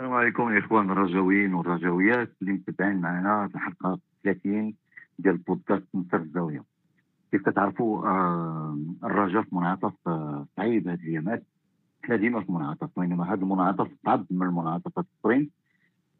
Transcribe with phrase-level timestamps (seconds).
[0.00, 4.74] السلام عليكم الاخوان الرجاويين والرجاويات اللي متابعين معنا في الحلقة 30
[5.18, 6.64] ديال البودكاست نصر الزاوية.
[7.32, 11.46] كيف كتعرفوا آه الرجاء في منعطف آه صعيب هذه الأيامات.
[12.02, 15.50] حنا ديما في منعطف وإنما هذا المنعطف صعب من المنعطفات الأخرين.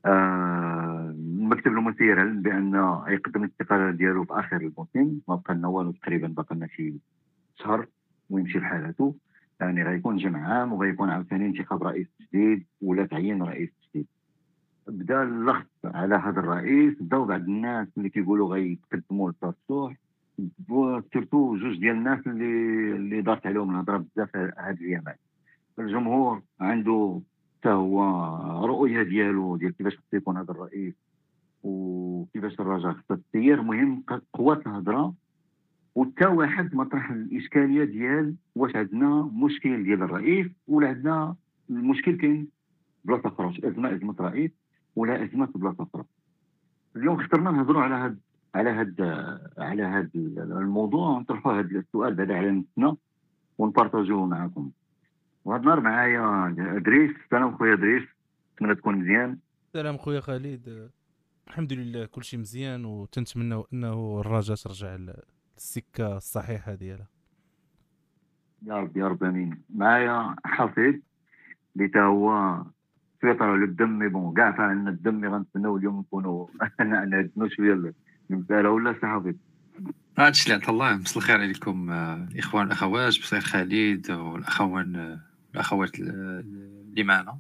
[0.07, 2.75] آه المكتب المسير علم بأن
[3.09, 5.21] يقدم الاستقالة ديالو في آخر الموسم.
[5.29, 6.95] ما بقى لنا والو تقريبا باقي لنا شي
[7.57, 7.87] شهر
[8.31, 9.15] ويمشي لحالته
[9.61, 14.07] يعني غيكون جمع عام وغيكون عاوتاني انتخاب رئيس جديد ولا تعيين رئيس جديد.
[14.87, 19.97] بدا اللغط على هذا الرئيس بداو بعض الناس اللي كيقولوا غيتقدموا للترشح
[21.12, 25.19] سيرتو جوج ديال الناس اللي اللي دارت عليهم الهضره بزاف هاد الايامات
[25.79, 27.20] الجمهور عنده
[27.59, 28.03] حتى هو
[28.67, 30.95] رؤية ديالو ديال كيفاش خصو يكون هذا الرئيس
[31.62, 35.15] وكيفاش الرجاء خصها تسير المهم قوة الهضرة
[36.01, 41.37] وتا واحد مطرح الإشكالية ديال واش عندنا مشكل ديال الرئيس ولا عندنا
[41.71, 42.49] المشكل كاين
[43.05, 44.51] بلاصة أخرى واش ازمه أزمة رئيس
[44.97, 46.05] ولا أزمة بلاصة أخرى.
[46.97, 48.19] اليوم اخترنا نهضروا على هاد
[48.55, 49.01] على هاد
[49.59, 52.97] على هاد الموضوع ونطرحوا هاد السؤال بعدا على نفسنا
[53.59, 54.70] ونبارطاجوه معكم
[55.45, 57.11] وهاد النهار معايا أدريس.
[57.31, 58.03] سلام خويا أدريس.
[58.55, 59.39] نتمنى تكون مزيان.
[59.73, 60.91] سلام خويا خالد.
[61.48, 64.97] الحمد لله كل شيء مزيان وتنتمنى أنه الرجاء ترجع
[65.61, 67.08] السكة الصحيحة ديالها.
[68.62, 69.62] يا رب يا رب آمين.
[69.75, 70.94] معايا حفيظ
[71.77, 72.58] اللي تا هو
[73.20, 76.47] سيطر على الدم مي بون كاع فعلنا الدم مي غنتمناو اليوم نكونوا
[76.80, 77.92] نعدنوا شوية
[78.30, 79.34] المساله ولا سي حفيظ؟
[80.19, 85.20] هادشي اللي الله مساء الخير عليكم الإخوان والاخوات بصير خالد والأخوان
[85.55, 87.39] الأخوات اللي معنا.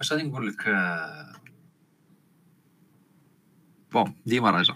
[0.00, 0.64] اش غادي نقول لك
[3.92, 4.74] bon ديما رجا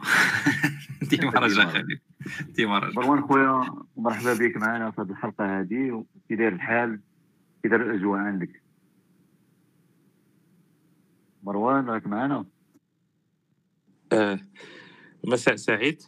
[1.10, 2.03] ديما رجا خالد.
[2.40, 7.00] ديما رجا مروان خويا مرحبا بك معنا في هذه الحلقة هذه كي داير الحال
[7.62, 8.62] كي داير الأجواء عندك.
[11.42, 12.46] مروان راك معنا
[14.12, 14.40] آه
[15.24, 16.02] مساء سعيد.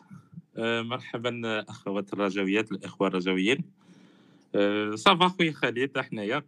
[0.56, 3.64] آه مرحبا أخوات الرجويات الإخوة الرجويين.
[4.54, 6.38] آه ça va خويا خالد حنايا؟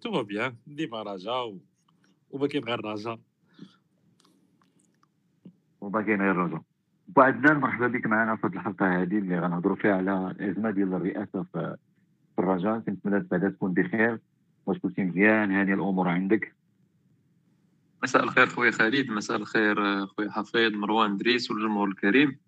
[0.00, 1.56] tout bien ديما رجا
[2.30, 3.18] وما غير رجا
[5.80, 6.60] وباقيين غير رجا
[7.16, 11.76] وعدنان مرحبا بك معنا في الحلقة هذه اللي غنهضروا فيها على الأزمة ديال الرئاسة في
[12.38, 12.78] الرجاء.
[12.78, 14.20] كنتمنى بعدا تكون بخير.
[14.66, 15.50] واش كنتي مزيان.
[15.50, 16.54] هاني الأمور عندك؟
[18.02, 19.10] مساء الخير خويا خالد.
[19.10, 22.38] مساء الخير خويا حفيظ مروان دريس والجمهور الكريم.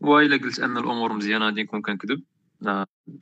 [0.00, 2.22] وإلا قلت أن الأمور مزيانة غادي نكون كنكذب.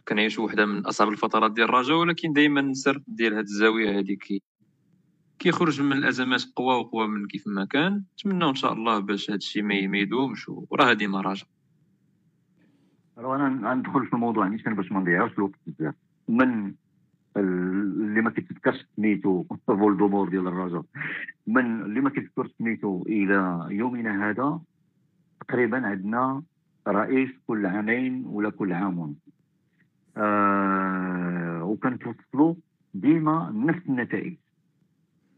[0.08, 4.16] كنعيش وحدة من أصعب الفترات ديال الرجاء ولكن دائما السر ديال هذه الزاوية هذه
[5.38, 8.02] كيخرج من الأزمات قوى وقوى من كيف ما كان.
[8.14, 11.46] نتمنى إن شاء الله باش هذا الشيء ما يدومش وراه ديما راجع.
[13.18, 15.94] أنا غندخل في الموضوع نيشان باش ما نضيعوش الوقت بزاف.
[16.28, 16.74] من
[17.36, 20.84] اللي ما كيتذكرش سميتو فولدومور ديال الرجاء
[21.46, 24.60] من اللي ما كيتذكرش سميتو إلى يومنا هذا
[25.40, 26.42] تقريبا عندنا
[26.88, 29.14] رئيس كل عامين ولا كل عام.
[30.16, 32.54] آه وكنتوصلوا
[32.94, 34.36] ديما نفس النتائج.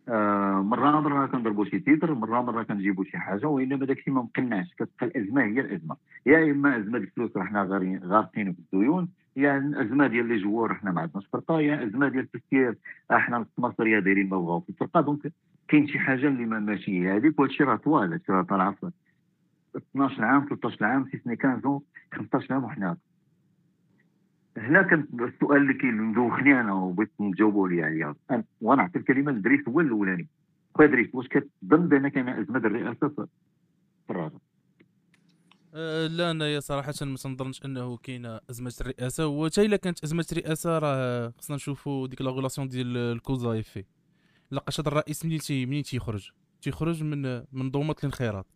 [0.09, 5.07] مرة مره كنضربوا شي titre مرة مره كنجيبوا شي حاجة وانما داكشي ما مقنعش كتبقى
[5.07, 5.97] الأزمة هي الأزمة.
[6.27, 7.63] يا إما أزمة الفلوس حنا
[8.05, 12.23] غارقين في الديون يا أزمة ديال les joueurs حنا ما عندناش فرقة يا أزمة ديال
[12.25, 12.75] التفكير
[13.11, 15.01] إحنا المسيرين دايرين ما بغاو في الفرقة.
[15.01, 15.33] donc
[15.69, 18.91] كاين شي حاجة اللي ما ماشي هذيك وهادشي راه طوال هادشي راه طالع في
[19.77, 21.81] 12 عام 13 عام si ce n'est 15
[22.13, 22.97] 15 عام وحنا
[24.57, 28.15] هنا كان السؤال اللي كيدوخني أنا وبغيت نجاوبوا لي عليا
[28.61, 30.29] وأنا نعطي الكلمة لدريس هو الأولاني.
[30.75, 33.27] خويا دريس واش كتظن بأن كاين ازمه الرئاسة في
[34.11, 34.41] الرجاء
[35.75, 39.25] أه لا أنا صراحة ما تنظنش أنه كاينة أزمة الرئاسة.
[39.25, 43.53] هو حتى إلا كانت أزمة الرئاسة راه خصنا نشوفوا ديك la relation ديال ال cause
[43.53, 43.85] à effet
[44.51, 46.31] لقاش هذا الرئيس منين تي منين تيخرج؟
[46.63, 48.47] تيخرج من منظومة الانخراط.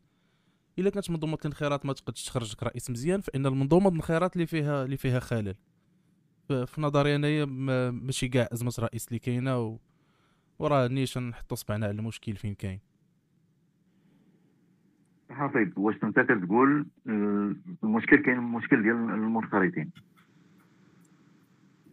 [0.79, 4.85] إلا كانت منظومة الانخراط ما تقدش تخرج لك رئيس مزيان فإن المنظومه الانخراط اللي فيها
[4.85, 5.55] اللي فيها خلل.
[6.53, 7.45] في نظري أنايا
[7.91, 9.79] ماشي كاع ازمه رئيس اللي كاينة و...
[10.59, 12.81] وراه نيش نحطو صبعنا على المشكل فين كاين.
[15.31, 16.87] حفيظ واش أنت كتقول
[17.85, 19.91] المشكل كاين المشكل ديال المنخرطين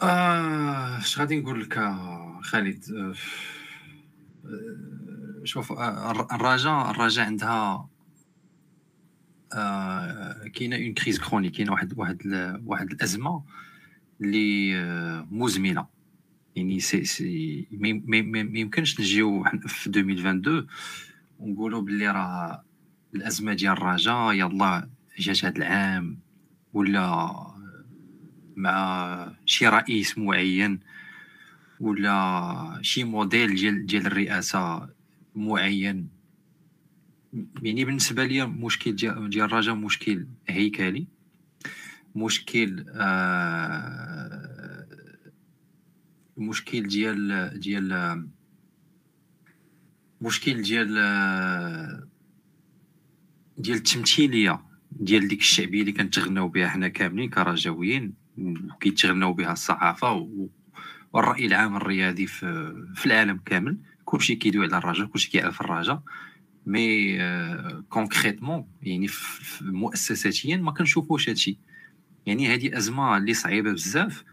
[0.02, 1.80] آه اش غادي نقول لك
[2.42, 2.84] خالد؟
[5.44, 5.72] شوف
[6.34, 7.90] الرجاء الرجاء عندها
[9.54, 12.18] آه كاينة une crise chronique كاينة واحد واحد
[12.66, 13.44] واحد الأزمة.
[14.22, 14.74] اللي
[15.32, 15.88] مزمنه
[16.56, 20.68] يعني سي سي ما يمكنش نجيو في 2022
[21.40, 22.64] ونقولوا باللي راه
[23.16, 26.20] الازمه ديال الرجاء يلا جات هذا العام
[26.74, 27.32] ولا
[28.56, 30.80] مع شي رئيس معين
[31.80, 34.90] ولا شي موديل ديال ديال الرئاسه
[35.36, 36.10] معين
[37.62, 41.08] يعني بالنسبة لي مشكل ديال ديال الرجاء مشكل هيكلي
[42.16, 44.88] مشكل آه
[46.38, 48.28] مشكل ديال ديال
[50.22, 50.94] مشكل ديال
[53.58, 54.62] ديال التمثيلية
[54.92, 60.30] ديال ديك الشعبية اللي كنتغناو بها حنا كاملين كرجاويين وكيتغناو بها الصحافة
[61.14, 63.78] والرأي العام الرياضي في, في العالم كامل.
[64.06, 66.04] كلشي كيدوي على الرجاء كلشي كيعرف الرجاء
[66.66, 67.18] mais
[67.90, 69.08] concrètement يعني
[69.62, 71.58] مؤسساتيا ما كنشوفوش هادشي.
[72.28, 74.24] يعني هذه أزمة اللي صعيبة بزاف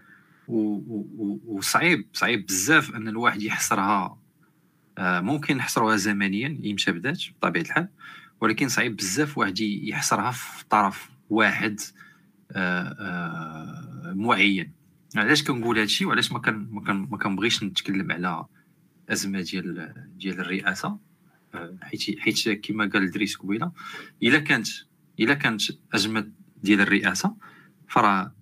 [0.49, 4.19] وصعيب صعيب بزاف أن الواحد يحصرها.
[4.99, 7.89] آه، ممكن نحصروها زمنيا امتى بدات بطبيعة الحال
[8.41, 11.81] ولكن صعيب بزاف واحد يحصرها في طرف واحد
[12.53, 14.73] آه، آه، معين.
[15.17, 16.69] علاش كنقول هادشي؟ وعلاش ما كان
[17.11, 18.45] ما كنبغيش نتكلم على
[19.11, 20.99] أزمة ديال ديال الرئاسة؟
[21.83, 23.73] حيت حيت كما قال دريس قبيلة
[24.23, 24.69] إلا كانت
[25.21, 25.63] إلا كانت
[25.95, 26.31] أزمة
[26.63, 27.37] ديال الرئاسة
[27.89, 28.33] فراه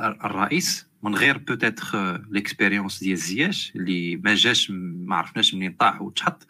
[0.00, 6.46] الرئيس من غير peut-être l'expérience ديال زيات اللي ما جاش ما عرفناش منين طاح وتحط.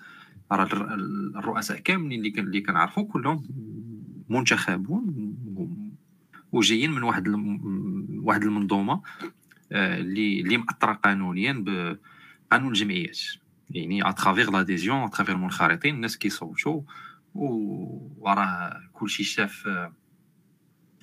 [0.53, 0.95] راه
[1.37, 3.49] الرؤساء كاملين اللي اللي كنعرفوا كلهم
[4.29, 5.35] منتخبون
[6.53, 7.29] وجايين من واحد
[8.23, 9.03] واحد المنظومة
[9.73, 13.19] آه، اللي اللي مأطرة قانونيا بقانون الجمعيات
[13.71, 16.83] يعني à travers l'adhésion à travers المنخرطين الناس كيصوتوا
[17.35, 19.93] وراه كلشي شاف آه،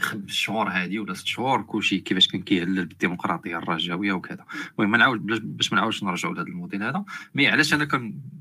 [0.04, 4.46] خمس شهور هادي ولا ست شهور كلشي كيفاش كان كيهلل بالديمقراطية الرجاوية وكذا.
[4.80, 5.26] المهم نعاود
[5.58, 7.06] باش ما نعاودش نرجعوا لهذا الموديل هذا.
[7.36, 7.86] mais علاش أنا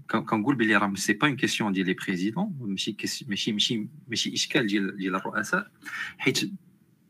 [0.08, 2.96] كنقول بلي راه c'est pas une question ديال les présidents ماشي
[3.28, 5.70] ماشي ماشي ماشي إشكال ديال ديال الرؤساء.
[6.18, 6.50] حيت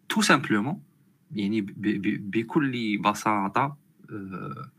[0.09, 0.83] tout simplement
[1.35, 3.77] يعني بكل بساطة
[4.11, 4.71] آه،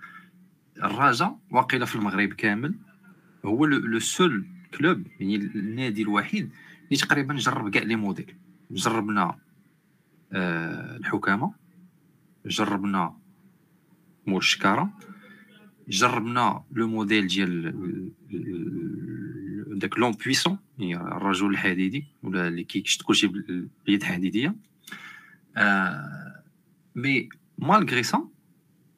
[0.83, 2.75] الرجاء واقيلا في المغرب كامل
[3.45, 4.45] هو le seul
[4.77, 6.49] club يعني النادي الوحيد
[6.83, 8.35] اللي تقريبا جرب كاع les modèles.
[8.71, 9.37] جربنا
[10.33, 11.53] الحكامة.
[12.45, 13.18] جربنا
[14.27, 14.94] مول الشكاره
[15.88, 18.12] جربنا le modèle ديال
[19.80, 23.69] داك l'homme puissant يعني الرجل الحديدي ولا اللي كيكشط كلشي باليد
[24.01, 24.56] الحديدية.
[25.57, 26.44] آه
[26.95, 28.27] mais malgré ça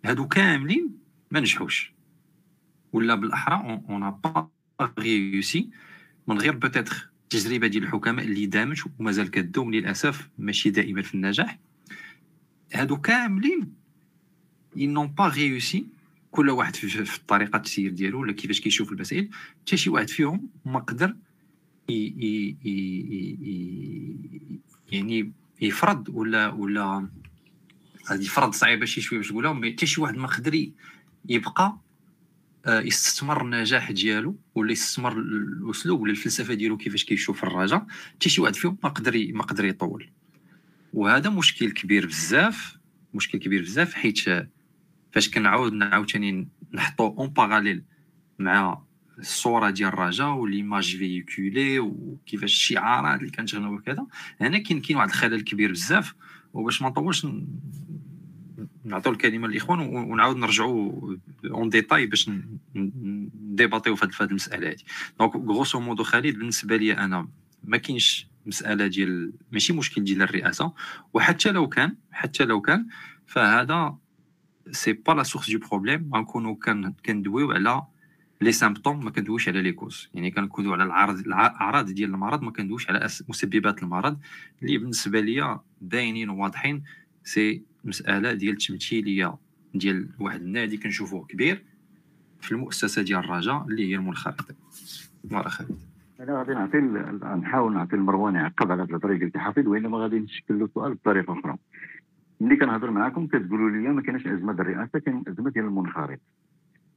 [0.06, 0.98] هادو كاملين
[1.32, 1.94] ما نجحوش.
[2.94, 4.50] ولا بالأحرى n'ont pas
[5.00, 5.70] réussi
[6.28, 11.60] من غير peut-être التجربة ديال الحكماء اللي دامت ومازال كدوم للأسف ماشي دائما في النجاح.
[12.74, 13.74] هادو كاملين
[14.78, 15.84] n'ont pas réussi.
[16.36, 19.30] كل واحد في الطريقة التسيير ديالو ولا كيفاش كيشوف المسائل
[19.62, 21.16] حتى شي واحد فيهم ما قدر
[24.92, 25.32] يعني
[25.62, 27.10] يفرض ولا ولا
[28.10, 30.70] هذه فرض صعيبة شي شوية باش نقولها مي حتى شي واحد ما قدر
[31.30, 31.78] يبقى
[32.68, 37.86] يستثمر النجاح ديالو ولا يستثمر الأسلوب ولا الفلسفة ديالو كيفاش كيشوف الرجاء
[38.16, 40.10] حتى شي واحد فيهم ما قدر ما قدر يطول.
[40.94, 42.78] وهذا مشكل كبير بزاف
[43.14, 44.20] مشكل كبير بزاف حيت
[45.12, 47.84] فاش كنعاود عاوتاني نحطو en parallèle
[48.40, 48.82] مع
[49.20, 54.06] الصورة ديال الرجاء و l'image véhiculée وكيفاش الشعارات اللي كنتغنوا وكذا
[54.42, 56.14] هنا كاين كاين واحد الخلل كبير بزاف.
[56.54, 57.28] وباش ما نطولش
[58.86, 60.92] نعطيو الكلمة للاخوان ونعاود نرجعوا
[61.46, 62.30] en détail باش
[62.76, 64.78] ن débattre يو في هذه المسألة هذه
[65.20, 67.28] donc grosso modo خالد بالنسبة لي أنا
[67.64, 70.74] ما كاينش مسألة ديال ماشي مشكل ديال الرئاسة
[71.14, 72.88] وحتى لو كان حتى لو كان
[73.26, 73.98] فهذا
[74.72, 76.56] c'est pas la source de problème غنكونوا
[77.06, 77.84] كندويو على
[78.42, 82.52] les symptômes ما كندويوش على les causes يعني كنكونوا على العرض الأعراض ديال المرض ما
[82.52, 84.20] كندويوش على مسببات المرض.
[84.62, 86.84] اللي بالنسبة ليا باينين وواضحين
[87.24, 89.36] c'est مسألة ديال التمثيليه
[89.76, 91.64] ديال واحد النادي كنشوفوه كبير
[92.42, 94.56] في المؤسسة ديال الرجاء اللي هي المنخرطه
[95.32, 95.78] مرة خالد
[96.20, 96.78] أنا غادي نعطي
[97.42, 101.40] نحاول نعطي المروان يعقب على هذه الطريقة اللي حافظ وإنما غادي نشكل له سؤال بطريقة
[101.40, 101.58] أخرى.
[102.42, 106.20] ملي كنهضر معاكم كتقولوا لي ما كاينش أزمة الرئاسة كاين أزمة ديال المنخرط.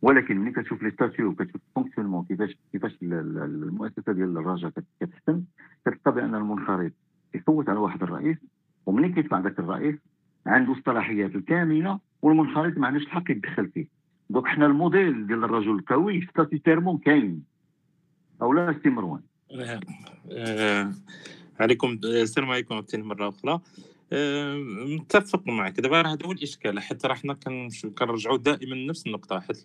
[0.02, 5.42] ولكن ملي كتشوف les statuts وكتشوف fonctionnement كيفاش كيفاش المؤسسة ديال الرجاء كتحسن
[5.86, 6.92] كتلقى بأن المنخرط
[7.34, 8.36] يصوت على واحد الرئيس
[8.86, 9.94] وملي كيدفع ذاك الرئيس
[10.48, 13.86] عنده الصلاحيات الكامله والمنخرط ما عندوش الحق يتدخل فيه.
[14.30, 17.42] donc حنا الموديل ديال الرجل القوي statutairement كاين.
[18.42, 19.20] أو لا سي مروان
[20.32, 20.92] آه
[21.60, 23.60] عليكم السلام عليكم عاوتاني مره أخرى.
[24.12, 25.80] آه متفق معك.
[25.80, 27.36] دابا راه هذا هو الإشكال حتى راه حنا
[27.98, 29.62] كنرجعوا دائما لنفس النقطة حيت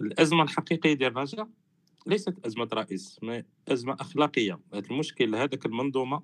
[0.00, 1.48] الأزمة الحقيقية ديال الرجاء
[2.06, 4.58] ليست أزمة رئيس ما أزمة أخلاقية.
[4.74, 6.22] هذا المشكل هذاك المنظومة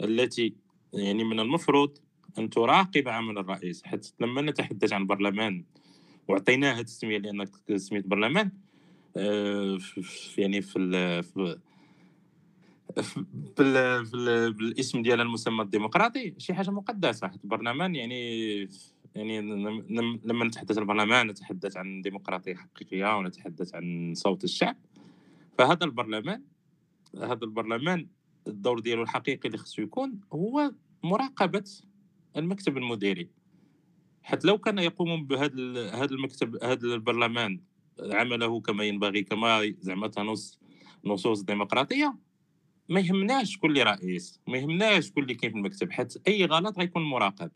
[0.00, 0.54] التي
[0.92, 1.98] يعني من المفروض
[2.38, 5.64] أن تراقب عمل الرئيس حتى لما نتحدث عن برلمان
[6.28, 8.50] وعطيناه التسمية لأنك سميت برلمان
[9.16, 11.58] آه، في في- يعني في ال- في
[13.02, 13.24] في
[13.58, 18.68] بال- بال- بالاسم ديال المسمى الديمقراطي شي حاجة مقدسة حيت البرلمان يعني
[19.14, 24.76] يعني لم- لم- لما نتحدث عن البرلمان نتحدث عن ديمقراطية حقيقية ونتحدث عن صوت الشعب
[25.58, 26.42] فهذا البرلمان
[27.16, 28.06] هذا البرلمان
[28.46, 30.72] الدور ديالو الحقيقي اللي خصو يكون هو
[31.04, 31.64] مراقبة
[32.36, 33.28] المكتب المديري.
[34.22, 37.60] حتى لو كان يقوم بهذا هذا المكتب هذا البرلمان
[38.00, 40.60] عمله كما ينبغي كما زعما تنص
[41.04, 42.18] نصوص ديمقراطية
[42.88, 47.02] ما يهمناش اللي رئيس ما يهمناش شكون اللي كاين في المكتب حتى أي غلط غيكون
[47.02, 47.50] مراقب.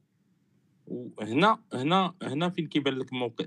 [0.87, 3.45] وهنا هنا هنا فين كيبان لك موقع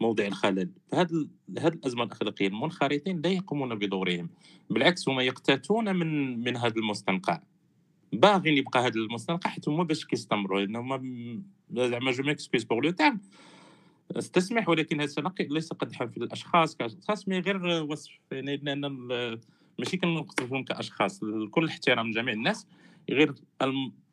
[0.00, 4.30] موضع الخلل؟ هاد هاد الأزمة الأخلاقية المنخرطين لا يقومون بدورهم
[4.70, 7.40] بالعكس هما يقتاتون من من هذا المستنقع.
[8.12, 10.96] باغيين يبقى هذا المستنقع حيت هما باش كيستمروا لأن هما
[11.72, 13.20] زعما je m'excuse pour le terme
[14.16, 18.80] استسمح ولكن هذا الشيء ليس قدحا في الأشخاص كاشخاص mais غير وصف يعني لأن
[19.78, 22.66] ماشي كنوصفهم كأشخاص كل الاحترام لجميع الناس
[23.10, 23.34] غير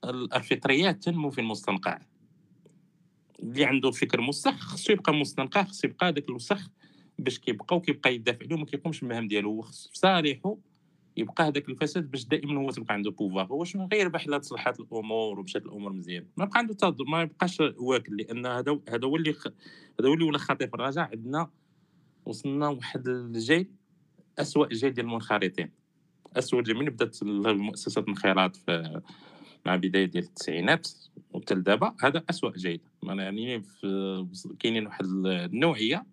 [0.05, 1.99] الفطريات تنمو في المستنقع.
[3.39, 6.69] اللي عنده فكر مسخ خصو يبقى مستنقع خصو يبقى هذاك الوسخ
[7.19, 9.51] باش كيبقى وكيبقى يدافع عليه وما كيقومش بالمهام ديالو.
[9.51, 10.57] هو خصو في صالحه
[11.17, 15.39] يبقى هذاك الفساد باش دائما هو تبقى عنده بوفوار هو شنو؟ غير بحال تصلحات الأمور
[15.39, 16.27] ومشات الأمور مزيان.
[16.37, 17.05] ما بقى عنده.
[17.07, 19.35] ما يبقاش واكل لأن هذا هذا هو اللي.
[19.99, 21.09] هذا هو اللي ولا خطير في الرجاء.
[21.11, 21.49] عندنا
[22.25, 23.71] وصلنا واحد الجيل
[24.39, 25.71] اسوء جيل ديال المنخرطين.
[26.33, 29.01] اسوء جيل من بدأت مؤسسة الانخراط في
[29.65, 30.87] مع بداية ديال التسعينات
[31.33, 32.81] وحتى لدابا هذا اسوء جيل.
[33.03, 33.63] يعني
[34.59, 36.05] كاينين واحد النوعيه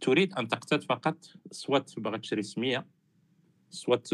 [0.00, 1.16] تريد أن تقتات فقط
[1.50, 2.86] soit باغا تشري سمية
[3.72, 4.08] soit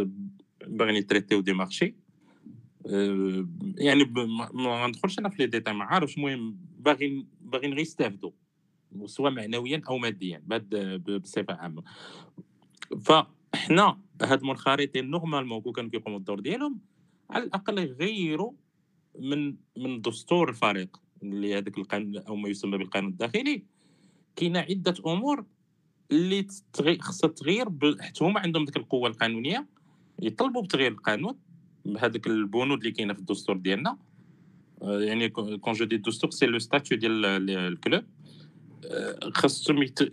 [0.66, 1.94] باغيين ي traiter يو des marchés
[3.76, 8.30] يعني ما ما ندخلش أنا في les détails ما عارفش المهم باغيين باغيين غير يستافدوا
[9.04, 10.42] سواء معنويا أو ماديا
[10.98, 11.82] بصفه عامه
[13.04, 16.80] فاحنا هاد المنخرطين normalement كون كانوا كيقوموا الدور ديالهم
[17.30, 18.52] على الاقل يغيروا
[19.18, 23.62] من من دستور الفريق اللي هذاك القانون أو ما يسمى بالقانون الداخلي
[24.36, 25.44] كاينة عده امور
[26.12, 26.46] اللي
[27.00, 29.66] خصها تغير ب- حيت هما عندهم ديك القوة القانونية
[30.22, 31.38] يطلبوا بتغيير القانون
[31.84, 33.98] بهذاك البنود اللي كاينة في الدستور ديالنا.
[34.82, 38.04] آه، يعني quand je dis الدستور c'est le statut ديال ال- ال club
[38.84, 40.12] آه، خاصهم يت-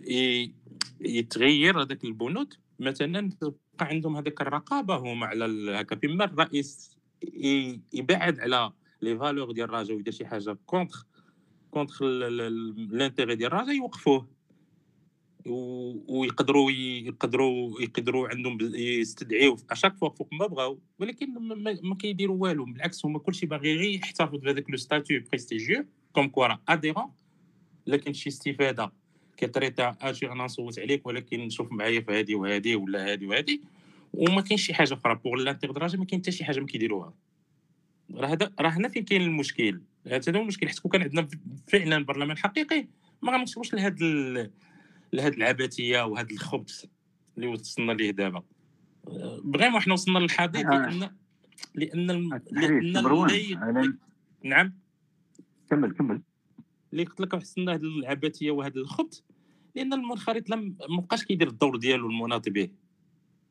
[1.00, 2.54] يتغير هذاك البنود.
[2.80, 5.96] مثلا تبقى عندهم هذاك الرقابة هما على هكا.
[5.96, 6.96] فيما الرئيس
[7.92, 8.72] يبعد على
[9.02, 11.06] لي فالور ديال الرجاء ويدير شي حاجة كونتر
[11.70, 14.35] كونتر لانتيغي ديال الرجاء يوقفوه.
[15.50, 21.34] ويقدروا يقدروا يقدروا عندهم بز- يستدعيو أشاك فوا فوق ما بغاو ولكن
[21.82, 26.46] ما, كيديروا والو بالعكس هما كلشي باغي غير يحتفظ بهذاك لو ستاتيو بريستيجيو كوم كوا
[26.46, 27.10] راه أديرون
[27.86, 28.92] لكن شي استفادة
[29.36, 33.58] كي traiter أجي أنا نصوت عليك ولكن شوف معايا في هذه وهذه ولا هذه وهذه
[34.14, 36.66] وما كاينش شي حاجة أخرى pour l'intérêt du الرجاء ما كاين حتى شي حاجة ما
[36.66, 37.14] كيديروها.
[38.14, 41.28] راه هذا راه هنا فين كاين المشكل؟ هذا هو المشكل حيت كون كان عندنا
[41.68, 42.86] فعلا برلمان حقيقي
[43.22, 44.50] ما غنوصلوش لهاد ال...
[45.12, 46.84] لهاد العبثية وهاد الخبث
[47.36, 48.42] اللي وصلنا ليه دابا.
[49.44, 50.86] بغينا حنا وصلنا للحضيض آه.
[50.88, 51.10] لأن
[51.74, 53.98] لأن الم- تحرير لأن اللي-
[54.44, 54.78] نعم.
[55.70, 56.22] كمل كمل.
[56.92, 59.20] اللي قلت لك وحسنا هاد العبثية وهذا الخبث
[59.74, 62.68] لأن المنخرط لم ما بقاش كيدير الدور ديالو المناط به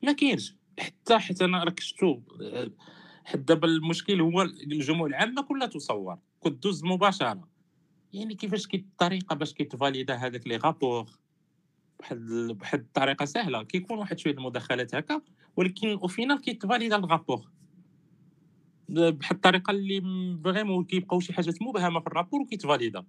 [0.02, 0.56] ما كاينش.
[0.78, 2.70] حتى حتى أنا راك شفتو آه،
[3.24, 6.18] حتى دابا المشكل هو الجموع العامه كلها تصور.
[6.44, 7.48] كدوز مباشرة.
[8.12, 11.06] يعني كيفاش كي الطريقة باش كيت valider هذاك les rapports
[12.00, 15.20] بواحد بواحد الطريقة سهلة كيكون واحد شوية المداخلات هكا
[15.56, 17.48] ولكن au final كيت valider ال rapport
[18.88, 20.00] بواحد الطريقة اللي
[20.44, 23.04] vraiment كيبقاو شي حاجات مبهمة في ال rapport وكيت valider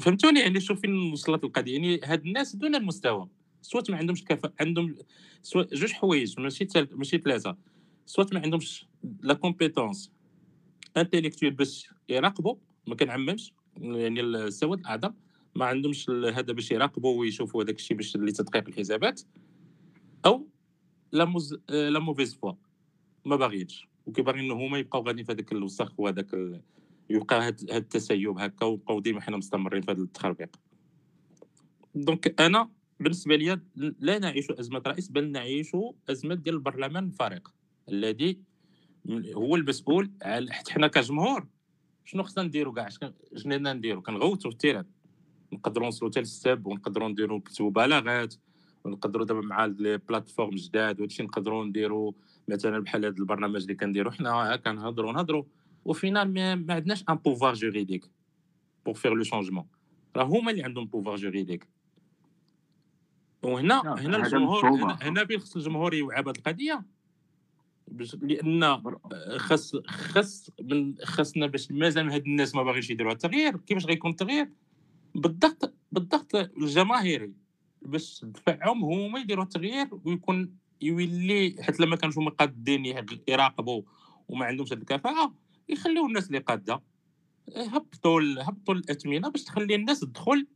[0.00, 1.72] فهمتوني؟ يعني شوف فين وصلت القضية.
[1.72, 3.28] يعني هاد الناس دون المستوى
[3.62, 4.94] soit ما عندهمش كفاءة عندهم
[5.42, 6.66] soit جوج حوايج ماشي.
[6.92, 7.56] ماشي ثلاثة
[8.06, 8.86] soit ما عندهمش
[9.20, 10.12] la compétence
[10.96, 15.12] intellectuelle باش يراقبوا ما كنعممش يعني السواد الاعظم
[15.56, 19.22] ما عندهمش هذا باش يراقبوا ويشوفوا هذاك الشيء باش لتدقيق الحسابات
[20.26, 20.48] أو
[21.12, 22.52] لا موز آه، la mauvaise foi
[23.24, 23.88] ما باغيينش.
[24.06, 26.62] وكيباغيين هما يبقاو غاديين في هذاك الوسخ وهذاك ال...
[27.10, 30.56] يبقى هاد التسيب هكا وبقاو ديما حنا مستمرين في هذا التخربيق.
[31.94, 32.70] donc أنا
[33.00, 35.76] بالنسبة لي لا نعيش أزمة رئيس بل نعيش
[36.10, 37.54] أزمة ديال البرلمان الفارق.
[37.88, 38.40] الذي
[39.10, 41.46] هو المسؤول على حنا كجمهور
[42.04, 43.12] شنو خصنا نديرو كاع؟ شنو
[43.46, 44.84] نديرو؟ كنغوتو في ال terrain.
[45.52, 48.34] نقدروا نوصلوا حتى للسب ونقدروا نديروا نكتبوا بلاغات
[48.84, 52.12] ونقدروا دابا مع les plateformes جداد وهادشي نقدروا نديروا
[52.48, 55.44] مثلا بحال هذا البرنامج اللي كنديروا حنا كنهضروا نهضروا
[55.84, 58.10] و finalement, عندناش un pouvoir juridique
[58.84, 59.66] pour faire le changement
[60.16, 61.68] راه هما اللي عندهم pouvoir juridique
[63.42, 64.68] وهنا هنا هذا الجمهور.
[64.68, 66.84] هنا, هنا فين خص الجمهور يوعى بهذه القضية؟
[68.22, 68.82] لأن
[69.36, 73.56] خاص خاص من خاصنا باش مازال هاد الناس ما باغيش يديروا التغيير.
[73.56, 74.48] كيفاش غيكون التغيير؟
[75.16, 77.32] بالضغط بالضغط الجماهيري
[77.82, 82.84] باش دفعهم هما يديروا التغيير ويكون يولي حتى لما كانوا هما قادين
[83.28, 83.82] يراقبوا
[84.28, 85.34] وما عندهمش الكفاءة
[85.68, 86.82] يخليو الناس اللي قادة
[87.56, 90.46] هبطوا هبطوا الاثمنه باش تخلي الناس تدخل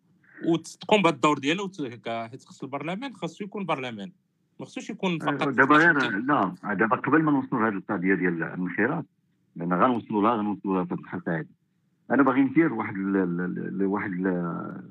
[0.46, 4.12] وتقوم بهذا الدور ديالها حيت خص البرلمان خاصو يكون برلمان
[4.60, 9.04] ما خصوش يكون فقط دابا غير لا دابا قبل ما نوصلوا لهذه القضية ديال المنخرط
[9.56, 11.59] لأن غنوصلوا لها غنوصلوا لها في الحلقة هذه
[12.10, 14.82] أنا باغي ندير واحد ال واحد ال-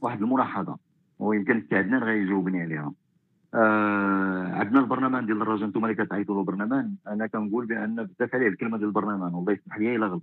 [0.00, 0.76] واحد الملاحظة
[1.18, 2.92] ويمكن السي عدنان غيجاوبني عليها.
[3.54, 8.48] آه عندنا البرلمان ديال الرجاء أنتم اللي كتعيطوا له برلمان أنا كنقول بأن بزاف عليه
[8.48, 10.22] الكلمة ديال البرلمان والله يسمح لي إلا غلط.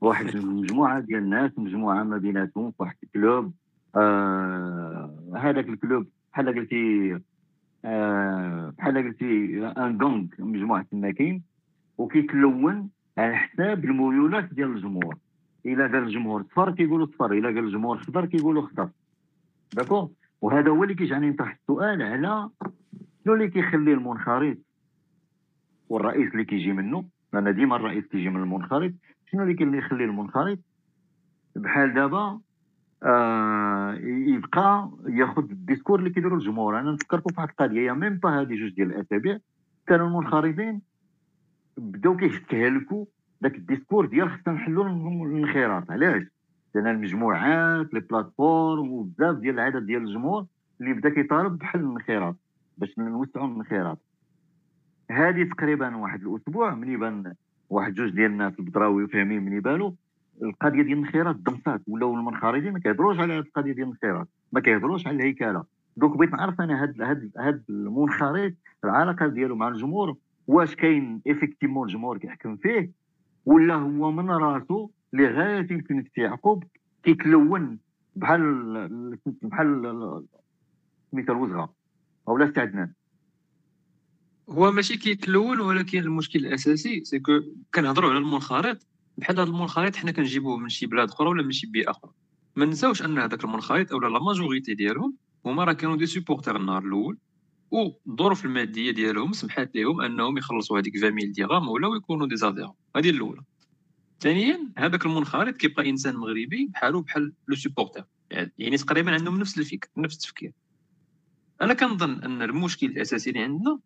[0.00, 3.52] واحد مجموعة ديال الناس مجموعة ما بيناتهم في واحد ال club.
[3.96, 7.18] آه هذاك ال club بحال قلتي
[7.84, 11.42] آه، بحال قلتي un groupe مجموعة تماكين
[11.98, 12.88] وكيتلون
[13.18, 15.16] على حساب الميولات ديال الجمهور.
[15.74, 16.42] الا قال الجمهور.
[16.42, 18.88] صفر كيقولوا صفر الا قال الجمهور خضر كيقولوا خضر
[19.74, 22.50] d'accord وهذا هو اللي كيجعلني نطرح السؤال على
[23.24, 24.56] شنو اللي كيخلي المنخرط
[25.88, 28.92] والرئيس اللي كيجي منه لأن ديما الرئيس كيجي من المنخرط
[29.32, 30.58] شنو اللي كيخلي المنخرط
[31.56, 32.40] بحال دابا
[33.02, 36.80] آه يبقى ياخذ ال discours اللي كيديروا الجمهور.
[36.80, 39.38] أنا نفكركم في واحد القضية il y a même pas هذه جوج ديال الأسابيع
[39.86, 40.80] كانوا المنخرطين
[41.76, 43.04] بداو كيستهلكوا
[43.42, 44.86] ذاك ال discours ديال خصنا نحلوا
[45.26, 45.90] الانخراط.
[45.90, 46.22] علاش؟
[46.74, 50.46] لأن المجموعات les plateformes وبزاف ديال العدد ديال الجمهور
[50.80, 52.36] اللي بدا كيطالب بحل الانخراط
[52.78, 53.98] باش نوسعوا الانخراط.
[55.10, 57.34] هذه تقريبا واحد الأسبوع من يبان
[57.70, 59.92] واحد جوج ديال الناس البدراوي وفاهمين من يبانوا
[60.42, 61.80] القضية ديال الانخراط دمصات.
[61.88, 65.64] ولاو المنخرطين ما كيهضروش على هذه القضية ديال الانخراط ما كيهضروش على الهيكلة.
[65.96, 68.52] donc بغيت نعرف أنا هاد هاد هاد المنخرط
[68.84, 72.90] العلاقة ديالو مع الجمهور واش كاين effectivement الجمهور كيحكم فيه
[73.48, 76.64] ولا هو من راسو لغايه يمكن يعقوب
[77.02, 77.78] كيتلون
[78.16, 78.88] بحال
[79.42, 80.24] بحال
[81.12, 81.74] سميتها الوزغة
[82.28, 82.92] اولا استعدنا
[84.50, 87.40] هو ماشي كيتلون ولكن المشكل الأساسي c'est que
[87.74, 88.86] كنهضروا على المنخرط
[89.18, 92.10] بحال هذا المنخرط حنا كنجيبوه من شي بلاد أخرى ولا من شي بيئة أخرى.
[92.56, 95.14] ما نساوش أن هذاك المنخرط اولا la majorité ديالهم
[95.46, 97.18] هما راه كانوا des supporters النهار الأول.
[97.70, 103.10] والظروف المادية ديالهم سمحات لهم أنهم يخلصوا هذيك 20000 درهم ولاو يكونوا des adhérents هذه
[103.10, 103.42] الأولى.
[104.20, 108.04] ثانيا هذاك المنخرط كيبقى إنسان مغربي بحالو بحال le supporter
[108.58, 110.52] يعني تقريبا عندهم نفس الفكر نفس التفكير.
[111.62, 113.78] أنا كنظن أن المشكل الأساسي اللي عندنا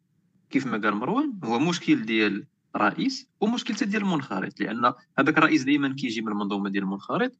[0.50, 4.60] كيف ما قال مروان هو مشكل ديال رئيس ومشكل حتى ديال المنخرط.
[4.60, 7.32] لأن هذاك الرئيس دائما كيجي من المنظومة ديال المنخرط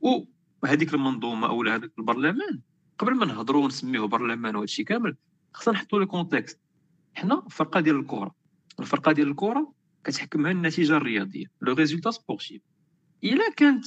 [0.00, 2.60] وهذيك المنظومة أو هذاك البرلمان
[2.98, 5.16] قبل ما نهضروا ونسميوه برلمان وهذا الشيء كامل
[5.54, 6.60] خصنا نحطوا le contexte.
[7.14, 8.34] حنا فرقه ديال الكره
[8.80, 9.72] الفرقة ديال الكره
[10.04, 11.46] كتحكمها النتيجة الرياضية.
[11.62, 12.62] le résultat sportif
[13.24, 13.84] إلا كانت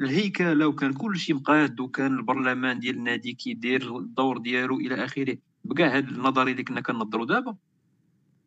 [0.00, 5.96] الهيكلة وكان كل شيء مقاد وكان البرلمان ديال النادي كيدير الدور ديالو إلى آخره بكاع
[5.96, 7.56] هاد النظريه اللي كنا كنظروا دابا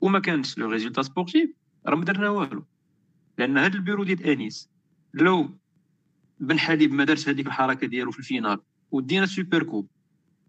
[0.01, 1.49] وما كانش le résultat sportif
[1.85, 2.65] راه ما درنا والو.
[3.37, 4.69] لأن هاد البيرو ديال أنيس
[5.13, 5.49] ولو
[6.39, 8.59] بنحليب ما دارش هذيك الحركة ديالو في ال finale
[8.91, 9.87] ودينا super coupe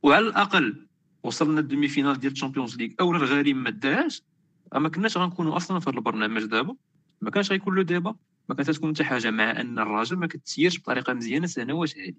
[0.02, 0.86] وعلى الأقل
[1.22, 4.22] وصلنا ال demi-finale ديال ال en: Champions League اولا الغريم ما داهاش
[4.74, 6.76] ما كناش غنكونوا أصلا في هذا البرنامج دابا.
[7.20, 8.14] ما كانش غيكون له دابا.
[8.48, 12.14] ما كانت تكون حتى حاجة مع أن الراجل ما كتسيرش بطريقة مزيانة سنوات هذه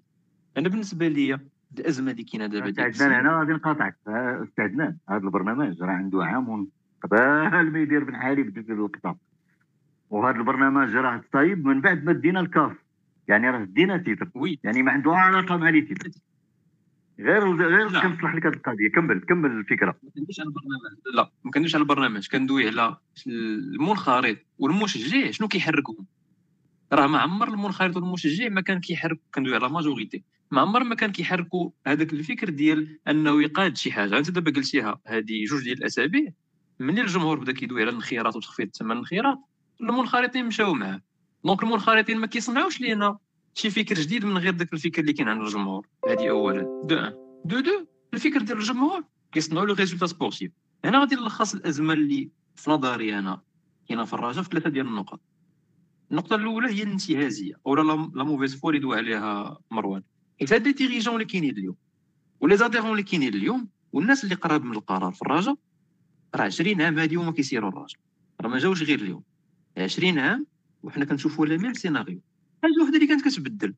[0.56, 1.38] أنا بالنسبة لي
[1.78, 3.96] الأزمة اللي كاينة دابا ديال استعدنا هنا غادي نقاطعك.
[4.08, 6.68] استعدنا هذا البرنامج راه عنده عام
[7.02, 9.16] قبل ما يدير بنحليب ديك اللقطه
[10.10, 12.72] وهذا البرنامج راه طيب من بعد ما دينا الكاف.
[13.28, 14.30] يعني راه دينا titre.
[14.34, 14.58] Oui.
[14.64, 16.10] يعني ما عنده علاقة مع les titres
[17.18, 17.88] غير غير.
[17.88, 18.90] كنصلح لك هذه القضية.
[18.90, 19.96] كمل كمل الفكرة.
[20.02, 20.82] ما كندويش على البرنامج.
[21.14, 22.28] لا ما كندويش على البرنامج.
[22.28, 22.96] كندوي على
[23.26, 26.06] المنخرط والمشجع شنو كيحركهم
[26.92, 31.12] راه ما عمر المنخرط والمشجع ما كان كيحرك كندوي على majorité ما عمر ما كان
[31.12, 34.18] كيحركوا هذاك الفكر ديال أنه يقاد شي حاجة.
[34.18, 36.32] أنت دابا قلتيها هذه جوج ديال الأسابيع.
[36.80, 39.38] ملي الجمهور بدا كيدوي على الانخراط وتخفيض ثمن الانخراط؟
[39.80, 41.02] المنخرطين مشاو معاه.
[41.44, 43.18] donc المنخرطين ما كيصنعوش لينا.
[43.54, 45.86] شي فكر جديد من غير داك الفكر اللي كاين عند الجمهور.
[46.08, 47.14] هذه اولا de un.
[47.44, 50.52] De deux الفكر ديال الجمهور كيصنعوا le résultat sportif.
[50.84, 53.40] هنا غادي نلخص الأزمة اللي في نظري أنا.
[53.88, 55.20] كاينة في الرجاء في ثلاثة ديال النقط.
[56.10, 60.02] النقطة الأولى هي الانتهازية أو la mauvaise foi اللي دوى عليها مروان.
[60.40, 61.76] حيت هاد les dirigeants اللي كاينين اليوم
[62.40, 65.56] و les adhérents اللي كاينين اليوم والناس اللي قراب من القرار في الرجاء
[66.34, 68.00] راه 20 عام هادي هما كيسيروا الرجاء
[68.40, 69.22] راه ما جاوش غير اليوم.
[69.78, 70.46] 20 عام
[70.82, 72.20] وحنا كنشوفوا le même scénario.
[72.64, 73.74] حاجة وحده اللي كانت كتبدل.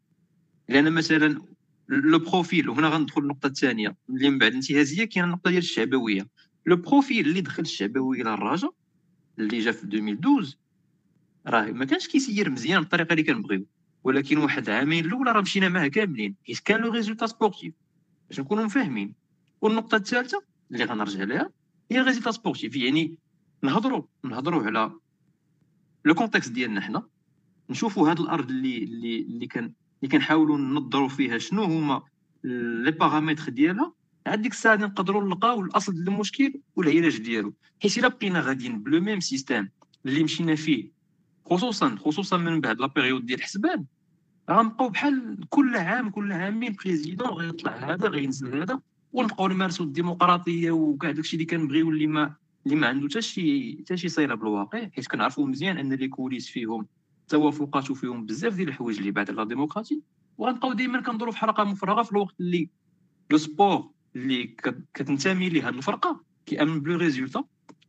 [0.68, 1.42] لأن مثلا
[1.89, 6.29] le profil وهنا غندخل النقطه الثانية اللي من بعد الانتهازيه كاينة النقطة ديال الشعبوية.
[6.67, 8.70] le profil اللي دخل الشعبوية للراجا
[9.38, 10.57] اللي جا في 2012
[11.46, 13.66] راه ما كانش كيسير مزيان بالطريقة اللي كنبغيو.
[14.05, 16.37] ولكن واحد عامين الاولى راه مشينا معاه كاملين.
[16.46, 17.75] حيت كان le résultat sportif.
[18.29, 19.14] باش نكونوا فاهمين
[19.61, 21.51] والنقطة الثالثة اللي غنرجع لها
[21.90, 22.77] هي résultat sportif.
[22.77, 23.14] يعني
[23.62, 24.92] نهضروا نهضروا على
[26.05, 27.16] le contexte ديالنا حنا.
[27.71, 32.03] نشوفوا هاد الأرض اللي اللي اللي كان اللي كنحاولوا ننظروا فيها شنو هما
[32.45, 33.93] لي paramètres ديالها؟
[34.27, 37.55] عاد ديك الساعة نقدروا نلقاو الأصل ديال المشكل والعلاج ديالو.
[37.83, 39.69] حيت إلا بقينا غاديين ب le même système
[40.07, 40.91] اللي مشينا فيه
[41.51, 43.85] خصوصا خصوصا من بعد la période ديال الحسبان
[44.51, 48.81] غنبقاو بحال كل عام كل عامين président غيطلع هذا غينزل هذا
[49.13, 52.35] ونبقاو نمارسوا الديمقراطية وكاع داكشي اللي كنبغيو اللي ما
[52.67, 56.49] اللي ما عنده حتى شي حتى شي صيلة بالواقع حيت كنعرفوا مزيان أن les coulisses
[56.49, 56.87] فيهم
[57.29, 60.03] توافقات وفيهم بزاف ديال الحوايج اللي بعد la démocratie
[60.39, 62.69] وغنبقاو دائما كندوروا في حلقة مفرغة في الوقت اللي
[63.31, 64.57] le sport اللي
[64.95, 67.45] كتنتمي ليه هذه الفرقة كيأمن ب le résultat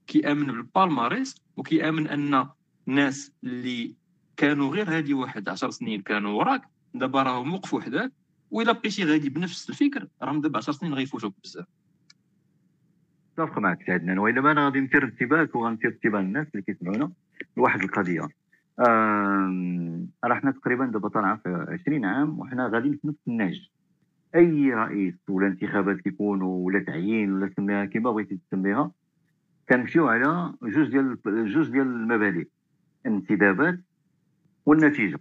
[0.07, 2.47] كيأمن بال palmarès وكيأمن أن
[2.87, 3.95] الناس اللي
[4.37, 6.61] كانوا غير هادي واحد 10 سنين كانوا وراك
[6.93, 8.11] دابا راهم وقفوا حداك
[8.51, 11.65] وإلا بقيتي غادي بنفس الفكر راهم دابا 10 سنين غيفوتوك بزاف.
[13.39, 17.11] اتفق معك سي عدنان والا أنا غادي نثير انتباهك وغنثير انتباه الناس اللي كيسمعونا
[17.57, 18.27] لواحد القضية.
[18.79, 23.69] راه حنا تقريبا دابا طالعة في 20 عام وحنا غاديين في نفس النهج.
[24.35, 28.91] أي رئيس ولا انتخابات كيكونوا ولا تعيين ولا سميها كيما بغيتي تسميها
[29.69, 32.47] كنمشيو على جوج ديال جوج ديال المبادئ.
[33.05, 33.79] الانتدابات
[34.65, 35.19] والنتيجة.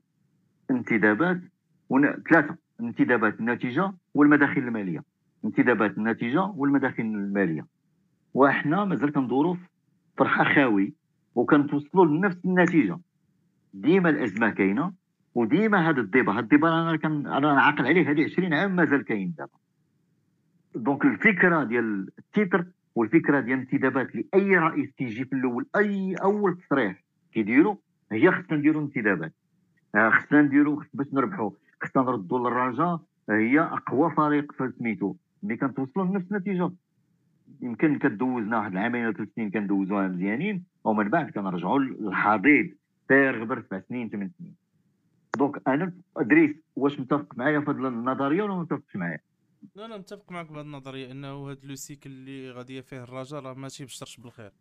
[0.71, 1.41] انتدابات
[1.89, 2.13] ون...
[2.13, 2.57] ثلاثة.
[2.81, 5.05] انتدابات النتيجة والمداخل المالية.
[5.45, 7.67] انتدابات النتيجة والمداخل المالية.
[8.35, 9.69] وحنا مازال كندوروا في
[10.17, 10.95] فرحة خاوي
[11.35, 12.99] وكنتوصلوا لنفس النتيجة.
[13.81, 14.93] ديما الأزمة كاينة
[15.35, 18.77] وديما هذا ال débat هذا ال débat أنا كان أنا عاقل عليه هذه 20 عام
[18.77, 19.59] مازال كاين دابا.
[20.75, 26.59] donc الفكرة ديال ال titre والفكرة ديال الانتدابات لأي رئيس كيجي في الأول أي أول
[26.59, 27.77] تصريح كيديروا
[28.13, 29.33] هي خصنا نديروا انتدابات.
[29.95, 31.51] آه، خصنا نديروا باش نربحوا
[31.83, 35.15] خصنا نردوا للرجاء هي أقوى فريق في سميتو.
[35.43, 36.71] ملي كنتوصلوا لنفس النتيجة.
[37.63, 42.71] يمكن كدوزنا واحد العامين ولا ثلاث سنين كندوزوها مزيانين ومن بعد كنرجعوا للحضيض.
[43.09, 44.55] سير غبر سبع سنين ثمان سنين.
[45.39, 49.21] donc أنا ادريس واش متفق معايا في هذه النظرية ولا متفقش معايا.
[49.75, 53.55] لا لا متفق معك بهذه النظرية إنه هذا le cycle اللي غادي فيه الرجاء راه
[53.55, 54.53] ما تيبشرش بالخير.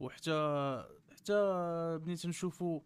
[0.00, 0.84] وحتى
[1.16, 2.80] حتى بنيت نشوفوا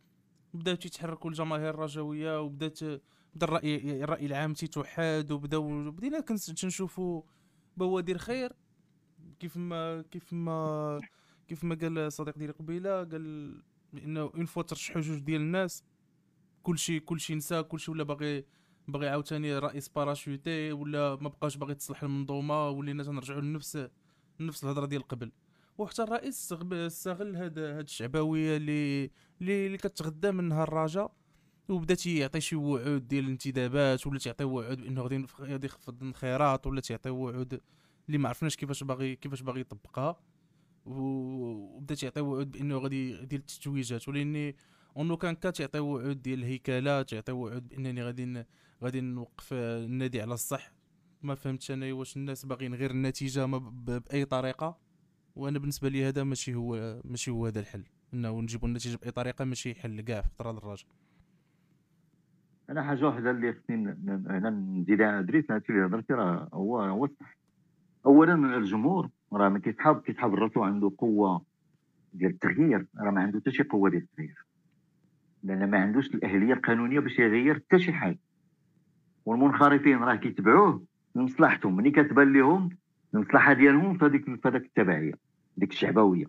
[0.55, 2.85] بداو تيتحركوا الجماهير الرجوية وبدات
[3.35, 7.23] بدا الرأي الرأي العام تيتوحد وبداو بدينا كنشوفوا
[7.77, 8.53] بوادر خير.
[9.41, 11.01] كيف ما كيف ما
[11.49, 13.63] كيف ما قال الصديق ديالي قبيلة قال
[13.95, 15.85] انه une fois ترشحوا جوج ديال الناس
[16.63, 18.45] كلشي كلشي نسى كلشي ولا باغي
[18.89, 23.89] باغي عاوتاني رئيس parachuté ولا ما بقاش باغي تصلح المنظومة ولينا تنرجعوا لنفس
[24.41, 25.33] نفس الهضرة ديال قبل.
[25.79, 31.13] وحتى الرئيس استغل هاد هاد الشعبويه اللي اللي كتغدى منها الرجاء
[31.69, 36.81] وبدا تيعطي شي وعود ديال الانتدابات ولا تيعطي وعود بأنه غادي غادي يخفض الخيرات ولا
[36.81, 37.61] تيعطي وعود
[38.07, 40.21] اللي ما عرفناش كيفاش باغي كيفاش باغي يطبقها.
[40.89, 44.57] وبدا تيعطي وعود بانه غادي ديال التتويجات ولاني
[44.97, 48.45] اونو كان كا تيعطي وعود ديال الهيكلات تيعطي وعود بانني غادي
[48.83, 50.73] غادي نوقف النادي على الصح.
[51.23, 54.79] ما فهمتش أنا واش الناس باغيين غير النتيجة ما بأي طريقة.
[55.37, 57.85] وأنا بالنسبة لي هذا ماشي هو ماشي هو هذا الحل.
[58.15, 60.87] إنه نجيبوا النتيجة بأي طريقة ماشي حل كاع في طراد الراجل.
[62.71, 67.09] أنا حاجة واحدة اللي خصني هنا نزيد على ادريس هادشي اللي هضرتي راه هو هو
[68.07, 71.43] اولا الجمهور راه ما كيسحاب كيسحاب الرسول عنده قوة
[72.15, 74.45] ديال التغيير راه ما عنده حتى شي قوة ديال التغيير.
[75.43, 78.19] لأن ما عندوش الأهلية القانونية باش يغير حتى شي حاجة.
[79.27, 80.83] والمنخرطين راه كيتبعوه
[81.15, 82.69] لمصلحتهم ملي كتبان لهم
[83.15, 85.13] المصلحه ديالهم في هذيك في هذاك التبعية
[85.57, 86.27] ديك الشعبوية.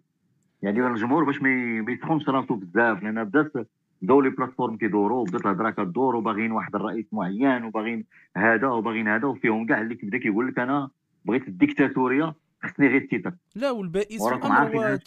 [0.61, 3.65] يعني الجمهور باش ما يسخنش راسو بزاف لأن بزاف
[4.01, 8.05] بداو les plateformes كيدوروا بدات الهضرة كدور وباغيين واحد الرئيس معين وباغيين
[8.37, 10.89] هذا وباغيين هذا وفيهم كاع اللي كيبدا كيقول لك أنا
[11.25, 14.99] بغيت الديكتاتورية خصني غير ال titre لا والبائس في الأمر هو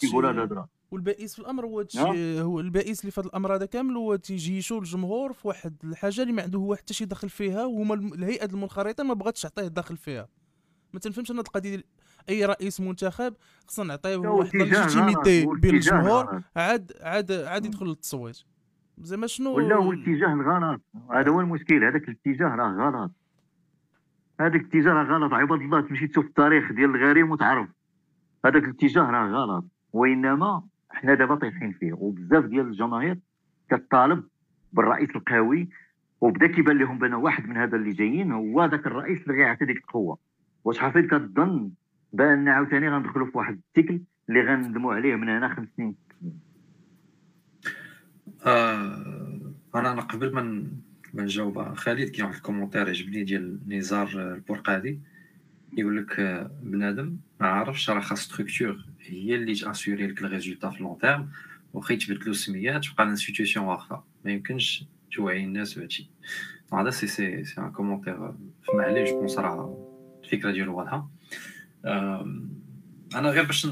[0.91, 1.85] والبائس في الأمر هو
[2.39, 6.33] هو البائس اللي في هذا الأمر هذا كامل هو تيجيشوا الجمهور في واحد الحاجة اللي
[6.33, 10.27] ما عنده هو حتى شي دخل فيها وهما الهيئة المنخرطة ما بغاتش تعطيه دخل فيها.
[10.93, 11.83] ما تنفهمش أنا القضية
[12.29, 13.33] أي رئيس منتخب
[13.67, 18.37] خصنا نعطيه واحد ال légitimité بين الجمهور عاد عاد عاد يدخل للتصويت.
[18.97, 20.81] زعما شنو؟ ولا هو الاتجاه الغلط.
[21.11, 23.11] هذا هو المشكل هذاك الاتجاه راه غلط.
[24.39, 25.33] هذاك الاتجاه راه غلط.
[25.33, 27.69] عباد الله تمشي تشوف التاريخ ديال الغريم وتعرف.
[28.45, 29.65] هذاك الاتجاه راه غلط.
[29.93, 31.93] وإنما حنا دابا طايحين فيه.
[31.93, 33.19] وبزاف ديال الجماهير
[33.69, 34.23] كتطالب
[34.73, 35.69] بالرئيس القوي
[36.21, 39.77] وبدا كيبان لهم بأن واحد من هذا اللي جايين هو ذاك الرئيس اللي غيعطي ديك
[39.77, 40.17] القوة.
[40.63, 41.71] واش حفيظ كتظن
[42.13, 45.95] بأن عاوتاني غندخلوا في واحد السيكل اللي غنندموا عليه من هنا خمس سنين؟
[48.45, 50.67] آه أنا قبل ما
[51.13, 54.99] ما نجاوب خالد كاين واحد ال commentaire عجبني ديال نزار البرقادي.
[55.77, 60.69] يقول لك آه، بنادم ما عارفش راه خاص structure هي اللي تassuri لك ال résultat
[60.69, 61.29] في long terme
[61.73, 66.09] واخا يتبدلوا السميات تبقى ال institution واخا ما يمكنش توعي الناس بهادشي.
[66.73, 68.17] هذا c'est c'est c'est un commentaire
[68.67, 69.89] فما عليه je pense راه
[70.23, 71.09] الفكرة ديالو واضحة.
[73.15, 73.67] أنا غير باش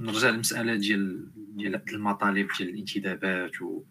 [0.00, 1.26] نرجع للمسألة ديال
[1.56, 3.82] ديال المطالب ديال الانتدابات و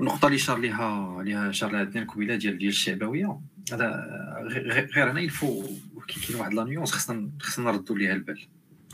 [0.00, 3.40] النقطه اللي شار ليها ليها شار لها اثنين قبيله ديال ديال الشعبوية.
[3.72, 4.04] هذا
[4.96, 5.62] غير أنا يلفو
[6.08, 8.48] كاين واحد لا نيونس خصنا خصنا نردوا ليها البال.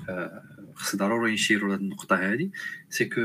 [0.08, 0.42] آه،
[0.74, 2.50] خص ضروري نشيروا لهاد النقطة هذه
[2.90, 3.20] سي كو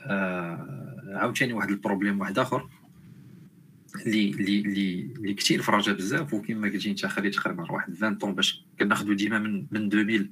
[0.00, 2.68] آه، عاوتاني واحد البروبليم واحد آخر.
[4.06, 8.34] اللي اللي اللي اللي كثير فرجه بزاف وكما قلتي أنت خليت تقريبا واحد 20 طون
[8.34, 10.28] باش كناخذوا ديما من من 2000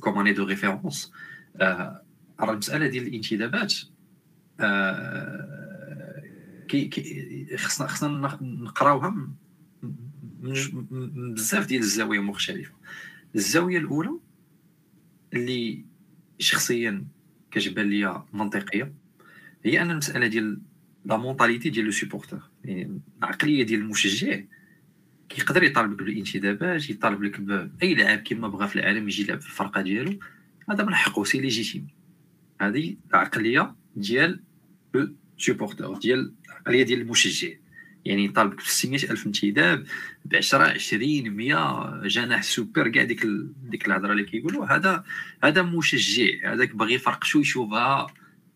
[0.00, 1.12] كوم أني دو ريفيرونس.
[1.60, 3.74] راه المسألة ديال الانتدابات
[4.60, 5.69] آه
[6.70, 9.10] كي خصنا خصنا نقراوها
[10.40, 12.72] من بزاف ديال الزوايا مختلفة.
[13.34, 14.10] الزاوية الأولى
[15.34, 15.84] اللي
[16.38, 17.04] شخصيا
[17.50, 18.92] كتبان ليا منطقية
[19.64, 20.60] هي أن المسألة ديال
[21.04, 24.40] la mentalité ديال le supporteur يعني العقلية ديال المشجع
[25.28, 29.80] كيقدر يطالبك بالانتدابات يطالب لك باي لاعب كما بغى في العالم يجي يلعب في الفرقة
[29.82, 30.18] ديالو
[30.70, 31.86] هذا من حقه c'est légitime
[32.60, 34.40] هذه العقلية ديال
[34.94, 36.34] le supporteur ديال
[36.70, 37.48] العقلية ديال المشجع.
[38.04, 39.86] يعني يطالبك في 600 ألف انتداب
[40.24, 43.52] ب 10 20 100 جناح سوبر كاع ديك ال...
[43.70, 44.66] ديك الهضرة اللي كيقولوا.
[44.66, 45.04] هذا
[45.44, 46.52] هذا مشجع.
[46.52, 48.06] هذاك باغي فرقتو يشوفها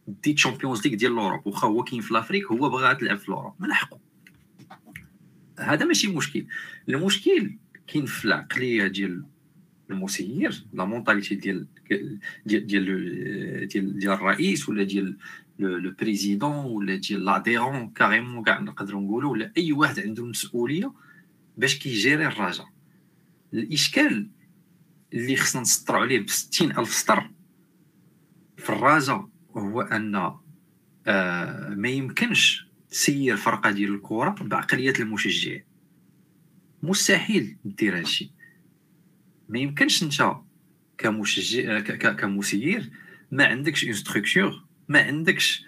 [0.09, 3.55] des Champions League ديال l'Europe واخا هو كاين في l'Afrique هو باغا تلعب في l'Europe
[3.61, 4.01] من حقه
[5.59, 6.47] هذا ماشي مشكل.
[6.89, 9.25] المشكل كاين في العقلية ديال
[9.91, 11.67] المسير la mentalité ديال
[12.47, 15.17] ديال ديال, ديال الرئيس ولا ديال
[15.59, 20.93] le président ولا ديال l'adhérent carrément كاع نقدروا نقولوا ولا اي واحد عنده المسؤوليه
[21.57, 22.69] باش كيجيري الرجاء
[23.55, 24.31] الاشكال
[25.13, 26.27] اللي خصنا نسطروا عليه ب
[26.79, 27.31] الف سطر
[28.57, 30.33] في الرجاء هو ان
[31.07, 35.61] آه ما يمكنش تسير فرقه ديال الكره بعقليه المشجع
[36.83, 38.33] مستحيل دير هادشي
[39.49, 40.37] ما يمكنش انت
[40.99, 41.81] كمشجع
[42.13, 42.91] كمسير
[43.31, 45.65] ما عندكش une ما عندكش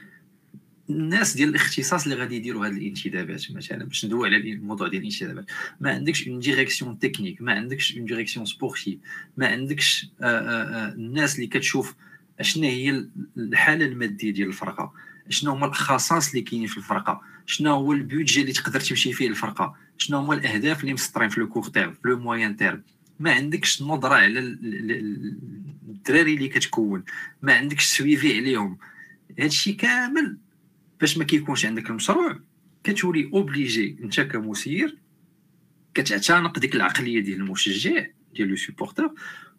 [0.90, 5.44] الناس ديال الاختصاص اللي غادي يديروا هذه الانتدابات مثلا باش ندوي على الموضوع ديال الانتدابات.
[5.81, 8.98] ما عندكش une direction technique ما عندكش une direction sportive
[9.37, 11.94] ما عندكش آه، آه، آه، الناس اللي كتشوف
[12.40, 14.92] شنو هي الحالة المادية ديال الفرقة.
[15.29, 17.20] شنو هما الخصائص اللي كاينين في الفرقة.
[17.46, 19.76] شنو هو ال budget اللي تقدر تمشي فيه الفرقة.
[19.98, 22.83] شنو هما الأهداف اللي مسطرين في le court terme في le moyen terme
[23.20, 24.38] ما عندكش نظره على
[25.88, 27.05] الدراري اللي كتكون.
[27.42, 28.79] ما عندكش suivi عليهم.
[29.38, 30.38] هادشي كامل
[31.01, 32.40] باش ما كيكونش عندك المشروع.
[32.85, 34.99] كتولي obligé انت كمسير
[35.94, 39.14] كتعتنق ديك العقلية ديال المشجع ديال le supporteur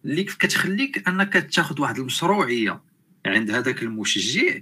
[0.06, 2.82] اللي كتخليك انك تاخذ واحد المشروعية
[3.26, 4.60] عند هذاك المشجع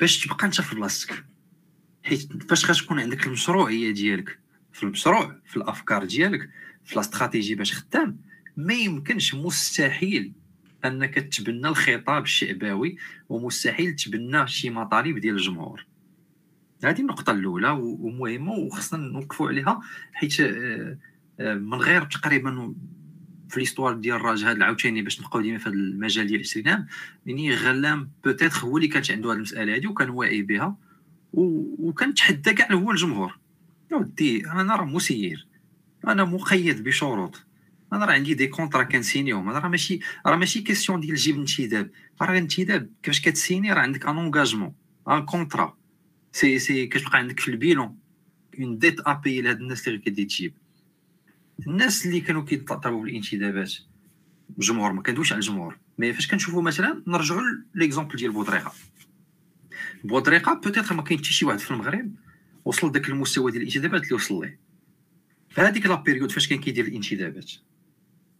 [0.00, 1.24] باش تبقى انت في بلاصتك.
[2.02, 4.38] حيت فاش غتكون عندك المشروعية ديالك
[4.72, 6.50] في المشروع في الأفكار ديالك
[6.84, 8.16] في الاستراتيجي باش خدام
[8.56, 10.32] ما يمكنش مستحيل
[10.84, 12.96] أنك تبنى الخطاب الشعبوي
[13.28, 15.86] ومستحيل تبنى شي مطالب ديال الجمهور.
[16.84, 19.80] هذه النقطة الأولى ومهمة وخصنا نوقفوا عليها
[20.12, 20.98] حيت آه،
[21.40, 22.74] آه، من غير تقريبا
[23.48, 26.86] في l'histoire ديال الرجاء هذا العاوتاني باش نبقاو ديما في هذا المجال ديال 20 عام
[27.26, 30.76] يعني غلام peut-être هو اللي كانت عنده هذه المسألة هذه وكان واعي بها
[31.32, 33.38] وكان تحدى كاع هو الجمهور.
[33.92, 35.46] ودي أنا راه مسير
[36.06, 37.44] أنا مقيد بشروط.
[37.92, 41.90] أنا راه عندي des contrats كنسينيهم راه ماشي راه ماشي question ديال جيب انتداب.
[42.22, 44.74] راه الانتداب كيفاش كتسيني؟ راه عندك un engagement
[45.08, 45.76] un contrat
[46.32, 47.98] c'est c'est كتبقى عندك في ال bilan.
[48.60, 50.54] une dette et puis لهاد الناس اللي غادي تجيب
[51.66, 53.72] الناس اللي كانوا كيطلبوا بالانتدابات
[54.58, 55.78] الجمهور ما كندويش على الجمهور.
[55.98, 57.40] mais فاش كنشوفوا مثلا نرجعوا
[57.74, 58.72] l'exemple ديال بودريقه
[60.04, 62.14] بودريقه peut-être ما كاين حتى شي واحد في المغرب
[62.64, 64.58] وصل لذاك المستوى ديال الانتدابات اللي وصل ليه.
[65.50, 67.52] في هذيك la période فاش كان كيدير الانتدابات.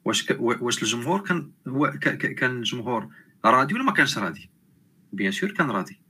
[0.04, 0.36] واش ك...
[0.40, 1.86] واش الجمهور كان و...
[1.86, 2.34] ك...
[2.34, 3.08] كان الجمهور
[3.44, 4.50] راضي ولا ما كانش راضي؟
[5.12, 6.00] bien sûr كان راضي.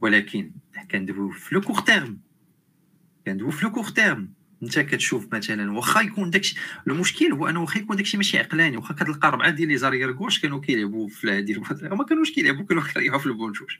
[0.00, 0.52] ولكن
[0.90, 2.20] كندويو في le court terme
[3.26, 7.80] كندويو في le court terme انت كتشوف مثلا واخا يكون داكشي المشكل هو أنه واخا
[7.80, 8.76] يكون داكشي ماشي عقلاني.
[8.76, 11.62] واخا كتلقى اربعه ديال les arrières gauches كانوا كيلعبوا في هذه
[11.96, 13.70] ما كانوش كيلعبوا؟ كانوا كيريحوا في البونجوج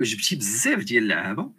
[0.00, 1.52] جبتي بزاف ديال اللعابة.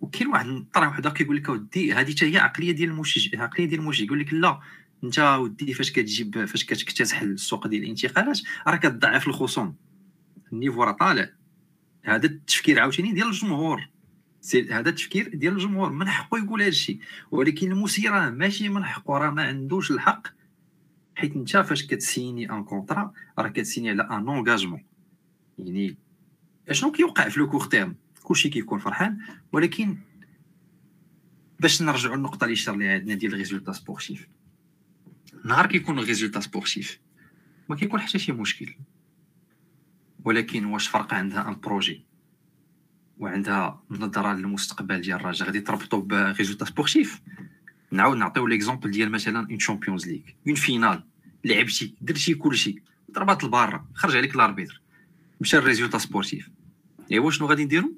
[0.00, 3.80] وكاين واحد الطرح واحد كيقول لك أودي هذه حتى هي عقلية ديال المشجع عقلية ديال
[3.80, 4.60] المشجع يقول لك لا
[5.04, 9.74] أنت ودي فاش كتجيب فاش كتكتسح السوق ديال الانتقالات راه كتضعف الخصوم.
[10.52, 11.30] النيفو راه طالع.
[12.02, 13.88] هذا التفكير عاوتاني ديال الجمهور.
[14.70, 15.92] هذا التفكير ديال الجمهور.
[15.92, 16.98] من حقه يقول هذا الشيء.
[17.30, 20.26] ولكن المسير راه ماشي من حقه راه ما عندوش الحق.
[21.20, 24.84] حيت أنت فاش كتسيني ان كونطرا راه كتسيني على un engagement
[25.58, 25.96] يعني
[26.68, 27.96] أشنو كيوقع في le court terme
[28.30, 29.18] كلشي كيكون فرحان
[29.52, 29.98] ولكن
[31.60, 34.28] باش نرجعوا للنقطة اللي شار ليها عندنا ديال ال résultat sportif.
[35.44, 36.98] نهار كيكون ال résultat sportif
[37.68, 38.74] ما كيكون حتى شي مشكل.
[40.24, 42.04] ولكن واش فرق عندها un projet؟
[43.18, 47.20] وعندها نظره للمستقبل ديال الرجاء؟ غادي تربطو ب résultat sportif؟
[47.92, 51.04] نعاود نعطيو l'exemple ديال مثلا une Champions League une finale
[51.44, 52.82] لعبتي درتي كلشي.
[53.10, 54.80] ضربات la barre خرج عليك ال arbitre.
[55.40, 56.50] مشى ال résultat sportif.
[57.12, 57.94] ايوا شنو غادي نديرو؟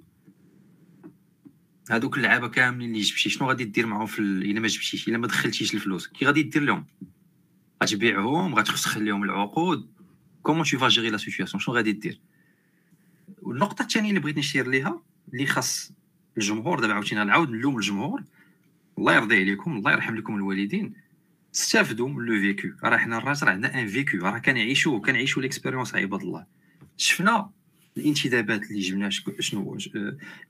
[1.90, 4.42] هادوك اللعابة كاملين اللي جبتي شنو غادي دير معاهم في ال...
[4.51, 6.87] إلا ما جبتيش إلا ما دخلتيش الفلوس كي غادي دير لهم؟
[7.83, 9.88] غتبيعهم غتفسخ لهم العقود.
[10.43, 12.21] comment tu vas gérer la situation شنو غادي دير؟
[13.42, 15.92] والنقطة الثانية اللي بغيت نشير ليها اللي خاص
[16.38, 18.23] الجمهور دابا عاوتاني نعاود نلوم الجمهور.
[18.99, 20.95] الله يرضي عليكم الله يرحم لكم الوالدين.
[21.55, 26.21] استافدوا من le vécu راه حنا الرجاء عندنا un vécu راه كنعيشوا كنعيشوا l'expérience عباد
[26.21, 26.47] الله.
[26.97, 27.51] شفنا
[27.97, 29.79] الانتدابات اللي جبنا شنو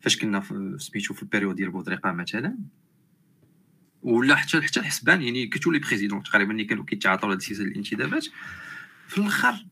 [0.01, 2.59] فاش كنا في سميتو في ال période ديال بودريقة مثلا
[4.03, 8.27] ولا حتى حتى حسبان يعني tous les présidents تقريبا اللي كانوا كيتعاطوا هاد السلسلة الانتدابات.
[9.09, 9.67] في الآخر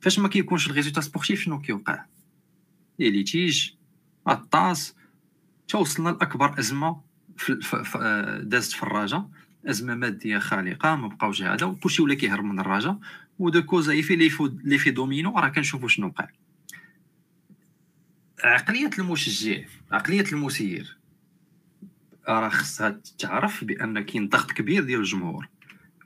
[0.00, 2.04] فاش ما كيكونش ال résultat sportif شنو كيوقع؟
[2.98, 3.70] les litiges
[4.28, 4.94] ال TAS
[5.68, 7.00] توصلنا لأكبر أزمة
[7.36, 9.30] في دازت في الرجاء
[9.66, 12.98] أزمة مادية خالقة ما بقاوش هذا وكلشي ولا كيهرب من الرجاء
[13.38, 14.16] و de cause à les effets
[14.64, 16.28] les effets domino راه كنشوفوا شنو وقع.
[18.44, 19.60] عقلية المشجع
[19.92, 20.98] عقلية المسير
[22.28, 25.48] راه خصها تعرف بأن كاين ضغط كبير ديال الجمهور.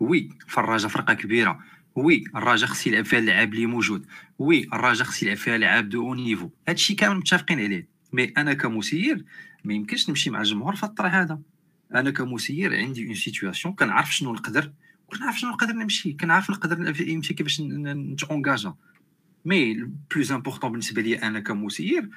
[0.01, 1.61] oui الرجاء فرقة كبيرة.
[1.95, 4.07] oui الرجاء خص يلعب فيها اللعاب اللي موجود.
[4.39, 6.51] oui الرجاء خص يلعب فيها لعاب d'un niveau.
[6.69, 7.89] هادشي كامل متفقين عليه.
[8.13, 9.25] mais أنا كمسير
[9.65, 11.41] ما يمكنش نمشي مع الجمهور في الطرح هذا.
[11.95, 14.73] أنا كمسير عندي une situation كنعرف شنو نقدر
[15.07, 16.13] كنعرف شنو نقدر نمشي.
[16.13, 18.75] كنعرف نقدر نمشي كيفاش نت engage
[19.45, 19.75] mais
[20.15, 22.11] plus important بالنسبة لي أنا كمسير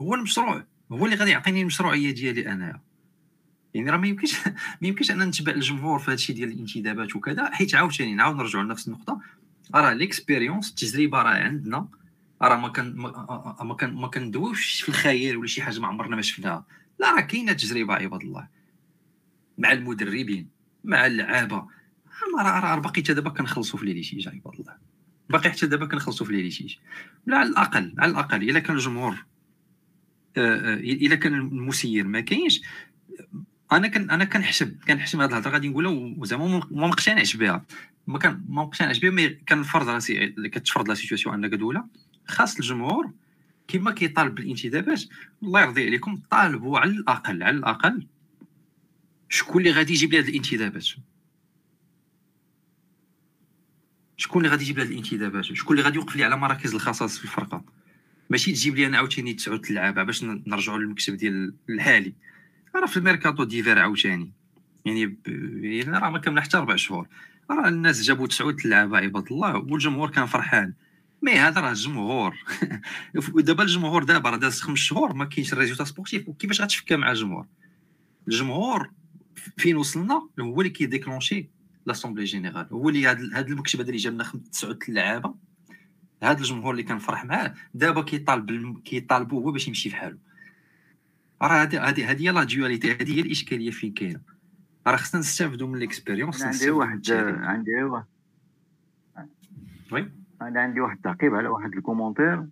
[0.00, 2.80] هو المشروع هو اللي غادي يعطيني المشروعية ديالي أنايا.
[3.74, 7.74] يعني راه ما يمكنش ما يمكنش ان نتبع الجمهور في هادشي ديال الانتدابات وكذا حيت
[7.74, 9.20] عاوتاني نعاود نرجعوا لنفس النقطة.
[9.74, 11.88] راه l'expérience التجربة راه عندنا.
[12.42, 16.22] راه ما كان ما كان ما كندويوش في الخيال ولا شي حاجة ما عمرنا ما
[16.22, 16.66] شفناها.
[16.98, 18.48] لا راه كاينة تجربة عباد الله.
[19.58, 20.48] مع المدربين
[20.84, 21.66] مع اللعابة.
[22.38, 24.76] راه راه باقي حتى دابا كنخلصوا في لي litiges عباد الله.
[25.30, 26.76] باقي حتى دابا كنخلصوا في لي litiges
[27.26, 29.24] لا على الأقل على الأقل إلا كان الجمهور
[30.38, 32.60] الا كان المسير ما كاينش
[33.72, 37.64] أنا كان أنا كنحسب كنحسب هذه الهضرة غادي نقولها وزعما ما مقتنعش بها.
[38.06, 41.84] ما كان ما مقتنعش بها mais كنفرض راسي كتفرض la situation أنك دوله
[42.26, 43.10] خاص الجمهور
[43.68, 45.02] كما كيطالب بالانتدابات
[45.42, 48.06] الله يرضي عليكم طالبوا على الأقل على الأقل
[49.28, 50.86] شكون اللي غادي يجيب لي هذه الانتدابات
[54.16, 57.18] شكون اللي غادي يجيب لي هذه الانتدابات شكون اللي غادي يوقف لي على مراكز الخصائص
[57.18, 57.64] في الفرقة؟
[58.30, 62.14] ماشي تجيب لي أنا عاوتاني تسعود اللعابه باش نرجعوا للمكتب ديال الحالي
[62.76, 64.32] راه في الميركاتو d'hiver عاوتاني.
[64.84, 65.18] يعني ب...
[65.64, 67.08] يعني راه ما كمل حتى ربع شهور.
[67.50, 70.74] راه الناس جابوا تسعود اللعابه عباد الله والجمهور كان فرحان.
[71.22, 72.34] mais هذا راه الجمهور.
[73.36, 76.28] دابا الجمهور دابا راه داز خمس شهور ما كاينش résultat sportif.
[76.28, 77.46] وكيفاش غتفكى مع الجمهور؟
[78.28, 78.90] الجمهور
[79.56, 81.48] فين وصلنا؟ هو اللي كي déclencher
[81.86, 82.66] l'assemblée générale.
[82.72, 85.34] هو اللي هذا المكتب هذا اللي جاب لنا تسعود اللعابه
[86.22, 90.18] هذا الجمهور اللي كنفرح معاه دابا كيطالب كيطالبوا هو باش يمشي في حاله.
[91.42, 94.20] راه هذه هذه هذه هي la dualité هذه هي الإشكالية فين كاينة.
[94.86, 98.04] راه خصنا نستافدوا من ال expérience عندي واحد عندي واحد.
[99.92, 100.10] Oui.
[100.42, 102.46] أنا عندي واحد التعقيب على واحد ال commentaire.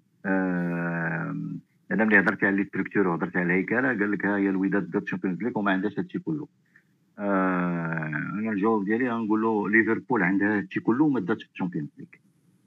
[1.90, 5.02] أنا ملي هضرت على les structures وهضرت على الهيكلة قال لك ها هي الوداد دات
[5.02, 6.48] Champions League وما عندهاش هادشي كله.
[7.19, 12.07] آه أنا الجواب ديالي غنقول له ليفربول عندها هادشي كله وما داتش ال Champions League.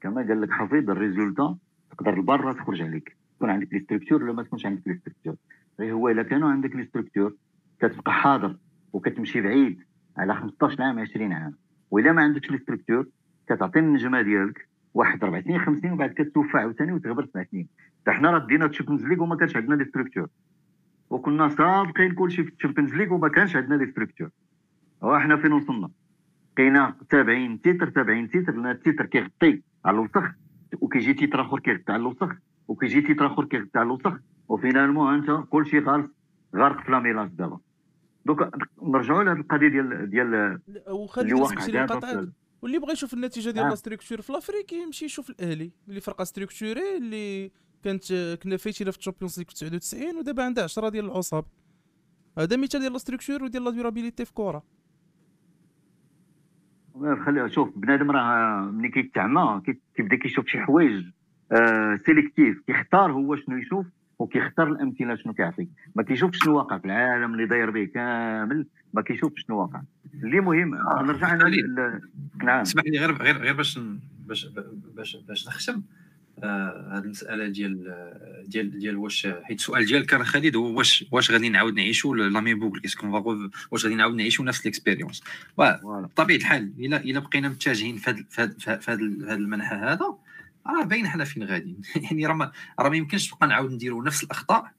[0.00, 1.56] كما قال لك حفيظ ال résultat
[1.90, 3.16] تقدر لبرا تخرج عليك.
[3.36, 5.34] تكون عندك les structures ولا ما تكونش عندك les structures.
[5.80, 7.34] غير هو إلا كانوا عندك les structures
[7.80, 8.56] كتبقى حاضر
[8.92, 9.80] وكتمشي بعيد
[10.16, 11.54] على 15 عام 20 عام.
[11.90, 13.06] وإلا ما عندكش les structures
[13.48, 17.68] كتعطي النجمة ديالك واحد أربع سنين خمس سنين وبعد كتوفى عاوتاني وتغبر سبع سنين.
[18.08, 20.28] حنا راه دينا ال Champions League وما كانش عندنا les structures.
[21.10, 24.30] وكنا سابقين كلشي في ال Champions League وما كانش عندنا les structures.
[25.02, 25.90] وحنا فين وصلنا؟
[26.56, 29.62] كاينة 70 titres 70 titres لأن ال titre كيغطي.
[29.88, 30.30] على الوسخ
[30.80, 32.28] وكيجي titre اخر كيغطي على الوسخ
[32.68, 34.12] وكيجي titre اخر كيغطي على الوسخ
[34.48, 36.10] و finalement أنت كلشي خالص
[36.56, 37.58] غارق في la mélasse دابا.
[38.26, 38.50] دوك
[38.82, 40.60] نرجعوا لهاد القضية ديال ديال
[41.22, 42.24] اللي واقع
[42.62, 43.68] واللي بغى يشوف النتيجة ديال آه.
[43.68, 47.50] la structure في l'Afrique يمشي يشوف الأهلي اللي فرقة structurée اللي
[47.82, 48.12] كانت
[48.42, 51.44] كنا فايتين في ال Champions League في 99 ودابا عندها 10 ديال العصاب.
[52.38, 54.62] هذا مثال ديال la structure وديال la durabilité في كرة.
[57.26, 61.04] خلي شوف بنادم راه ملي كيتعمى كي- كيبدا كيشوف شي حوايج
[61.52, 63.86] آه sélectif كيختار هو شنو يشوف
[64.18, 69.02] وكيختار الأمثلة شنو كيعطي ما كيشوفش شنو واقع في العالم اللي داير به كامل ما
[69.02, 69.80] كيشوفش شنو واقع.
[70.24, 70.74] اللي مهم
[71.06, 71.50] نرجع أنا
[72.44, 72.60] نعم.
[72.60, 73.78] اسمح لي غير غير غير باش
[74.26, 74.46] باش
[74.96, 75.82] باش باش نختم
[76.44, 77.94] هاد المساله ديال
[78.46, 82.40] ديال ديال واش حيت السؤال ديالك كان خالد هو واش واش غادي نعاود نعيشوا la
[82.40, 83.10] même boucle كيسكون
[83.70, 85.22] واش غادي نعاود نعيشوا نفس ال expérience
[85.58, 90.18] بطبيعة الحال إلا إلا بقينا متجهين في هذا في هذا المنحى هذا
[90.66, 91.76] راه باين حنا فين غادي
[92.10, 94.72] يعني راه راه ما يمكنش نبقى نعاود نديروا نفس الأخطاء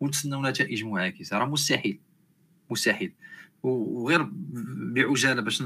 [0.00, 1.38] ونتسناو نتائج معاكسة.
[1.38, 2.00] راه مستحيل
[2.70, 3.12] مستحيل.
[3.62, 4.28] وغير
[4.92, 5.62] بعجالة باش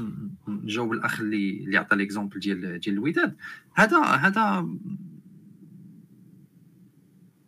[0.47, 3.35] نجاوب الأخ اللي اللي عطى l'exemple ديال ديال الوداد.
[3.73, 4.69] هذا هذا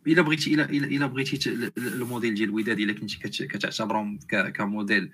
[0.06, 4.18] إلا بغيتي إلا إلا بغيتي الموديل ديال الوداد إلا كنتي كت- كتعتبرهم
[4.54, 5.10] كموديل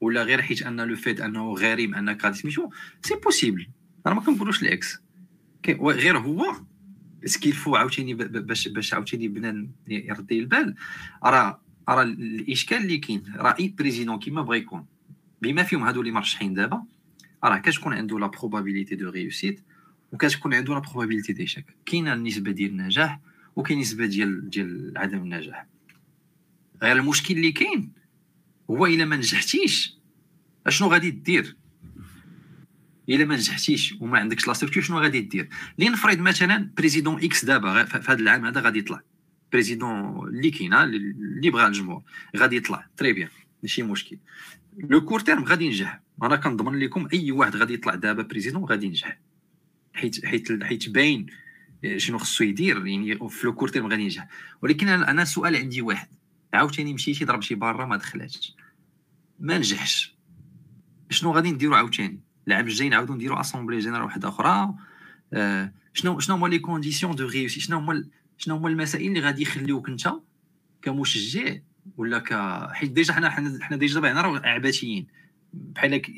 [0.00, 2.70] ولا غير حيت أن لو فيت أنه غريم انك غادي سميتو
[3.02, 3.66] سي بوسيبل
[4.06, 4.62] أنا ما كنقولوش
[5.78, 6.56] و- غير هو
[7.24, 10.74] سكيلفو عاوتاني باش باش عاوتاني بنان يردي البال.
[11.24, 14.86] راه راه الإشكال اللي كاين راه إي بريزيدون كيما بغى يكون.
[15.42, 16.82] بما فيهم هادو اللي مرشحين دابا
[17.44, 19.60] راه كتكون عنده لا بروبابيليتي دو ريوسيت
[20.12, 23.20] وكتكون عنده لا بروبابيليتي ديشاك كاينة النسبة ديال النجاح
[23.56, 25.66] وكاين نسبة ديال ديال عدم النجاح.
[26.82, 27.92] غير المشكل اللي كاين
[28.70, 29.96] هو إلا ما نجحتيش
[30.66, 31.56] أشنو غادي دير؟
[33.08, 35.48] إلا ما نجحتيش وما عندكش la structure شنو غادي دير؟
[35.78, 39.02] لنفرض مثلا président X دابا في هذا العام هذا غادي يطلع.
[39.52, 42.02] président اللي كاينة اللي بغى الجمهور
[42.36, 42.86] غادي يطلع.
[42.96, 43.28] très bien
[43.62, 44.18] ماشي مشكل.
[44.78, 46.00] le court terme غادي ينجح.
[46.22, 49.18] أنا كنضمن لكم أي واحد غادي يطلع دابا président غادي ينجح.
[49.94, 51.26] حيت حيت حيت باين
[51.96, 54.28] شنو خصو يدير يعني في le court terme غادي ينجح.
[54.62, 56.08] ولكن أنا السؤال عندي واحد.
[56.54, 58.56] عاوتاني مشيتي ضرب شي برا ما دخلاتش
[59.38, 60.16] ما نجحش.
[61.10, 64.74] شنو غادي نديرو عاوتاني؟ العام الجاي نعاودو نديرو assemblée générale واحدة أخرى.
[65.32, 68.04] آه، شنو شنو هما les conditions de réussite شنو هما
[68.38, 70.12] شنو هما المسائل اللي غادي يخليوك أنت
[70.82, 71.56] كمشجع
[71.96, 72.32] ولا ك
[72.72, 75.06] حيت déjà حنا حنا déjà هنا راه عباتيين
[75.52, 76.10] بحال هك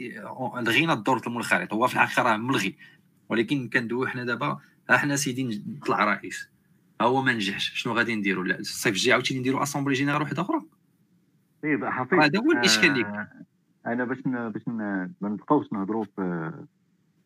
[0.57, 1.73] لغينا الدور المنخرط.
[1.73, 2.77] هو في الحقيقة راه ملغي.
[3.29, 4.61] ولكن كندويو حنا دابا
[4.91, 6.49] ها حنا سيدي نطلع رئيس.
[7.01, 7.73] هو ما نجحش.
[7.75, 10.63] شنو غادي نديرو؟ لا الصيف الجاي عاوتاني نديرو assemblée générale واحدة أخرى.
[11.63, 12.21] طيب حفيظ.
[12.21, 13.29] هذا هو الإشكال اللي آه،
[13.87, 16.53] أنا باش باش ما نبقاوش نهضروا في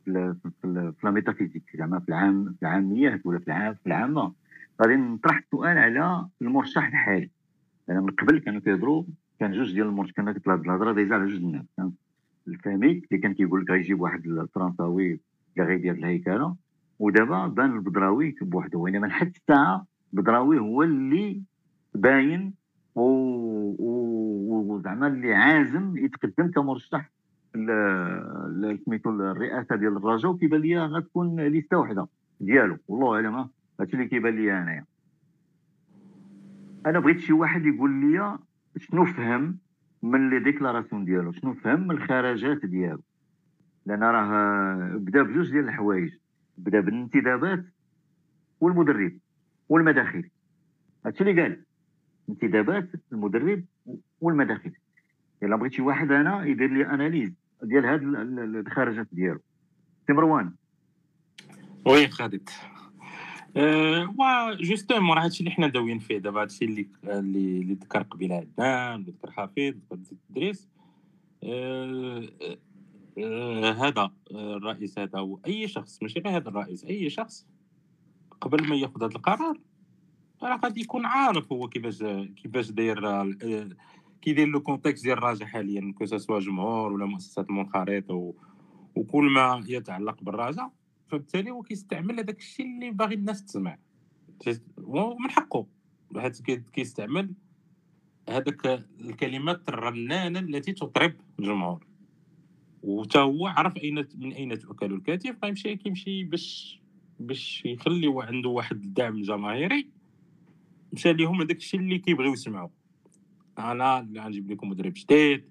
[0.04, 4.32] في la métaphysique زعما في العام في العاميات ولا في العام في العامة.
[4.82, 7.30] غادي نطرح السؤال على المرشح الحالي.
[7.90, 9.04] أنا من قبل كانوا كيهضروا
[9.40, 11.64] كان جوج ديال المرشح كان الهضرة déjà على جوج الناس.
[11.76, 11.92] كان
[12.48, 15.20] الفهمي اللي كان كيقول لك غيجيب واحد الفرنساوي
[15.56, 16.56] اللي غيدير الهيكلة.
[16.98, 21.42] ودابا بان البدراوي بوحده انما لحد الساعة البدراوي هو اللي
[21.94, 22.54] باين
[22.94, 27.10] و- وزعما اللي عازم يتقدم كمرشح
[28.84, 32.06] سميتو الرئاسة ديال الرجاء وكيبان لي غتكون ليسته وحدة
[32.40, 32.76] ديالو.
[32.88, 33.50] والله أعلم ها.
[33.80, 34.84] هادشي اللي كيبان لي أنايا.
[36.86, 38.38] أنا بغيت شي واحد يقول لي
[38.78, 39.58] شنو فهم
[40.02, 43.00] من les déclarations ديالو شنو فهم من الخرجات ديالو.
[43.86, 46.14] لأن راه بدا بجوج ديال الحوايج.
[46.58, 47.64] بدأ بالانتدابات
[48.60, 49.18] والمدرب
[49.68, 50.30] والمداخيل
[51.06, 51.64] هادشي اللي قال
[52.28, 53.64] انتدابات المدرب
[54.20, 54.72] والمداخيل
[55.42, 57.32] الا بغيت شي واحد أنا يدير لي analyse
[57.62, 59.40] ديال هاد ال- ال- الخرجات ديالو.
[60.06, 60.52] سي مروان.
[61.86, 62.48] oui خالد
[64.18, 69.02] و justement راه هادشي اللي حنا داويين فيه دابا هادشي اللي اللي ذكر قبيلة عدنان
[69.02, 70.68] ذكر حفيظ ذكر
[71.44, 72.56] أه أه
[73.18, 74.00] هذا
[74.34, 77.46] آه، الرئيس هذا واي شخص ماشي غير هذا الرئيس أي شخص
[78.40, 79.60] قبل ما ياخذ هذا القرار
[80.42, 82.02] راه غادي يكون عارف هو كيفاش
[82.36, 83.68] كيفاش داير آه،
[84.22, 88.34] كيدير le contexte ديال الرجاء حاليا que ce soit جمهور ولا مؤسسات منخرطة.
[88.96, 90.70] وكل ما يتعلق بالرجاء
[91.08, 93.78] فبالتالي هو كيستعمل هذاك الشيء اللي باغي الناس تسمع.
[94.78, 95.66] ومن حقه.
[96.16, 97.34] حيت كي- كيستعمل
[98.28, 101.86] هذاك الكلمات الرنانة التي تطرب الجمهور
[102.86, 106.80] وتا هو عرف أين من أين تؤكل الكتف غيمشي كيمشي باش
[107.20, 109.88] باش يخلي عنده واحد الدعم جماهيري.
[110.92, 112.68] مشى ليهم هذاك الشيء اللي كيبغيو يسمعوا
[113.58, 115.44] أنا غنجيب لكم مدرب جديد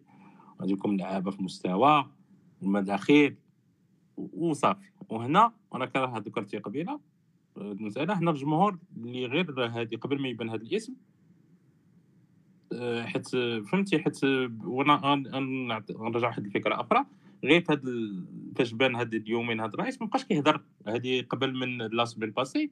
[0.61, 2.11] غنجيب لكم لعابه في مستوى
[2.63, 3.35] المداخيل
[4.17, 6.99] وصافي وهنا أنا كره ذكرتي قبيلة
[7.57, 10.93] آه، المساله هنا الجمهور اللي غير هذه قبل ما يبان هذا الاسم
[12.73, 13.27] آه، حيت
[13.65, 14.23] فهمتي حيت
[14.63, 15.23] وأنا
[15.91, 17.05] غنرجع واحد الفكرة أخرى.
[17.45, 17.83] غير في هاد
[18.55, 22.71] فاش بان هاد اليومين هاد الرئيس مابقاش كيهضر هادي قبل من لا سبين باسي.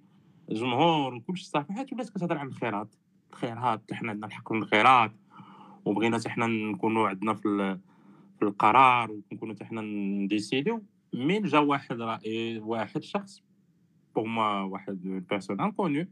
[0.51, 2.95] الجمهور وكلشي الصفحات ولات كتهضر عن الخيرات.
[3.33, 5.11] الانخراط حنا عندنا الحق من الانخراط
[5.85, 7.77] وبغينا حتى حنا نكونوا عندنا في
[8.39, 10.83] في القرار ونكونوا حتى حنا نديسيديو.
[11.13, 13.43] من جا واحد رأي واحد شخص
[14.15, 16.07] pour moi واحد personne inconnue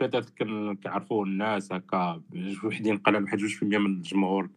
[0.00, 2.22] peut-être كان كيعرفوه الناس هكا
[2.64, 4.50] وحدين قلال واحد جوج في المية من الجمهور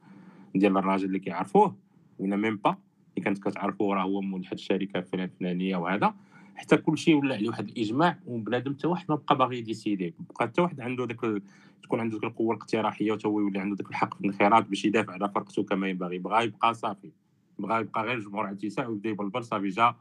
[0.56, 1.78] ديال الرجاء اللي كيعرفوه.
[2.20, 2.78] ولا même pas
[3.18, 6.14] اللي كانت كتعرفوه راه هو مول واحد الشركة فلان فلانية وهذا.
[6.56, 10.14] حتى كلشي ولا عليه واحد الإجماع وبنادم حتى واحد ما بقى باغي يديسيدي.
[10.20, 11.42] بقى حتى واحد عنده داك ال...
[11.84, 15.14] تكون عنده ديك القوة الاقتراحية وتا هو يولي عنده داك الحق في الانخراط باش يدافع
[15.14, 16.18] على فرقته كما ينبغي.
[16.20, 17.12] بغى يبقى صافي.
[17.60, 19.68] بغى يبقى غير الجمهور على اتساع ويبدأ يبلبل صافي.
[19.70, 19.96] جا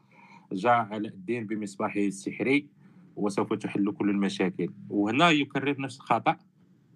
[0.52, 2.66] جا علاء الدين بمصباحه السحري
[3.16, 4.68] وسوف تحل كل المشاكل.
[4.90, 6.36] وهنا يكرر نفس الخطأ.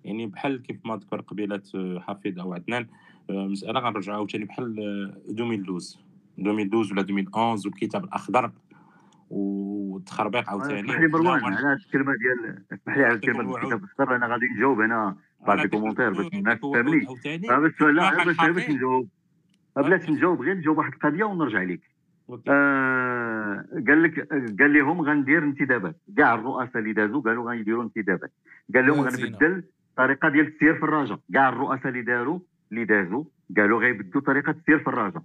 [0.04, 1.62] يعني بحال كيف ما ذكر قبيلة
[2.00, 2.86] حفيظ أو عدنان
[3.30, 5.98] آه، مسألة غنرجعوا عاوتاني بحال آه، 2012
[6.38, 8.50] 2012 ولا 2011 والكتاب الأخضر
[9.30, 10.80] والتخربيق عاوتاني.
[10.80, 14.46] اسمح لي مروان على الكلمة ديال اسمح لي على الكلمة ديال الكتاب الأخضر أنا غادي
[14.56, 17.06] نجاوب هنا بعض غنعطيك ال commentaire باش الناس تفهمني
[17.68, 18.70] بس لا باش باش.
[18.70, 19.08] نجاوب.
[19.76, 21.80] آه، بلاش نجاوب غير نجاوب واحد القضية ونرجع لك.
[22.48, 24.28] آه قال لك
[24.60, 25.96] قال لهم غندير انتدابات.
[26.16, 28.32] كاع الرؤساء اللي دازوا قالوا غيديروا انتدابات.
[28.74, 29.00] قال لهم.
[29.00, 31.18] غنبدل الطريقة ديال السير في الرجاء.
[31.34, 32.40] كاع الرؤساء اللي داروا
[32.72, 33.24] اللي دازوا
[33.56, 35.22] قالوا غيبدلوا طريقة السير في الرجاء.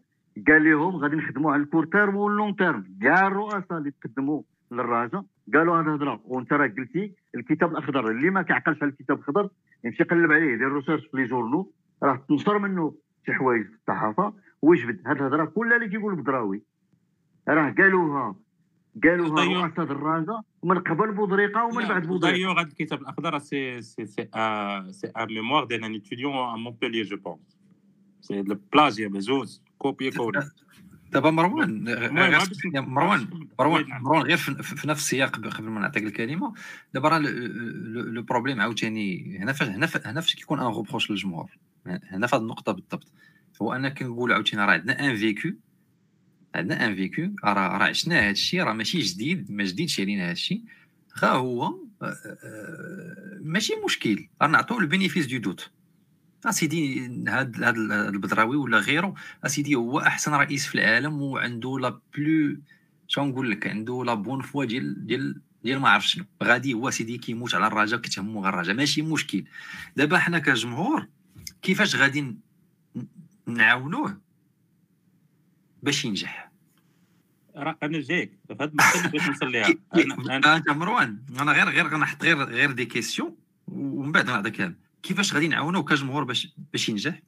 [0.47, 2.97] قال لهم غادي نخدموا على ال court terme وال long terme.
[3.01, 8.41] كاع الرؤساء اللي تقدموا للرجاء قالوا هذا هضره وانت راه قلتي الكتاب الأخضر اللي ما
[8.41, 9.49] كيعقلش على الكتاب الأخضر
[9.83, 11.71] يمشي يقلب عليه يدير recherche في les journaux
[12.03, 16.63] راه تنشر منه شي حوايج في الصحافة ويجبد هاد الهضرة كلها اللي كيقول بدراوي.
[17.47, 18.35] راه قالوها
[19.03, 22.53] قالوها دايوغ- رؤساء الرجاء من قبل بودريقة ومن بعد بودريقة.
[22.53, 24.21] D'ailleurs, هذا الكتاب الأخضر c'est c'est c'est
[25.17, 27.59] un mémoire ديال un étudiant à Montpellier je pense
[28.21, 30.49] c'est du plagiat juste copier coller
[31.11, 33.27] دابا مروان لي، مروان
[33.59, 34.51] مروان مروان غير في,
[34.87, 36.53] نفس السياق قبل ما نعطيك الكلمة
[36.93, 41.51] دابا راه le- problème عاوتاني هنا فاش هنا فاش هنا فاش كيكون un reproche للجمهور.
[41.85, 43.11] هنا في هذه النقطة بالضبط.
[43.61, 45.49] هو أنا كنقول عاوتاني راه عندنا un vécu
[46.55, 50.31] عندنا un vécu راه راه عشنا هذا الشيء راه ماشي جديد ما جديدش علينا هذا
[50.31, 50.61] الشيء
[51.19, 54.27] غا هو آه، آه، ماشي مشكل.
[54.41, 55.71] راه نعطوه ال bénéfice du doute
[56.45, 59.13] أسيدي هاد هاد البدراوي ولا غيره.
[59.45, 62.57] أسيدي هو أحسن رئيس في العالم وعنده la plus
[63.07, 66.25] شنو نقول لك؟ عنده la bonne foi ديال ديال ديال ما عرف شنو.
[66.43, 68.75] غادي هو سيدي كيموت على الرجاء كتهمو غير الرجاء.
[68.75, 69.43] ماشي مشكل.
[69.95, 71.07] دابا حنا كجمهور
[71.61, 72.35] كيفاش غادي
[73.47, 74.21] نعاونوه
[75.83, 76.51] باش ينجح؟
[77.55, 78.39] راه أنا جايك.
[78.47, 79.73] في هذا المسألة باش نوصل ليها.
[80.35, 83.35] أنا أنت مروان أنا غير غير غنحط غير غير دي كيسيون
[83.67, 87.21] ومن بعد نعطي كلام كيفاش غادي نعاونوه كجمهور باش باش ينجح؟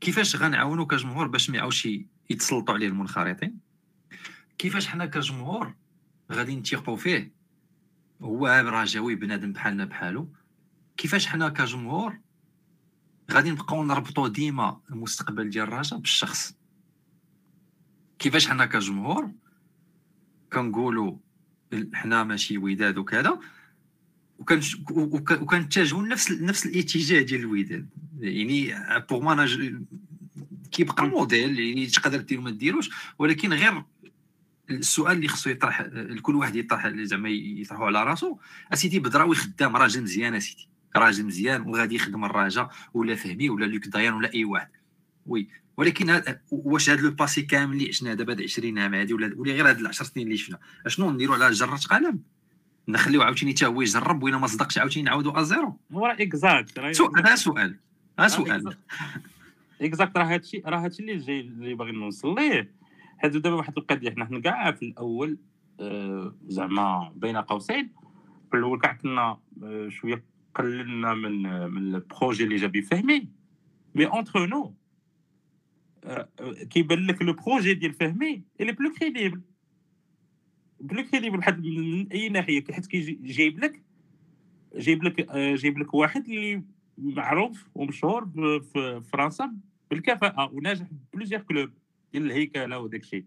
[0.00, 1.88] كيفاش غنعاونوه كجمهور باش ما يعاودش
[2.30, 3.58] يتسلطوا عليه المنخرطين؟
[4.58, 5.74] كيفاش حنا كجمهور
[6.32, 7.32] غادي نثيقوا فيه؟
[8.22, 10.32] هو رجاوي بنادم بحالنا بحالو.
[10.96, 12.18] كيفاش حنا كجمهور
[13.32, 16.56] غادي نبقاو نربطوا ديما المستقبل ديال الرجاء بالشخص؟
[18.18, 19.30] كيفاش حنا كجمهور
[20.52, 21.16] كنقولوا
[21.94, 23.38] حنا ماشي وداد وكذا
[24.44, 27.88] وكنش- وك- وكنتجهوا لنفس نفس الاتجاه ديال الوداد
[28.20, 28.74] يعني
[29.10, 29.82] pour moi أنا ج-
[30.72, 33.82] كيبقى موديل يعني تقدر دير ما ديروش ولكن غير
[34.70, 38.38] السؤال اللي خصو يطرح لكل واحد يطرح زعما يطرحه على راسو.
[38.72, 40.68] أسيدي بدراوي خدام راجل مزيان أسيدي.
[40.96, 44.68] راجل مزيان وغادي يخدم الرجاء ولا فهمي ولا لوك دايان ولا أي واحد.
[45.26, 45.48] oui.
[45.76, 49.26] ولكن هاد- واش هاد le passé كامل اللي عشنا دابا هاد 20 عام هادي ولا
[49.46, 52.20] غير هاد العشر سنين اللي شفنا؟ أشنو نديرو على جرة قلم؟
[52.88, 56.90] نخليو عاوتاني حتى هو يجرب وإلا ما صدقش عاوتاني نعاودو à zéro هو راه exact
[56.92, 57.76] سؤال هذا سؤال
[58.18, 58.76] هذا سؤال.
[59.82, 60.16] exact.
[60.16, 62.70] راه هادشي راه هادشي اللي جاي اللي باغي نوصل ليه.
[63.18, 65.38] حيت دابا واحد القضية حنا حنا كاع في الأول
[65.80, 67.90] آه، زعما بين قوسين.
[68.50, 70.24] في الأول كاع كنا آه، شوية
[70.54, 73.28] قللنا من من ال projet اللي جا فهمي.
[73.94, 74.74] mais entre nous
[76.70, 79.40] كيبان لك le projet ديال فهمي اللي plus crédible
[80.84, 82.88] plus crédible بحال من أي ناحية؟ حيت
[83.22, 83.82] جايب لك
[84.76, 86.62] جايب لك آه، جايب لك واحد اللي
[86.98, 88.28] معروف ومشهور
[88.60, 89.52] في فرنسا
[89.90, 91.70] بالكفاءة وناجح plusieurs clubs.
[92.12, 93.24] ديال الهيكلة وداك الشيء.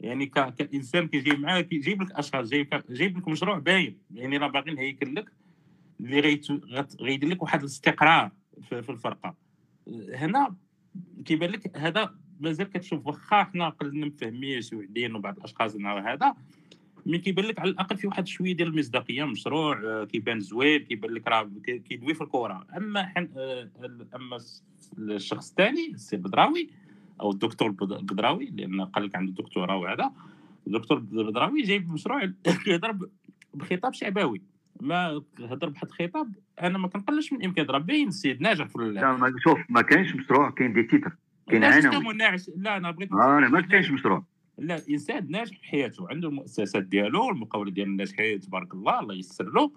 [0.00, 0.26] يعني.
[0.26, 5.14] كإنسان كيجي معاه كيجيب لك أشخاص جايب جايب لك مشروع باين يعني راه باغي نهيكل
[5.14, 5.32] لك
[6.00, 6.40] اللي
[7.00, 8.30] غيدير لك واحد الاستقرار
[8.62, 9.34] في, الفرقة.
[10.14, 10.56] هنا
[11.24, 16.34] كيبان لك هذا مازال كتشوف واخا حنا قلنا مفهمين وعدين وبعض الأشخاص نهار هذا.
[17.06, 21.10] mais كيبان لك على الأقل في واحد شوية ديال المصداقية مشروع آه، كيبان زوين كيبان
[21.10, 23.68] لك راه كي- كيدوي في الكره أما حن آه،
[24.14, 24.38] أما
[24.98, 26.70] الشخص الثاني السي البدراوي
[27.20, 30.12] أو الدكتور البدراوي لأن قال لك عنده دكتوراه وهذا.
[30.66, 32.24] الدكتور البدراوي جايب مشروع
[32.64, 32.98] كيهضر
[33.54, 34.42] بخطاب شعبوي.
[34.80, 39.16] ما هضر بواحد الخطاب أنا ما كنقلش من الامكان راه باين السيد ناجح في لا
[39.16, 41.16] ما شوف ما كاينش مشروع كاين دي تيتر
[41.50, 42.18] كاين عناوين.
[42.56, 44.24] لا أنا بغيت آه لا ما كاينش مشروع.
[44.58, 49.50] لا انسان ناجح في حياته عنده المؤسسات ديالو المقاولة ديال الناجحين تبارك الله الله يسر
[49.50, 49.72] له.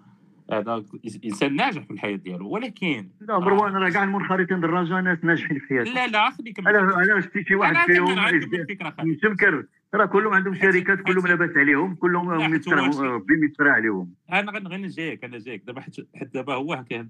[0.52, 0.84] هذا
[1.24, 5.66] إنسان ناجح في الحياة ديالو ولكن لا مروان راه كاع المنخرطين دراجه ناس ناجحين في
[5.66, 11.00] حياتهم لا لا خليك أنا أنا شفتي شي واحد فيهم يتمكر راه كلهم عندهم شركات
[11.00, 14.14] كلهم لاباس عليهم كلهم ربي ميسر عليهم.
[14.32, 15.64] أنا غن جايك أنا جايك.
[15.66, 17.06] دابا حيت دابا هو حيت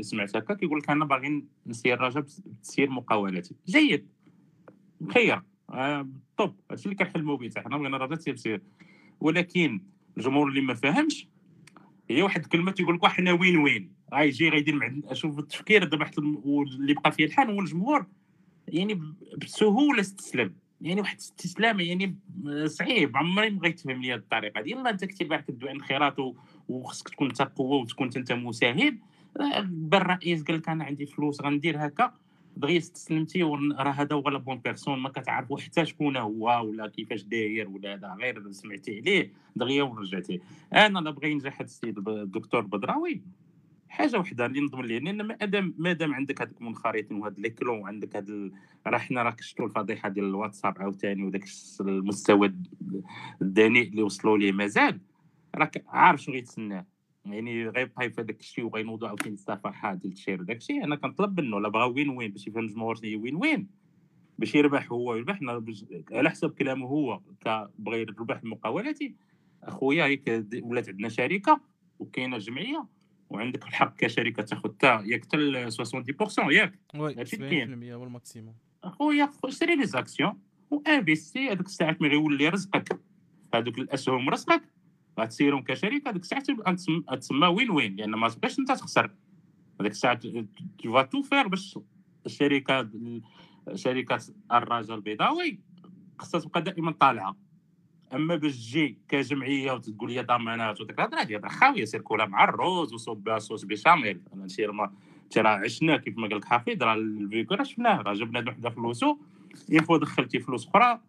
[0.00, 3.54] سمعت هكا كيقول لك أنا باغي نسير الرجاء بتسيير مقاولاتي.
[3.66, 4.08] جيد.
[5.14, 8.60] خير آه، طب هادشي اللي كنحلموا به حنا بغينا الرجاء تسير
[9.20, 9.80] ولكن
[10.16, 11.28] الجمهور اللي ما فاهمش
[12.10, 13.92] هي واحد الكلمة تيقول لك حنا وين وين.
[14.14, 18.06] غايجي غيدير مع شوف التفكير دابا حتى واللي بقى فيه الحال هو الجمهور
[18.68, 19.00] يعني
[19.38, 22.16] بسهولة استسلم يعني واحد الاستسلام يعني
[22.66, 26.34] صعيب عمري ما غيتفهم لي هذه الطريقة ديال يلاه أنت كنتي باغي الانخراط و-
[26.68, 28.98] وخصك تكون أنت قوة وتكون أنت مساهم
[29.64, 32.14] بان الرئيس قال لك أنا عندي فلوس غندير هكا.
[32.56, 33.42] دغيا استسلمتي
[33.78, 37.94] راه هذا هو la bonne personne ما كتعرفو حتى شكون هو ولا كيفاش داير ولا
[37.94, 40.40] هذا غير سمعتي عليه دغيا ورجعتي.
[40.72, 43.22] أنا لا بغي ينجح هذا السيد الدكتور بدراوي.
[43.88, 48.16] حاجة وحدة اللي نضمن ليه لأن مادام مادام عندك هذوك المنخرطين وهاد لي كلون وعندك
[48.16, 48.52] ال...
[48.86, 51.44] راه حنا راه شفتوا الفضيحة ديال الواتساب عاوتاني وداك
[51.80, 53.04] المستوى الد-
[53.42, 55.00] الدنيء اللي وصلوا ليه مازال.
[55.54, 56.86] راك عارف شنو غيتسناه.
[57.24, 61.60] يعني غيبقى في هذاك الشيء وغينوضوا عاوتاني الصفحات ديال التشير وداك الشيء أنا كنطلب منه
[61.60, 63.68] لا بغا وين وين باش يفهم الجمهور شنو وين وين
[64.38, 65.38] باش يربح هو يربح
[66.12, 69.14] على حسب كلامه هو كبغى يربح المقاولاتي
[69.62, 71.60] أخويا هيك ولات عندنا شركة
[71.98, 72.86] وكاينة جمعية
[73.30, 77.92] وعندك الحق كشركة تاخذ حتى ياك حتى ال 70% ياك وي هادشي 70% كاين.
[77.92, 78.54] هو maximum
[78.84, 80.38] أخويا خو- شري les actions
[80.70, 83.00] و investi هذوك الساعات ملي غيولي رزقك
[83.54, 84.62] هذوك الأسهم رزقك
[85.20, 86.10] غتسيرهم كشركة.
[86.10, 89.10] هذيك الساعات غتسم- غتسمى وين وين لأن ما تبقاش أنت تخسر.
[89.80, 91.78] هذيك الساعات tout tout faire باش
[92.26, 92.88] الشركة
[93.74, 94.18] شركة
[94.52, 95.60] الرجاء البيضاوي
[96.18, 97.36] خصها تبقى دائما طالعة.
[98.14, 102.44] أما باش تجي كجمعية وتقول لي ضمانات وديك الهضره هذه هضره خاوية سير كلها مع
[102.44, 104.20] الروز وصوب بها صوص بشاميل.
[104.34, 104.46] أنا
[105.30, 108.50] تي راه عشنا كيف ما قال لك حفيظ راه le vécu راه شفناه راه جبنا
[108.50, 109.16] وحده فلوس
[109.68, 111.00] une fois دخلتي فلوس أخرى.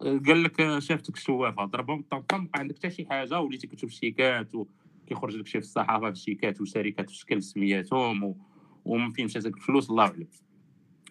[0.00, 4.54] قال لك شافتك الشوافه ضربهم طم طم ما عندك حتى شي حاجة؟ وليتي كتشوف شيكات
[4.54, 8.36] وكيخرج لك شي في الصحافة في الشيكات وشركات في شكل سمياتهم و...
[8.84, 10.26] ومن فين مشات الفلوس الله أعلم.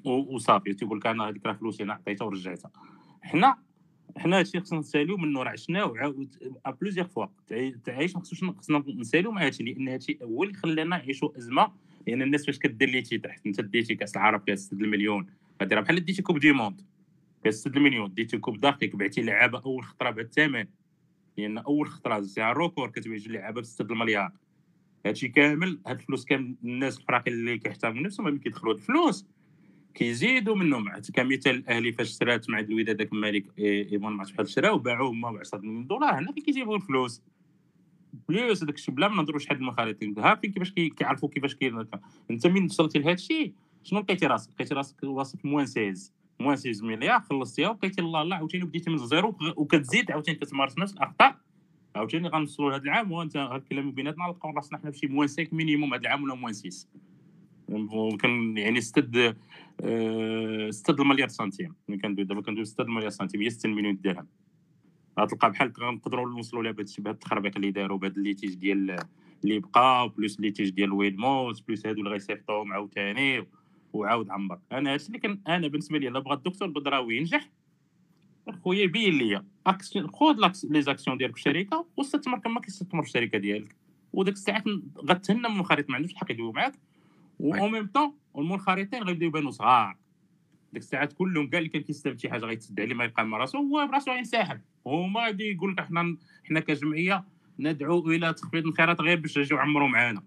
[0.05, 2.71] وصافي تيقول لك أنا هذيك راه فلوسي أنا عطيتها ورجعتها.
[3.21, 3.57] حنا
[4.17, 6.35] حنا هادشي خصنا نساليو منه راه عشناه وعاود
[6.81, 7.25] plusieurs fois
[7.83, 11.71] تعيش ما خصوش خصنا نساليو مع هادشي لأن هادشي هو اللي خلانا نعيشوا أزمة.
[12.07, 15.25] لأن الناس فاش كدير لي تحت أنت ديتي كاس العرب كاس 6 المليون
[15.61, 16.81] غادي راه بحال ديتي coupe du monde
[17.43, 20.65] كاس 6 المليون ديتي coupe d'Afrique بعتي لعابة أول خطرة بهذا الثمن
[21.37, 24.31] لأن أول خطرة les recours كتبيع جوج لعابه ب 6 المليار.
[25.05, 29.25] هادشي كامل هاد الفلوس كامل الناس الفراقي اللي كيحترموا نفسهم ملي كيدخلوا الفلوس.
[29.93, 30.89] كيزيدوا منهم.
[31.13, 35.37] كمثال الأهلي فاش شرات مع الوداد داك الملك ايفون ما بحال شراو وباعوه هما ب
[35.37, 36.19] 10 مليون دولار.
[36.19, 37.21] هنا فين كيجيبوا الفلوس؟
[38.29, 41.85] plus هذاك الشيء بلا ما نهضروا شحال المخالطين ها فين كيفاش كي- كيعرفوا كيفاش كاين.
[42.31, 46.11] انت من وصلتي لهذا الشيء شنو لقيتي راسك؟ لقيتي راسك واصل في moins 16
[46.41, 50.77] moins 16 مليار خلصتيها وبقيتي الله الله عاوتاني بديتي من ال zéro وكتزيد عاوتاني كتمارس
[50.77, 51.35] نفس الأخطاء.
[51.95, 55.93] عاوتاني غنوصلوا لهذا العام وانت الكلام بيناتنا نلقاو راسنا حنا في شي moins 5 minimum
[55.93, 56.87] هذا العام ولا moins 6
[58.19, 59.17] كان يعني ستة د
[59.81, 61.75] آه، ستة د المليار سنتيم.
[61.89, 64.27] ملي كندوي دابا كندوي ستة د المليار سنتيم هي 60 مليون درهم.
[65.19, 68.97] غتلقى بحال غنقدروا نوصلوا لها بهذا بهذا التخربيق اللي داروا بهذا les litiges ديال
[69.43, 73.45] اللي بقى plus les litiges ديال ويلموت plus هادو اللي غيصيفطوهم عاوتاني.
[73.93, 77.49] وعاود عمر أنا هادشي اللي كان أنا بالنسبة لي إلا بغى الدكتور بدراوي ينجح
[78.63, 83.07] خويا بين ليا اكسيون خذ لي les actions ديالك في الشركة واستثمر كما كيستثمر في
[83.07, 83.75] الشركة ديالك.
[84.13, 84.63] وديك الساعات
[85.09, 86.73] غتهنى من المنخرط ما عندوش الحق يدوي معاك.
[87.39, 89.97] و même temps المنخرطين غيبداو يبانوا صغار.
[90.73, 93.57] ديك الساعات كلهم كاع اللي كان كيستافد شي حاجة غيتسد عليه ما يبقى مع راسو
[93.57, 97.23] هو براسو غينسحب هما غادي يقول لك حنا حنا كجمعية
[97.59, 100.23] ندعو إلى تخفيض الخيرات غير باش يجيو يعمروا معانا.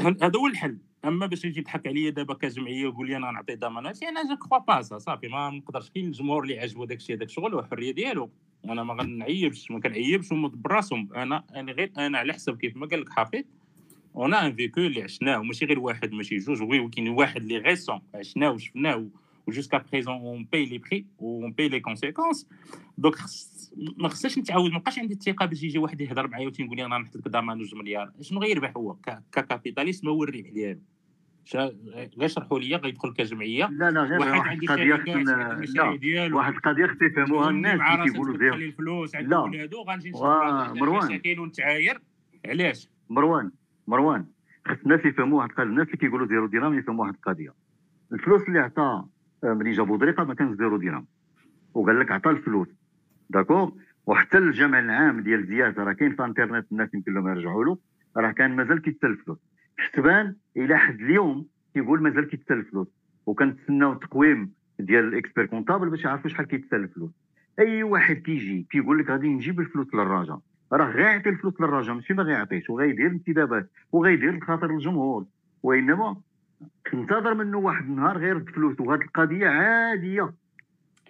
[0.00, 0.78] هذا هو الحل.
[1.08, 4.58] أما باش يجي يضحك عليا دابا كجمعية ويقول لي أنا نعطي ضمانات أنا je crois
[4.58, 8.30] pas صافي ما نقدرش كاين الجمهور اللي عجبو الشيء هذاك الشغل والحرية ديالو.
[8.64, 11.08] وأنا ما غنعيبش ما كنعيبش هما براسهم.
[11.16, 13.44] أنا أنا غير أنا على حسب كيف ما قال لك حفيظ
[14.16, 18.00] أنا ان فيكو اللي عشناه وماشي غير واحد ماشي جوج وي وكاين واحد اللي غيسون
[18.14, 19.08] عشناه وشفناه
[19.46, 22.46] وجوسكا بريزون اون باي لي بري اون باي لي كونسيكونس
[22.98, 23.14] دونك
[23.96, 26.98] ما خصناش نتعاود ما بقاش عندي الثقة باش يجي واحد يهضر معايا وتنقول لي أنا
[26.98, 28.96] نحط لك ضمان جوج مليار شنو غيربح هو؟
[29.32, 30.80] ككابيتاليست ما هو الربح ديالو.
[31.56, 36.54] غير شرحوا لي غيدخل كجمعية؟ لا لا غير واحد واحد عندي شركات خصنا عندي واحد
[36.54, 39.20] القضية خص يفهموها عندي الناس اللي كيقولوا زيرو الفلوس لا.
[39.20, 40.12] عندك ولادو غنجي
[40.80, 41.20] مروان.
[41.38, 42.00] ونتعاير
[42.46, 43.50] علاش؟ مروان
[43.86, 44.26] مروان
[44.66, 47.54] خص الناس يفهموا واحد القضية الناس اللي كيقولوا zéro درهم يفهموا واحد القضية.
[48.12, 49.04] الفلوس اللي عطى
[49.42, 51.06] ملي جابوا دريقه ما كانش zéro درهم
[51.74, 52.68] وقال لك عطى الفلوس.
[53.30, 53.72] d'accord؟
[54.06, 57.78] وحتى الجمع العام ديال زياد راه كاين في انترنت الناس يمكن لهم يرجعوا له.
[58.16, 59.38] راه كان مازال كيتسال الفلوس.
[59.78, 62.88] حسبان إلى حد اليوم كيقول مازال كيتسال الفلوس
[63.26, 67.10] وكنتسناو التقويم ديال ال expert comptable باش يعرفوا شحال كيتسال الفلوس
[67.58, 70.38] أي واحد كيجي كيقول لك غادي نجيب الفلوس للراجا
[70.72, 75.26] راه غيعطي الفلوس للراجا ماشي ما غيعطيش وغيدير انتدابات وغيدير لخاطر الجمهور
[75.62, 76.16] وإنما
[76.92, 80.34] تنتظر منه واحد النهار غيرد فلوس وهذه القضية عادية.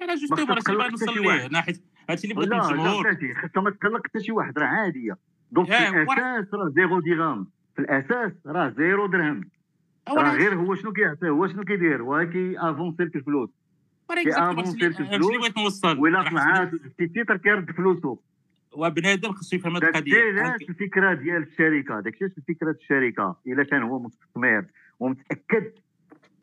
[0.03, 1.49] أنا justement حتى نوصل ليه.
[1.49, 1.75] ناحية
[2.11, 5.19] هادشي اللي بغيت لا لا الجمهور بلاتي خاصها ما تقلق حتى شي واحد راه عادية.
[5.53, 7.49] donc في الاساس راه zéro درهم
[7.79, 9.41] في الأساس راه zéro درهم.
[10.09, 13.51] راه غير هو شنو كيعطي هو شنو كيدير؟ هو كي avancer لك الفلوس.
[14.24, 18.18] كي avancer لك الفلوس بغيت نوصل؟ ولا طلعات في titre كيرد فلوسه
[18.72, 20.22] وبنادم خصو يفهم هاد داك القضية.
[20.22, 24.64] علاش الفكرة ديال الشركة؟ داك الشيء فكره الشركة؟ إلا كان هو مستثمر
[25.01, 25.72] ومتأكد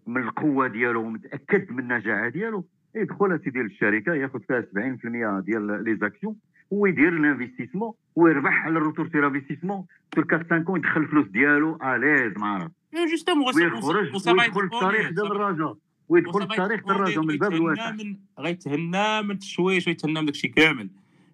[0.07, 2.65] من القوة ديالو ومتأكد من النجاعه ديالو
[2.95, 6.36] يدخل اسيدي للشركه ياخذ فيها 70% ديال les actions.
[6.72, 11.80] ويدير ال investissement ويربح على ال retour sur investissement sur 4 5 يدخل الفلوس ديالو
[11.83, 12.72] à l'aise مع راسو
[13.11, 15.78] justement ويخرج ويدخل التاريخ ديال الرجاء
[16.09, 17.95] ويدخل التاريخ ديال الرجاء من الباب الواسع
[18.39, 20.89] غيتهنى من التشويش ويتهنى من داكشي كامل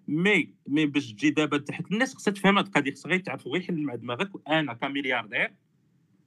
[0.08, 3.62] مي مي باش تجي دابا تحت الناس خصها تفهم هاد القضية خصها غير تعرف غير
[3.62, 5.52] حل مع دماغك أنا كملياردير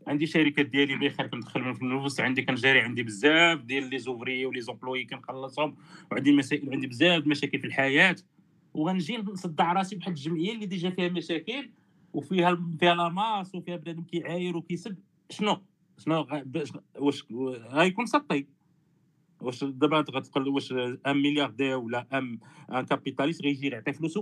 [0.07, 4.65] عندي شركات ديالي بخير كندخل من الفلوس عندي كنجاري عندي بزاف ديال les ouvriers و
[4.65, 5.75] les employés كنخلصهم
[6.11, 8.15] وعندي مسائل وعندي بزاف المشاكل في الحياة
[8.75, 11.69] وغنجي نصدع راسي بواحد الجمعية اللي déjà فيها مشاكل
[12.13, 14.97] وفيها فيها la masse وفيها بنادم كيعاير وكيسب.
[15.29, 15.61] شنو؟
[15.97, 16.27] شنو
[16.99, 17.25] واش
[17.71, 18.47] غيكون سطي
[19.41, 22.39] واش دابا غتقول واش un milliardaire ولا un
[22.71, 24.17] un capitaliste غيجي يعطي فلوس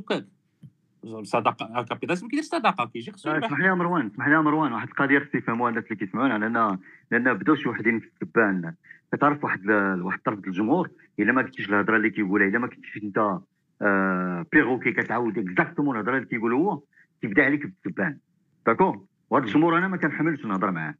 [1.23, 4.33] صدقه un capitaliste ما كيديرش صدقه كيجي خصو آه، اسمح لي يا مروان اسمح لي
[4.33, 6.77] يا مروان واحد القضية خص يفهموها الناس اللي كيسمعونا لأن
[7.11, 8.73] لأن بداو شي وحدين في السبان.
[9.13, 9.69] كتعرف واحد
[10.01, 13.39] واحد الطرف ديال الجمهور إلا ما كنتيش الهضرة اللي كيقولها إلا ما كنتيش أنت
[13.81, 16.81] آه perroquet كتعاود exactement الهضرة اللي كيقول هو
[17.21, 18.17] كيبدا عليك بالسبان
[18.65, 20.95] d'accord وهذا الجمهور أنا ما كنحملش نهضر معاه.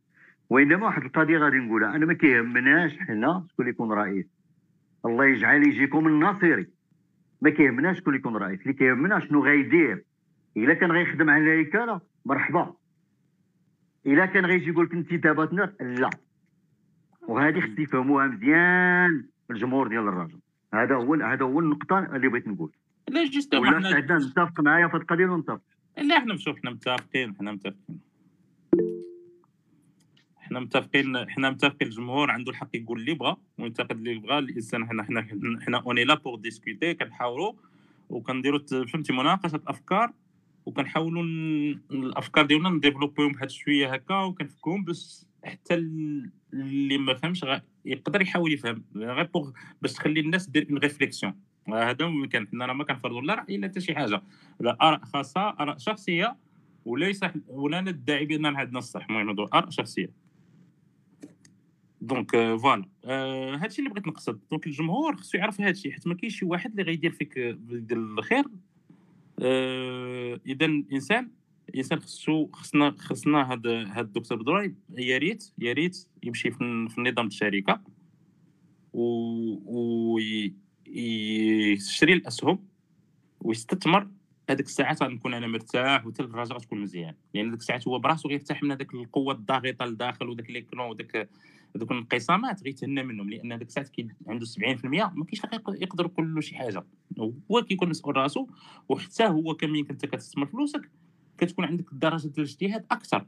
[0.49, 4.25] وإنما واحد القضية غادي نقولها أنا ما كيهمناش حنا شكون يكون رئيس.
[5.05, 6.67] الله يجعل يجيكم الناصري
[7.41, 8.61] ما كيهمناش شكون يكون رئيس.
[8.61, 10.03] اللي كيهمنا شنو غيدير
[10.57, 12.73] إلا كان غيخدم على الهيكلة مرحبا.
[14.05, 16.09] إلا كان غيجي يقول لك انتدابات ناس لا.
[17.27, 20.39] وهذه خص يفهموها مزيان الجمهور ديال الرجل.
[20.73, 22.71] هذا هو هذا هو النقطة اللي بغيت نقول.
[23.09, 25.59] لا justement ولا حنا استعدنا نتفق معايا في القضية ولا
[25.97, 27.99] لا إحنا نشوف إحنا متفقين إحنا متفقين.
[30.41, 35.03] إحنا متفقين إحنا متفقين الجمهور عنده الحق يقول اللي بغى وينتقد اللي بغى الإنسان حنا
[35.03, 35.21] حنا
[35.65, 37.53] حنا on est là pour discuter كنحاولوا
[38.09, 40.13] وكنديروا فهمتي مناقشة افكار
[40.65, 41.23] وكنحاولوا
[41.91, 47.43] الأفكار ديالنا ن développer هم بواحد شوية هكا وكنفكوهم باش حتى ال- اللي ما فهمش
[47.85, 49.51] يقدر يحاول يفهم غير pour
[49.81, 51.33] باش تخلي الناس دير une réflexion
[51.69, 54.21] هذا كان حنا راه ما كنفرضوا لا رأي لا حتى شي حاجة.
[54.59, 56.37] لا آراء خاصة آراء شخصية
[56.85, 59.05] وليس ولا ندعي بأن عندنا الصح.
[59.09, 60.09] المهم هادو آراء شخصية.
[62.01, 64.39] donc voilà آه، هادشي اللي بغيت نقصد.
[64.51, 68.43] donc الجمهور خصو يعرف هادشي حيت ما كاينش شي واحد اللي غيدير فيك يدير الخير.
[69.39, 71.31] آه، اذا الانسان
[71.69, 76.61] الانسان خصو خصنا خصنا هاد هاد الدكتور بدراي يا ريت يا ريت يمشي في,
[76.97, 77.81] النظام الشركة
[78.93, 79.03] و,
[79.65, 80.53] و ي-
[80.87, 82.59] يشري الأسهم
[83.41, 84.07] ويستثمر.
[84.49, 87.15] هذيك الساعات غنكون أنا مرتاح وحتى الراجل غتكون مزيان.
[87.33, 91.29] لأن ديك الساعات هو براسو غيرتاح من هذاك القوة الضاغطة لداخل وداك ليكرون وداك
[91.75, 93.29] هذوك الانقسامات غيتهنى منهم.
[93.29, 95.41] لأن ديك الساعات كي عنده 70% ما كاينش
[95.81, 96.83] يقدر له شي حاجة.
[97.51, 98.47] هو كيكون مسؤول راسو
[98.89, 100.91] وحتى هو كمين كنت كتستثمر فلوسك
[101.37, 103.25] كتكون عندك درجة الاجتهاد أكثر.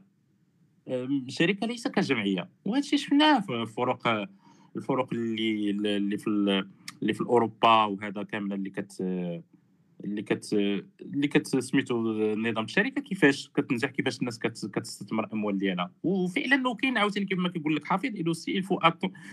[0.88, 2.48] أم، الشركة ليس كجمعية.
[2.64, 4.08] وهذا الشيء شفناه في الفروق
[4.76, 6.68] الفروق اللي اللي في ال-
[7.02, 9.00] اللي في أوروبا وهذا كامله اللي كت
[10.04, 10.52] اللي كت
[11.02, 15.90] اللي كت سميتو نظام الشركة كيفاش كتنجح كيفاش الناس كت كتستثمر الاموال ديالها.
[16.02, 18.78] وفعلا لو كاين عاوتاني كيف ما كيقول لك حافظ aussi il faut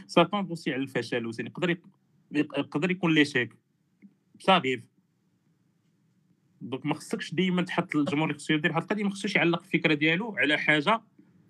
[0.08, 1.88] s'attendre aussi على الفشل aussi يقدر يق-
[2.60, 3.54] يقدر يكون l'échec
[4.40, 4.82] صغير
[6.62, 10.36] donc ما خصكش ديما تحط الجمهور خصو يدير واحد القضية ما خصوش يعلق الفكرة ديالو
[10.38, 11.02] على حاجة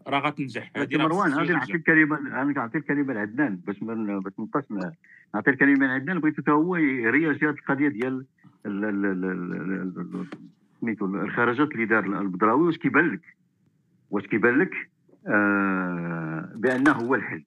[0.07, 1.73] راه غتنجح هذه مروان غادي نعطي.
[1.73, 4.63] الكلمة أنا نعطي الكلمة لعدنان باش ما باش ما نبقاش
[5.33, 8.25] نعطي الكلمة لعدنان بغيت حتى هو يرياجي هذه القضية ديال
[8.65, 10.27] ال- ال- ال- ال- ال- ال-
[10.81, 13.21] سميتو الخرجات اللي دار البدراوي واش كيبان لك؟
[14.09, 14.89] واش كيبان لك؟
[15.27, 17.43] آه بأنه هو الحل.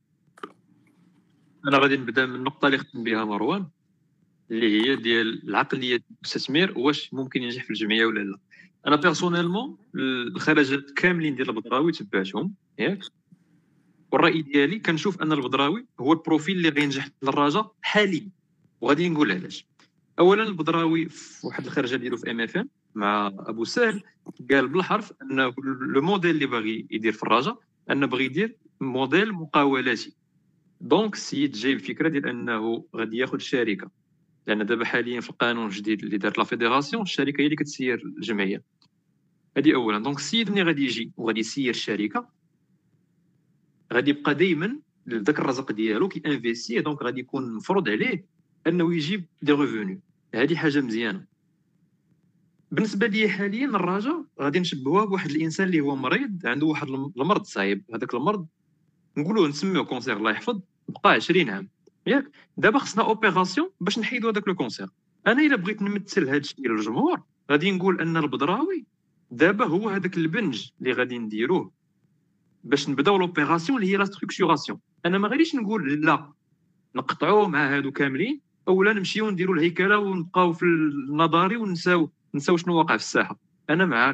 [1.68, 3.66] أنا غادي نبدأ من النقطة اللي ختم بها مروان
[4.50, 8.38] اللي هي ديال العقلية المستثمر واش ممكن ينجح في الجمعية ولا لا.
[8.86, 13.04] أنا personnellement الخرجات كاملين ديال البدراوي تبعتهم ياك؟
[14.12, 18.30] والرأي ديالي كنشوف أن البدراوي هو ال profil اللي غينجح للرجاء حاليا
[18.80, 19.66] وغادي نقول علاش.
[20.18, 24.02] اولا البدراوي في واحد الخرجة ديالو في MFM مع أبو سهل
[24.50, 27.58] قال بالحرف أنه le modèle اللي باغي يدير في الرجاء
[27.90, 30.16] أنه بغى يدير موديل مقاولاتي.
[30.80, 33.90] donc السيد جاي الفكرة ديال أنه غادي ياخذ شركة
[34.46, 38.75] لأن دابا حاليا في القانون الجديد اللي دارت la fédération الشركة هي اللي كتسير الجمعية.
[39.56, 39.98] هذه اولا.
[39.98, 42.28] donc السيد ملي غادي يجي؟ وغادي يسير الشركة
[43.92, 44.78] غادي يبقى دائما
[45.08, 48.24] ذاك الرزق ديالو كي investir donc غادي يكون مفروض عليه
[48.66, 50.00] أنه يجيب des revenus
[50.34, 51.24] هذه حاجة مزيانة.
[52.70, 57.84] بالنسبة لي حاليا الرجاء غادي نشبهوها بواحد الإنسان اللي هو مريض عنده واحد المرض صعيب.
[57.94, 58.46] هذاك المرض
[59.16, 61.68] نقولوا نسميوه cancer الله يحفظ بقى 20 عام.
[62.06, 64.88] ياك؟ دابا خصنا opération باش نحيدوا هذاك le cancer
[65.26, 68.86] أنا إلا بغيت نمثل هذا الشيء للجمهور غادي نقول أن البدراوي
[69.30, 71.72] دابا هو هذاك البنج اللي غادي نديروه
[72.64, 74.78] باش نبداو l'opération اللي هي la structuration.
[75.06, 76.32] أنا ما غاديش نقول لا
[76.94, 82.96] نقطعوه مع هادو كاملين أولا نمشيو نديروا الهيكلة ونبقاو في النظري ونساو نساو شنو واقع
[82.96, 83.38] في الساحة.
[83.70, 84.10] أنا مع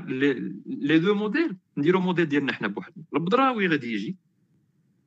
[0.67, 3.05] les deux modèles نديروا موديل ديالنا حنا بوحدنا.
[3.15, 4.17] البدراوي غادي يجي.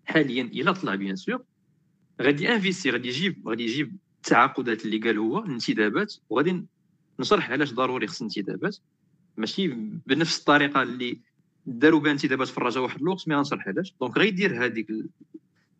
[0.05, 1.43] حاليا إلا طلع bien sûr
[2.21, 6.65] غادي investir غادي يجيب غادي يجيب التعاقدات اللي قال هو الانتدابات وغادي
[7.19, 8.77] نشرح علاش ضروري خص انتدابات
[9.37, 9.67] ماشي
[10.07, 11.19] بنفس الطريقة اللي
[11.65, 13.93] داروا بها انتدابات في الرجاء واحد الوقت مي غنشرح علاش.
[14.01, 14.87] donc غيدير هذيك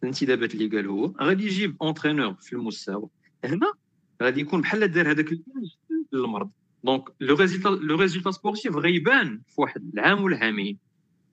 [0.04, 3.10] الانتدابات اللي قال هو غادي يجيب entraîneur في المستوى.
[3.44, 3.74] هنا
[4.24, 5.40] غادي يكون بحال دار هذاك
[6.14, 6.50] المرض.
[6.84, 10.78] donc le résultat le résultat sportif غيبان في واحد العام ولا عامين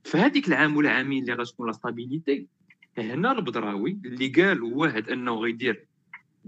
[0.04, 2.46] في هذيك العام ولا عامين اللي غتكون la stabilité
[2.98, 5.86] هنا البدراوي اللي قال واحد أنه غيدير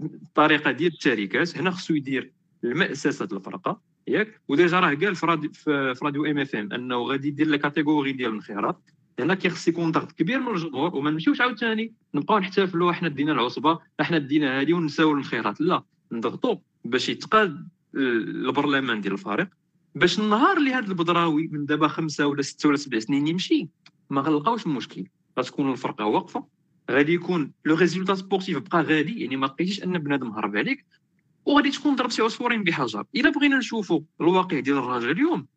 [0.01, 2.31] الطريقة ديال الشركات هنا خصو يدير
[2.63, 3.81] المأسسة الفرقة.
[4.07, 8.11] ياك؟ و déjà راه قال في راديو في راديو MFM أنه غادي يدير la catégorie
[8.11, 8.93] ديال الانخراط.
[9.19, 11.93] هنا كيخص يكون ضغط كبير من الجمهور وما نمشيوش عاوتاني.
[12.13, 15.61] نبقاو نحتفلوا حنا دينا العصبة حنا دينا هذه ونساو الانخراط.
[15.61, 19.47] لا نضغطوا باش يتقاد البرلمان ديال الفريق
[19.95, 23.67] باش النهار اللي هذا البدراوي من دابا خمسة ولا ستة ولا سبع سنين يمشي.
[24.09, 25.05] ما غنلقاوش مشكل
[25.39, 26.47] غتكون الفرقة واقفة.
[26.91, 30.85] غادي يكون le résultat sportif بقى غادي يعني ما لقيتيش أن بنادم هرب عليك.
[31.45, 33.05] وغادي تكون ضربتي عصفورين بحجر.
[33.15, 35.47] إلا بغينا نشوفوا الواقع ديال الرجاء اليوم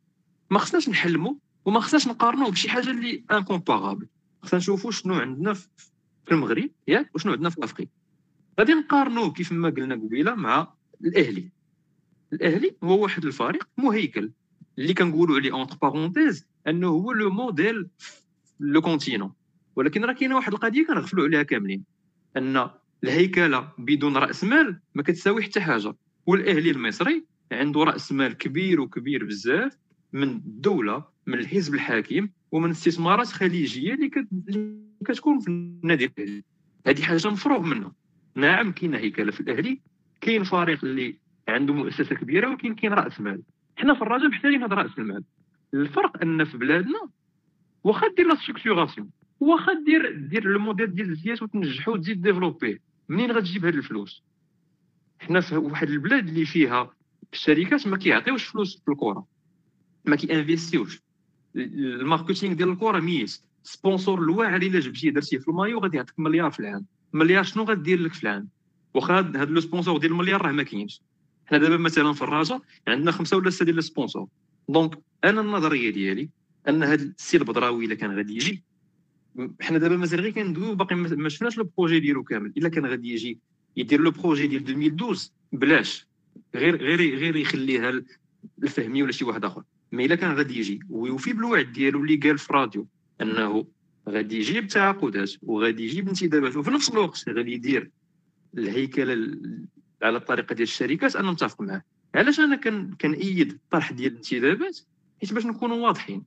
[0.51, 1.35] ما خصناش نحلموا
[1.65, 4.07] وما خصناش نقارنوا بشي حاجة اللي incomparable
[4.43, 5.69] خصنا نشوفوا شنو عندنا في
[6.33, 7.93] المغرب ياك؟ وشنو عندنا في أفريقيا.
[8.61, 10.75] غادي نقارنوه كيف ما قلنا قبيلة مع
[11.05, 11.49] الأهلي.
[12.33, 14.31] الأهلي هو واحد الفريق مهيكل.
[14.79, 17.89] اللي كنقولوا عليه entre parenthèses أنه هو le modèle
[18.61, 19.33] le continent
[19.77, 21.85] ولكن راه كاينة واحد القضية كنغفلوا عليها كاملين.
[22.37, 22.71] أن
[23.05, 25.95] الهيكلة بدون رأس مال ما كتساوي حتى حاجة.
[26.27, 29.77] والأهلي المصري عنده رأس مال كبير وكبير بزاف
[30.13, 34.29] من الدولة من الحزب الحاكم ومن استثمارات خليجية اللي, كت...
[35.07, 36.43] كتكون في النادي الأهلي.
[36.87, 37.93] هذه حاجة مفروغ منها.
[38.35, 39.81] نعم كاينة هيكلة في الأهلي
[40.21, 41.17] كاين فريق اللي
[41.49, 43.43] عنده مؤسسة كبيرة ولكن كاين رأس مال.
[43.77, 45.25] حنا في الرجاء محتاجين هذا رأس المال.
[45.75, 47.09] الفرق أن في بلادنا
[47.85, 53.33] واخا دير la structuration واخا دير دير le modèle ديال الزيات وتنجحو وتزيد développer منين
[53.33, 54.23] غتجيب هاد الفلوس؟
[55.19, 56.95] حنا في واحد البلاد اللي فيها
[57.33, 59.27] الشركات ما كيعطيوش فلوس في الكرة
[60.05, 61.01] ما كي investiw ش.
[61.57, 63.41] ال marketing ديال الكرة ميت.
[63.63, 68.01] sponsor الواعر إلا جبتيه درتيه في المايو غادي يعطيك مليار في العام مليار شنو غدير
[68.01, 68.49] لك في العام
[68.95, 71.03] واخا هاد le sponsor ديال المليار راه ما كاينش.
[71.47, 74.29] حنا دابا مثلا في الرجاء عندنا خمسة ولا ستة ديال ال sponsor.
[74.69, 76.29] donc أنا النظرية ديالي
[76.69, 78.63] أن هذا السي البدراوي إلا كان غادي يجي
[79.61, 82.53] حنا دابا مازال غير كندويو باقي ما شفناش le projet ديالو كامل.
[82.57, 83.39] إلا كان غادي يجي
[83.77, 86.07] يدير le projet ديال 2012 بلاش.
[86.55, 88.03] غير غير غير يخليها
[88.63, 89.63] الفهمي ولا شي واحد آخر.
[89.93, 90.81] mais إلا كان غادي يجي.
[90.91, 92.87] ويوفي بالوعد ديالو اللي قال في راديو
[93.21, 93.67] أنه
[94.09, 97.91] غادي يجيب تعاقدات وغادي يجيب انتدابات وفي نفس الوقت غادي يدير
[98.59, 99.39] الهيكلة
[100.03, 101.83] على الطريقة ديال الشركات أنا متفق معاه.
[102.15, 104.79] علاش أنا كان كنأيد الطرح ديال الانتدابات؟
[105.21, 106.25] حيت باش نكونوا واضحين.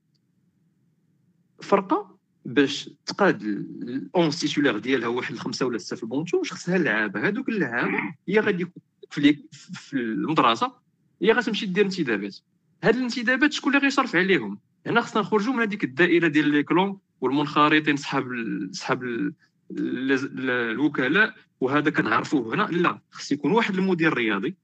[1.62, 2.11] فرقة؟
[2.46, 7.98] باش تقاد الاونس تيتولير ديالها واحد الخمسة ولا ستة في البونتوش خصها اللعابه هذوك اللعابه
[8.30, 8.68] هي غادي
[9.12, 9.38] في,
[9.74, 10.74] في المدرسة
[11.22, 12.38] هي غتمشي دير انتدابات.
[12.84, 17.00] هاد الانتدابات شكون اللي غيصرف عليهم؟ هنا خصنا نخرجوا من هذيك الدائرة ديال لي كلون
[17.22, 18.26] والمنخرطين صحاب
[18.72, 19.34] صحاب ال-
[19.72, 22.64] ال- ال- الوكلاء وهذا كنعرفوه هنا.
[22.64, 24.56] لا خص يكون واحد المدير الرياضي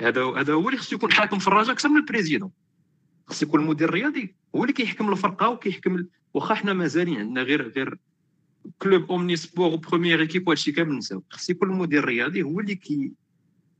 [0.00, 2.50] هذا هذا هو اللي خص يكون حاكم في الرجاء أكثر من ال président.
[3.28, 6.04] خص يكون المدير الرياضي هو اللي كيحكم الفرقة وكيحكم
[6.34, 7.98] واخا حنا مازالين عندنا غير غير
[8.78, 11.22] club omnisports و première équipe وهادشي كامل نساو.
[11.30, 13.12] خص يكون المدير الرياضي هو اللي كي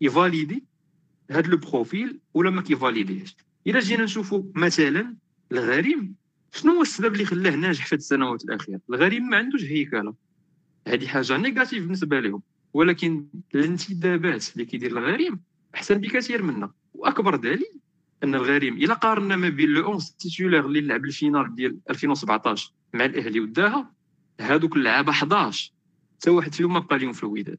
[0.01, 0.65] valider
[1.31, 5.17] هاد le profil ولا ما كي valider هش إلا جينا نشوفوا مثلا
[5.53, 6.15] الغريم
[6.53, 10.15] شنو هو السبب اللي خلاه ناجح في السنوات الأخيرة؟ الغريم ما عندوش هيكلة.
[10.89, 12.43] هذه حاجة négative بالنسبة لهم
[12.75, 15.41] ولكن الانتدابات اللي كيدير الغريم
[15.75, 17.78] أحسن بكثير منا وأكبر دليل
[18.25, 22.73] أن الغريم إلا قارنا ما بين le 11 titulaire اللي لعب ال finale ديال 2017
[22.95, 23.93] مع الأهلي وداها
[24.41, 25.73] هادوك اللعابه 11
[26.21, 27.59] حتى واحد فيهم ما بقى اليوم في الوداد.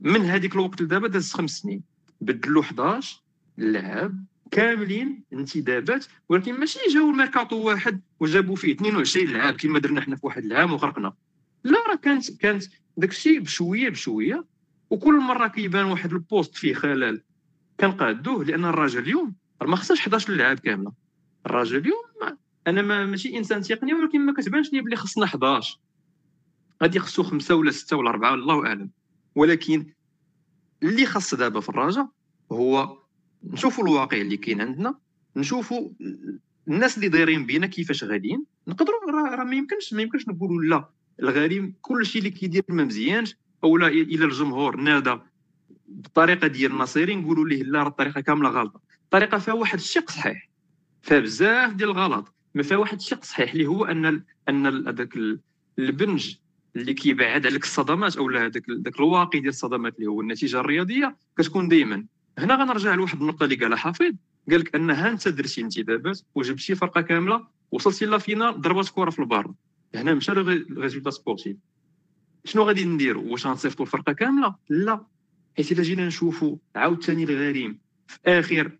[0.00, 1.82] من هذيك الوقت لدابا داز خمس سنين.
[2.20, 3.22] بدلوا 11
[3.58, 10.16] لاعب كاملين انتدابات ولكن ماشي جاو الميركاتو واحد وجابوا فيه 22 لاعب كما درنا حنا
[10.16, 11.12] في واحد العام وغرقنا.
[11.64, 12.64] لا راه كانت كانت
[12.96, 14.44] داك الشيء بشويه بشوية.
[14.90, 17.22] وكل مرة كيبان واحد ال poste فيه خلل
[17.80, 20.92] كنقادوه لأن الرجاء اليوم راه ما خصهاش 11 لاعب كاملة.
[21.46, 22.36] الرجاء اليوم
[22.66, 25.78] أنا ما ماشي إنسان تقني ولكن ما كتبانش لي بلي خصنا 11
[26.82, 28.90] غادي خصو خمسة ولا ستة ولا أربعة الله أعلم.
[29.34, 29.86] ولكن
[30.82, 32.08] اللي خاص دابا في الرجاء
[32.52, 32.98] هو
[33.44, 34.94] نشوفوا الواقع اللي كاين عندنا
[35.36, 35.90] نشوفوا
[36.68, 38.44] الناس اللي دايرين بينا كيفاش غاديين.
[38.68, 40.90] نقدروا راه ما يمكنش ما يمكنش نقولوا لا
[41.22, 45.16] الغريم كل شيء اللي كيدير ما مزيانش أو لا إلى الجمهور نادى
[45.88, 48.80] بالطريقة ديال الناصري نقولوا ليه لا راه الطريقة كاملة غلطة.
[49.06, 50.48] الطريقة فيها واحد الشق صحيح
[51.02, 55.40] فيها بزاف ديال الغلط ما فيها واحد الشق صحيح اللي هو أن أن هذاك ال-
[55.78, 56.34] البنج
[56.76, 61.68] اللي كيبعد عليك الصدمات أو هذاك ذاك الواقي ديال الصدمات اللي هو النتيجة الرياضية كتكون
[61.68, 62.04] دائما
[62.38, 64.14] هنا غنرجع لواحد النقطة اللي قالها حفيظ
[64.50, 69.10] قال لك ان ها أنت درتي انتدابات وجبتي فرقة كاملة وصلتي la finale ضربات كره
[69.10, 69.54] في ال barre
[69.94, 71.56] هنا مشى ال résultat sportif.
[72.44, 75.06] شنو غادي نديروا واش غنصيفطوا الفرقة كاملة؟ لا.
[75.56, 78.70] حيت إلا جينا نشوفوا عاوتاني الغريم في آخر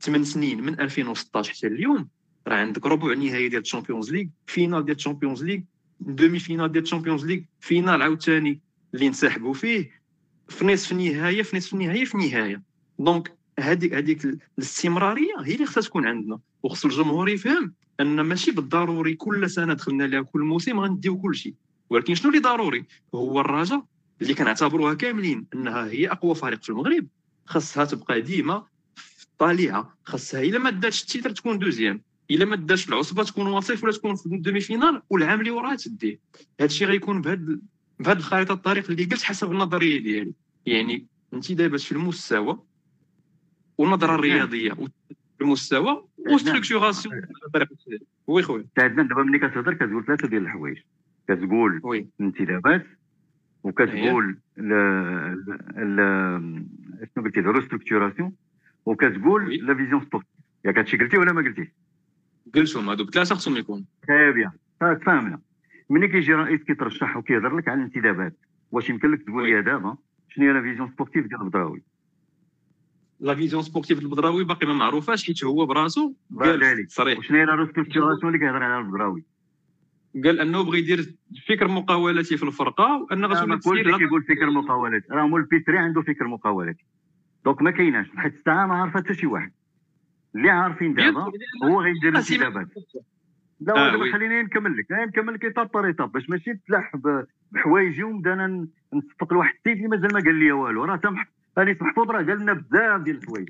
[0.00, 2.08] 8 سنين من 2016 حتى اليوم
[2.48, 5.60] راه عندك ربع نهائي ديال ال Champions League finale ديال ال Champions
[6.00, 8.60] League demi-finale ديال ال Champions League finale عاوتاني
[8.94, 9.90] اللي انسحبوا فيه
[10.48, 12.62] في نصف النهايه في نصف النهايه في النهايه
[12.98, 16.38] donc هذيك هذيك الاستمرارية هي اللي خصها تكون عندنا.
[16.62, 21.54] وخص الجمهور يفهم أن ماشي بالضروري كل سنة دخلنا لها كل موسم غنديو كل شيء.
[21.90, 22.84] ولكن شنو اللي ضروري؟
[23.14, 23.84] هو الرجاء
[24.22, 27.06] اللي كنعتبروها كاملين أنها هي أقوى فريق في المغرب.
[27.46, 28.66] خاصها تبقى ديما
[29.40, 33.84] الطليعه خاصها الا ما داتش ال titre تكون deuxième الا ما داتش العصبه تكون وصيف
[33.84, 36.18] ولا تكون في ال demi-finale والعام اللي وراه تديه
[36.60, 37.58] هذا الشيء غيكون بهذا
[38.00, 40.32] بهذه الخريطه الطريق اللي قلت حسب النظريه ديالي
[40.66, 42.62] يعني انت دابا في المستوى
[43.78, 44.76] والنظره الرياضيه
[45.40, 47.22] المستوى و structuration
[48.26, 50.78] oui خويا عندنا دابا ملي كتهضر كتقول ثلاثة ديال الحوايج
[51.28, 52.86] كتقول الانتدابات
[53.62, 54.38] وكتقول
[57.14, 58.32] شنو قلتي restructuration
[58.86, 59.54] وكتقول.
[59.54, 60.30] la vision sportive
[60.64, 61.68] ياك هادشي قلتي ولا ما قلتيش
[62.54, 64.50] قلتهم هذوك ثلاثة خصهم يكونوا très bien
[64.80, 65.40] تفهمنا
[65.90, 68.36] ملي كيجي رئيس كيترشح وكيهضر لك على الانتدابات
[68.70, 69.96] واش يمكن لك تقول لي دابا
[70.28, 71.82] شنو هي la vision sportive ديال البدراوي
[73.20, 76.14] la vision sportive البدراوي باقي ما معروفاش حيت هو براسو.
[76.40, 79.24] قال صريح وشنو هي la restructuration اللي كيهضر عليها البدراوي
[80.24, 81.14] قال انه بغى يدير
[81.48, 86.26] فكر مقاولاتي في الفرقه وان غتولي تسير كيقول فكر مقاولات راه مول بيتري عنده فكر
[86.26, 86.84] مقاولاتي
[87.44, 89.52] دونك ما كايناش حيت الساعة ما عارفة حتى شي واحد.
[90.34, 91.32] اللي عارفين دابا
[91.64, 92.68] هو غيدير آه، سيما- الانتدابات
[93.60, 94.12] لا آه،.
[94.12, 94.92] خليني نكمل لك.
[94.92, 96.92] أنا نكمل لك ايطاب بار ايطاب باش ماشي نتلاح
[97.52, 100.84] بحوايجي ونبدا أنا نصفق لواحد السيد اللي مازال ما قال لي والو.
[100.84, 101.16] راه تم
[101.58, 103.48] انيس محفوظ راه قال لنا بزاف ديال الحوايج.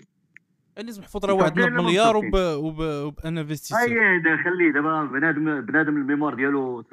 [0.81, 2.35] انيس محفوظ راه واحد كاين 9 مليار وب.
[2.35, 6.85] وب اي هذا خليه دابا بنادم بنادم الميموار ديالو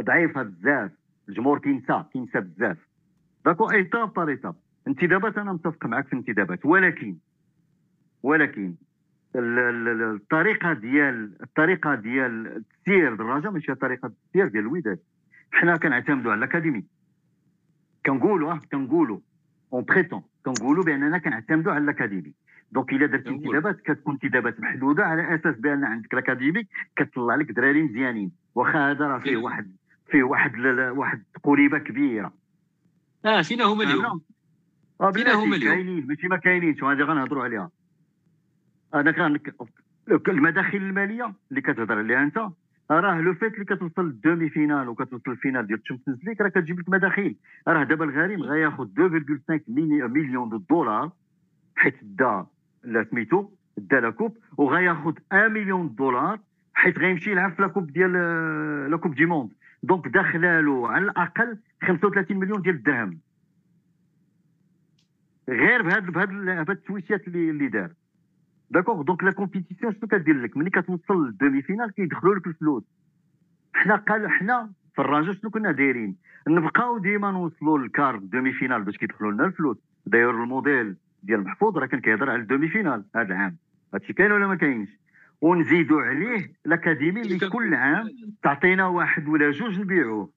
[0.00, 0.90] ضعيفة بزاف.
[1.28, 2.76] الجمهور كينسى كينسى بزاف.
[3.44, 4.54] d'accord étape par étape
[4.88, 7.16] انتدابات أنا متفق معك في الانتدابات ولكن
[8.22, 8.74] ولكن
[9.36, 14.98] ال- ال- ال- الطريقة ديال الطريقة ديال التسيير الرجاء ماشي طريقة التسيير ديال الوداد.
[15.52, 16.84] حنا كنعتمدوا على ال académie.
[18.06, 19.18] كنقولوا آه كنقولوا
[19.72, 22.32] on prétend كنقولوا بأننا كنعتمدوا على ال académie.
[22.72, 23.44] donc إلا درت كنقول.
[23.56, 26.66] انتدابات كتكون انتدابات محدودة على أساس بأن عندك ال académie
[26.96, 28.32] كتطلع لك دراري مزيانين.
[28.54, 29.36] واخا هذا راه فيه إيه.
[29.36, 29.76] واحد
[30.10, 30.58] فيه واحد
[30.96, 32.32] واحد تقريبه كبيرة.
[33.24, 34.20] آه فينا هما اليوم؟
[35.00, 36.82] آه هما اليوم؟ كاينين ماشي ما كاينينش.
[36.82, 37.70] وهذه غنهضروا عليها.
[38.94, 39.38] أنا كان
[40.28, 42.38] المداخل المالية اللي كتهضر عليها أنت
[42.90, 46.80] راه le fait اللي كتوصل لل demi-finale وكتوصل ال finale ديال الشامبيونز ليغ راه كتجيب
[46.80, 47.36] لك مداخيل
[47.68, 51.10] راه دابا الغريم غياخذ 2.5 ملي- million de dollars
[51.76, 52.46] حيت دا
[52.84, 56.38] لا سميتو دا la Coupe وغياخذ 1 مليون دولار
[56.74, 59.50] حيت غيمشي يلعب في la Coupe ديال آه، la Coupe du monde
[59.82, 63.18] donc داخله له على الأقل 35 مليون ديال الدرهم.
[65.48, 67.90] غير بهاد بهاد بهاد التويشات اللي اللي دار.
[68.70, 72.84] d'accord donc la compétition شنو كدير لك؟ ملي كتوصل لل demi-finale كيدخلوا لك الفلوس.
[73.74, 76.16] حنا قال حنا في الرجاء شنو كنا دايرين؟
[76.48, 79.76] نبقاو ديما نوصلوا لل quart demi-finale باش كيدخلوا لنا الفلوس.
[80.06, 83.56] داير الموديل ديال محفوظ راه كان كيهضر على ال demi-finale هذا العام.
[83.94, 84.88] هادشي كاين ولا ما كاينش؟
[85.40, 88.08] ونزيدوا عليه ال académie اللي كل عام
[88.42, 90.35] تعطينا واحد ولا جوج نبيعوه.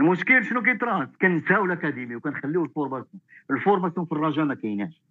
[0.00, 3.20] المشكل شنو كيطرا كنساو ال académie وكنخليو ال formation
[3.50, 5.02] ال formation في الرجاء ما كايناش.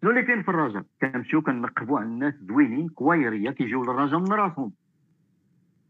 [0.00, 4.72] شنو اللي كاين في الرجاء؟ كنمشيو كنقلبوا على الناس زوينين كوايريه كيجيو للرجاء من راسهم.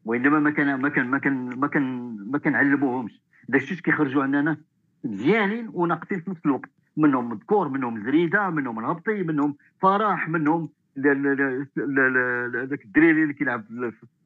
[0.05, 3.23] وإنما ما كان ما كان ما كان ما كان ما كنعلموهمش.
[3.49, 4.57] داكشي كيخرجوا عندنا ناس
[5.05, 6.71] مزيانين وناقصين في نفس الوقت.
[6.97, 13.65] منهم مدكور منهم زريدة منهم الهبطي منهم فرح منهم ذاك الدريري اللي كيلعب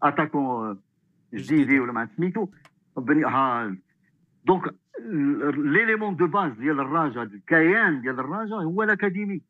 [0.02, 0.78] أتاكون
[1.34, 2.48] جديدي ولا ما سميتو.
[2.96, 3.76] بني ها.
[4.44, 4.74] donc
[5.56, 9.42] l'élément de base ديال الرجاء الكيان ديال الرجاء هو ال académie.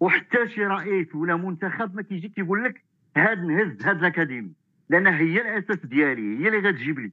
[0.00, 2.84] وحتى شي رئيس ولا منتخب ما كيجي كيقول لك
[3.16, 4.52] هاد نهز هاد ال académie.
[4.88, 7.12] لأن هي الأساس ديالي هي اللي غتجيب لي.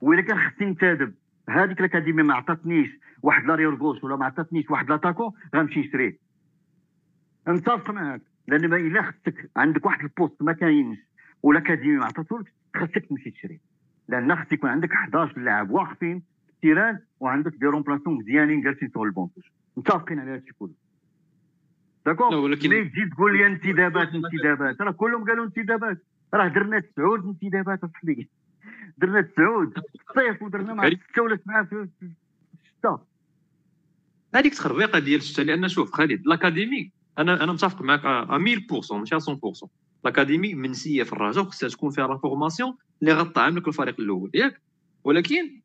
[0.00, 1.14] وإلا كان خصني نتادب
[1.48, 2.90] هذيك ال académie ما عطاتنيش
[3.22, 6.18] واحد l'arrière gauche ولا ما عطاتنيش واحد l'attaquant غنمشي نشريه.
[7.48, 10.98] نتفق معاك لأن ما إلا خصك عندك واحد ال poste ما كاينش
[11.42, 13.60] وال académie ما عطاتولكش خصك تمشي تشري
[14.08, 18.90] لأن خص يكون عندك 11 لاعب واقفين في ال terrain وعندك des remplaçants مزيانين جالسين
[18.94, 20.74] فوق ال banc de touche متفقين على هادشي كله.
[22.06, 26.04] d'accord ولكن ملي تجي تقول لي انتدابات انتدابات؟ راه كلهم قالوا انتدابات.
[26.34, 28.28] راه درنا تسعود انتدابات اصاحبي
[28.98, 29.72] درنا تسعود.
[29.72, 29.80] في
[30.10, 31.88] الصيف ودرنا مع سته ولا سبعه في
[32.64, 33.02] الشتاء
[34.34, 39.14] هذيك تخربيقة ديال الشتا لأن شوف خالد ال académie أنا أنا متفق معك 100% ماشي
[39.14, 39.68] 100%
[40.04, 44.30] ال académie منسية في الرجاء وخصها تكون فيها la formation اللي غتطعم لك الفريق الأول
[44.34, 44.62] ياك.
[45.04, 45.60] ولكن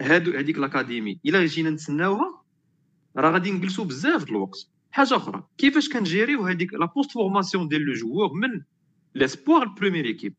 [0.00, 2.42] هادو هذيك ال académie إلا جينا نتسناوها
[3.16, 4.68] راه غادي نجلسوا بزاف الوقت.
[4.90, 8.62] حاجة أخرى كيفاش كنجيريو هذيك la post-formation ديال le joueur من
[9.14, 10.34] l'espoir ال première équipe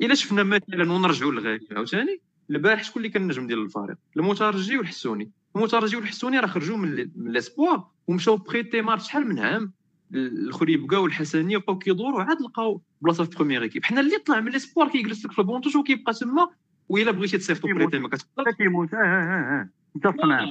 [0.00, 2.20] إلا شفنا مثلا ونرجعوا للغالي عاوتاني
[2.50, 5.30] البارح شكون اللي كان النجم ديال الفريق؟ المترجي والحسوني.
[5.56, 9.72] المترجي والحسوني راه خرجوا من l'espoir ومشاو prêtés مار شحال من عام.
[10.14, 13.84] الخريبكا والحسنيه وبقاو كيدوروا عاد لقاو بلاصة في première équipe.
[13.84, 16.48] حنا اللي طلع من l'espoir كيجلس لك في ال banc de touche وكيبقى تما
[16.88, 17.68] وإلا بغيتي تصيفطو.
[17.68, 18.54] بريتي ما كتقدرش.
[18.54, 18.94] كيموت.
[18.94, 20.48] آه آه آه متفق معاك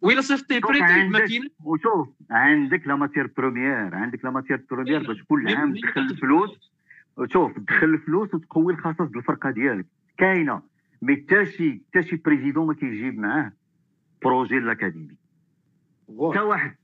[0.00, 5.06] وإلا صيفطيه شوف prêté ما كاين وشوف عندك la matière première عندك la matière première
[5.06, 6.50] باش كل عام تدخل الفلوس.
[7.32, 9.86] شوف تدخل الفلوس وتقوي الخصائص ديال الفرقه ديالك.
[10.18, 10.62] كاينة.
[11.02, 13.52] mais حتى شي حتى شي président ما كيجيب معاه
[14.24, 15.16] projet ال académie
[16.08, 16.74] حتى واحد.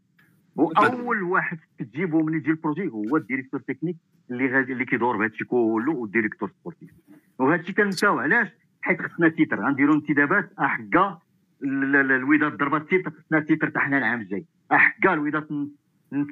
[0.60, 3.96] واول واحد تجيبه من يجي ال projet هو ال directeur technique
[4.30, 6.90] اللي غادي اللي كيدور بهذا الشيء كله وال directeur sportif.
[7.38, 8.48] وهذا الشيء كنساو علاش؟
[8.82, 9.60] حيت خصنا titre.
[9.66, 11.18] غنديروا انتدابات احكا
[11.62, 13.10] ال- ال- الوداد ضربات titre.
[13.10, 14.44] خصنا titre تاع حنا العام الجاي.
[14.72, 15.68] احكا الوداد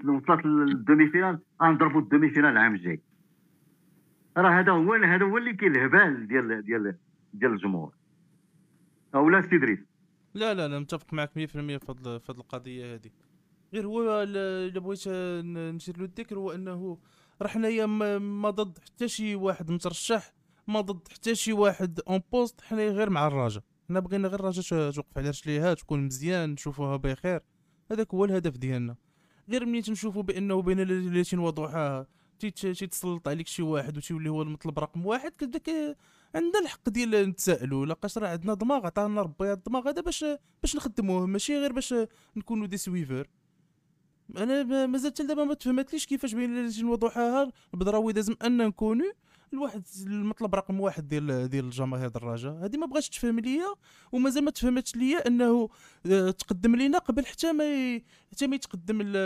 [0.04, 3.00] وصلت لل demi-finale غنضربوا ال demi-finale العام الجاي.
[4.36, 6.96] راه هذا هو هذا هو اللي كاين الهبال ديال ديال
[7.32, 7.94] ديال الجمهور.
[9.14, 9.78] أولا سي دريس.
[10.34, 11.86] لا لا لا متفق معك 100% في
[12.28, 13.10] هاد القضية هذه
[13.74, 15.08] غير هو ال- الا بغيت
[15.74, 16.98] نشير له الذكر هو انه
[17.42, 20.32] راه حنايا ما ضد حتى شي واحد مترشح
[20.66, 24.90] ما ضد حتى شي واحد اون بوست حنايا غير مع الرجاء حنا بغينا غير الرجاء
[24.90, 27.40] توقف على رجليها تكون مزيان نشوفوها بخير.
[27.90, 28.96] هذاك هو الهدف ديالنا.
[29.50, 32.06] غير ملي تنشوفوا بأنه بين وضحاها
[32.38, 35.96] تيت- تيتسلط عليك شي واحد وتولي هو المطلب رقم واحد كداك
[36.34, 40.24] عندنا الحق ديال نتسائلوا لاقاش راه عندنا دماغ عطانا ربي الدماغ هذا باش
[40.62, 41.94] باش نخدموه ماشي غير باش
[42.36, 43.26] نكونوا دي سويفر
[44.36, 49.12] أنا ما- مازال حتى دابا ما تفهمتليش كيفاش بين وضحاها بدراوي لازم أن نكونوا
[49.52, 53.66] الواحد المطلب رقم واحد ديال ديال الجماهير الرجاء هذه ما بغاتش تفهم ليا
[54.12, 55.68] ومازال ما تفهمتش ليا أنه
[56.06, 58.00] آه، تقدم لينا قبل حتى ما.
[58.32, 59.16] حتى ما يتقدم ال...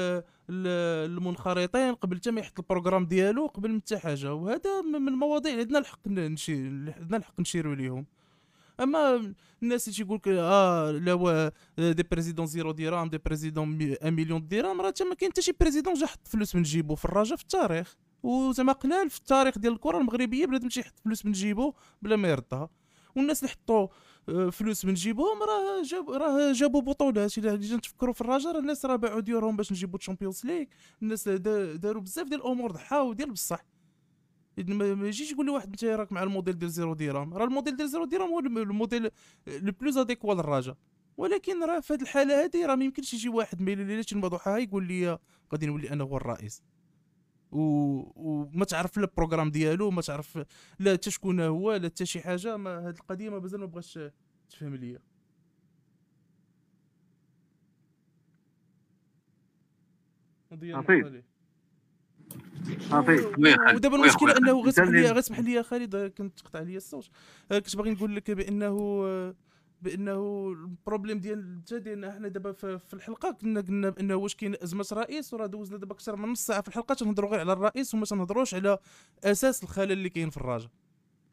[0.50, 4.34] ال- المنخرطين قبل حتى ما يحط ال programme ديالو قبل حتى حاجة.
[4.34, 8.06] وهذا من المواضيع اللي عندنا الحق نشي عندنا الحق نشيروا ليهم.
[8.80, 13.94] أما الناس اللي تيقول لك آه لا هو des présidents zéro درهم des présidents مي-
[13.94, 17.04] ان مليون درهم راه ما كاين حتى شي président جا حط فلوس من جيبو في
[17.04, 17.96] الرجاء في التاريخ.
[18.22, 21.72] وزعما قلال في التاريخ ديال الكرة المغربية بنادم شي يحط فلوس من جيبو
[22.02, 22.68] بلا ما يردها.
[23.16, 23.88] والناس اللي حطوا
[24.28, 28.96] آه، فلوس من جيبهم راه جاب راه جابوا بطولات الا نتفكروا في الرجاء الناس راه
[28.96, 30.64] باعوا ديورهم باش نجيبوا الشامبيونز ليغ
[31.02, 33.64] الناس دا- داروا بزاف ديال الأمور ضحاو ديال بصح.
[34.58, 37.88] ما يجيش يقول لي واحد أنت راك مع الموديل ديال zéro درهم راه الموديل ديال
[37.88, 39.10] zéro درهم هو الم- ال modèle
[39.46, 40.76] le plus adéquat للرجاء
[41.16, 44.84] ولكن راه في هذه الحالة هذه راه ما يمكنش يجي واحد ما ليلتين مضحاها يقول
[44.88, 45.18] لي
[45.52, 46.62] غادي نولي أنا هو الرئيس.
[47.52, 50.38] و- وما تعرف لا le programme ديالو ما تعرف
[50.78, 53.98] لا حتى شكون هو لا حتى شي حاجة ما هاد القضية ما مازال ما بغاش
[54.50, 54.98] تفهم ليا.
[60.52, 60.74] عطيه.
[60.76, 60.98] نقطة ليه.
[60.98, 60.98] عطيه.
[60.98, 61.24] و- وي خالد،
[63.74, 67.08] ودابا oui المشكلة إنه غير اسمح لي غير اسمح لي خالد كنت تقطع لي الصوت.
[67.52, 69.34] آه، كنت باغي نقول لك بأنه
[69.82, 74.34] بأنه le problème ديال حتى ديالنا حنا دابا في في الحلقة كنا قلنا بأنه واش
[74.34, 77.52] كاين أزمة رئيس وراه دوزنا دابا أكثر من نص ساعة في الحلقة تنهضروا غير على
[77.52, 78.78] الرئيس وما تنهضروش على
[79.24, 80.70] أساس الخلل اللي كاين في الرجاء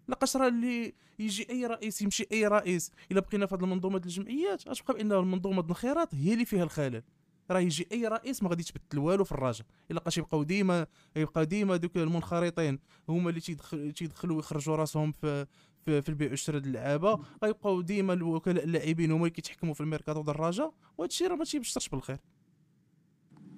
[0.07, 2.91] لقاش راه اللي يجي أي رئيس يمشي أي رئيس.
[3.11, 6.63] إلا بقينا في هذه المنظومة ديال الجمعيات غتبقى بأنه المنظومة ديال الانخراط هي اللي فيها
[6.63, 7.03] الخلل.
[7.51, 10.85] راه يجي اي رئيس ما غادي يتبدل والو في الرجاء الا لقاش يبقاو ديما
[11.15, 12.79] يبقى ديما دوك المنخرطين.
[13.09, 15.45] هما اللي تيدخل تيدخلوا ويخرجوا راسهم في
[15.85, 17.19] في, في البيع والشراء ديال اللعابة.
[17.43, 21.43] غيبقاو ديما الوكلاء اللاعبين هما اللي كيتحكموا في الميركاتو ديال الرجاء وهذا الشيء راه ما
[21.43, 22.17] تيبشرش بالخير.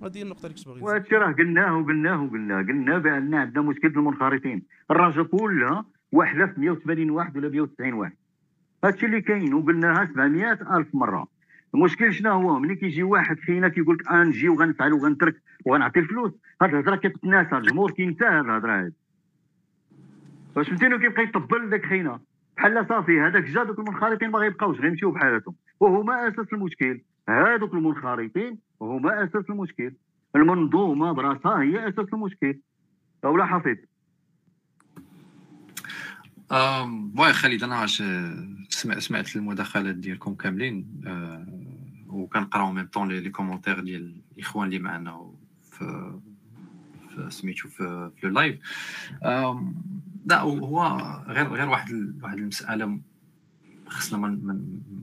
[0.03, 0.81] هذه النقطة اللي كنت باغي.
[0.81, 2.61] وهذا راه قلناه وقلناه وقلناه.
[2.61, 4.63] قلنا بأن عندنا مشكل المنخرطين.
[4.91, 8.13] الرجاء كلها واحدة في 180 واحد ولا 190 واحد.
[8.83, 9.53] هذا الشيء اللي كاين.
[9.53, 11.27] وقلناها 700 ألف مرة.
[11.75, 16.31] المشكل شنو هو؟ ملي كيجي واحد فينا كيقول لك غنجي وغنفعل وغنترك وغنعطي الفلوس.
[16.61, 18.93] هاد الهضرة كتناسى الجمهور كينسى هاد الهضرة هادي.
[20.55, 22.19] واش فهمتيني كيبقى يطبل داك خينا
[22.57, 25.55] بحال صافي هذاك جا دوك المنخرطين ما غيبقاوش غيمشيو بحالاتهم.
[25.79, 27.01] وهما أساس المشكل.
[27.29, 29.93] هادوك المنخرطين هما أساس المشكل.
[30.35, 32.59] المنظومة براسها هي أساس المشكل.
[33.23, 33.77] ولا حفيظ.
[36.51, 38.03] واه خالد أنا عاش
[38.69, 41.47] سمع سمعت المداخلات ديالكم كاملين آه،
[42.07, 45.31] وكنقراو même temps les commentaires ديال الإخوان اللي معنا
[45.71, 46.19] في
[47.29, 48.59] سميتو في في اللايف
[49.25, 49.75] um،
[50.25, 50.83] لا هو
[51.27, 52.99] غير غير واحد واحد المسألة
[53.87, 54.17] خصنا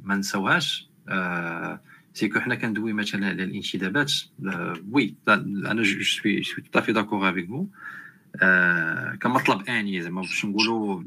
[0.05, 0.89] ما نساوهاش.
[1.09, 1.81] آه،
[2.15, 4.13] c'est que حنا كندوي مثلا على الانتدابات
[4.47, 7.67] آه، oui أنا je suis suis tout à fait d'accord avec vous
[8.43, 11.03] آه، كمطلب آني زعما باش نقولوا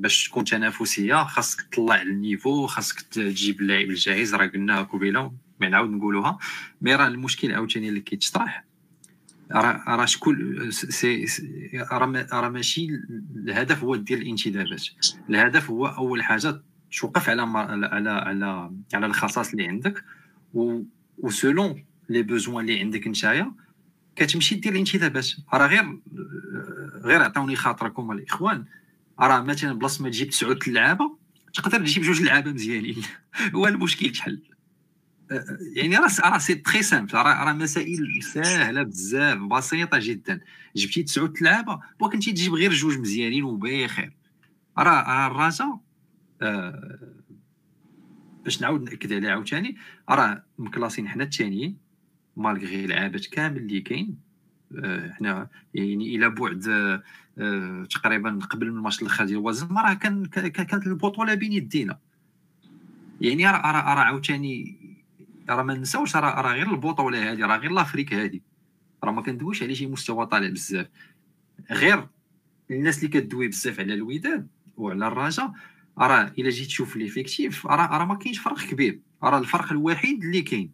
[0.00, 4.34] باش تكون تنافسية خاصك تطلع le niveau خاصك تجيب اللاعب الجاهز.
[4.34, 6.38] راه قلناها قبيله ما نعاود نقولوها.
[6.82, 8.64] mais راه المشكل عاوتاني اللي كيتطرح
[9.52, 11.26] راه راه شكون c'est
[11.92, 12.88] راه ما- راه ماشي
[13.36, 14.84] الهدف هو ديال الانتدابات.
[15.30, 16.62] الهدف هو أول حاجة
[17.00, 20.04] توقف على على على على, الخصائص اللي عندك
[20.54, 20.82] و
[21.18, 23.52] و selon les besoins اللي عندك نتايا
[24.16, 25.28] كتمشي دير الانتدابات.
[25.54, 25.98] راه غير
[27.04, 28.64] غير عطوني خاطركم الإخوان.
[29.20, 31.18] راه مثلا بلاصة ما تجيب تسعود اللعابه
[31.54, 33.02] تقدر تجيب جوج لعابة مزيانين.
[33.54, 34.42] هو المشكل تحل
[35.30, 40.40] أه، يعني راه راه c'est très simple راه مسائل سهلة بزاف بسيطة جدا.
[40.76, 44.12] جبتي تسعود اللعابه وكنتي تجيب غير جوج مزيانين وبخير
[44.78, 45.80] راه الرجاء
[46.42, 46.98] آه،
[48.44, 49.76] باش نعاود نأكد عليها عاوتاني
[50.08, 51.76] راه مكلاسين حنا الثانيين
[52.36, 54.27] malgré لعابات كامل اللي كاين
[55.18, 57.02] حنا يعني إلى بعد آه،
[57.38, 61.98] آه، تقريبا قبل من الماتش الآخر ديال وازن راه كان كان- كانت البطولة بين يدينا.
[63.20, 64.76] يعني راه راه عاوتاني
[65.50, 68.40] راه ما نساوش راه غير البطولة هذه راه غير l'Afrique هذه.
[69.04, 70.86] راه ما كندويش على شي مستوى طالع بزاف.
[71.70, 72.06] غير
[72.70, 74.46] الناس اللي كدوي بزاف على الوداد
[74.76, 75.52] وعلى الرجاء
[75.98, 79.00] راه إلا جيت تشوف l'effectif راه راه ما كاينش فرق كبير.
[79.22, 80.70] راه الفرق الوحيد اللي كاين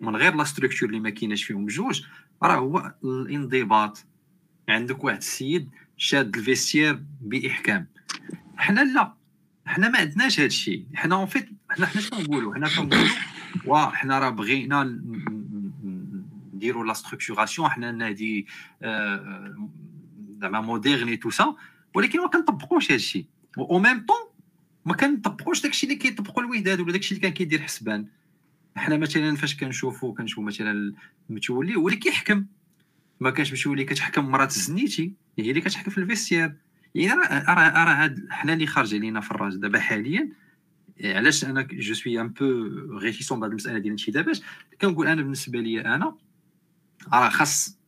[0.00, 2.02] من غير la structure اللي ما كايناش فيهم بجوج
[2.42, 4.04] راه هو الانضباط.
[4.68, 7.86] عندك واحد السيد شاد الـ vestiaire بإحكام.
[8.56, 9.14] حنا لا
[9.66, 10.86] حنا ما عندناش هذا الشيء.
[10.94, 13.08] حنا en fait حنا حنا شنو نقولوا؟ حنا كنقولوا
[13.64, 15.00] وا حنا راه بغينا
[16.54, 18.46] نديروا la structuration حنا نادي
[18.82, 19.68] آه،
[20.40, 21.54] زعما moderne tout ça
[21.94, 23.26] ولكن ما كنطبقوش هذا الشيء.
[23.58, 24.16] أو ميم طون
[24.86, 28.06] ما كنطبقوش داكشي اللي كيطبقوا الوداد ولا داكشي اللي كان كيدير حسبان.
[28.78, 30.94] حنا مثلا فاش كنشوفوا كنشوفوا مثلا
[31.30, 32.46] متولي هو اللي كيحكم.
[33.20, 36.54] ما كانش متولي كتحكم مرات الزنيتي هي اللي كتحكم في الـ vestiaire
[36.94, 40.28] يعني راه راه هاد حنا اللي خارج علينا في الراس دابا حاليا
[41.04, 42.44] علاش أنا je suis un peu
[42.98, 44.38] réticent بهاد المسألة ديال الانتدابات
[44.80, 46.16] كنقول أنا بالنسبة لي أنا
[47.12, 47.78] راه خاص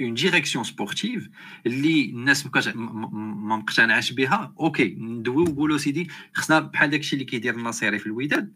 [0.00, 1.28] une direction sportive
[1.66, 4.54] اللي الناس ما مقتنعاش بها.
[4.60, 8.52] OK ندويو ونقولوا سيدي خصنا بحال داكشي اللي كيدير النصيري في الوداد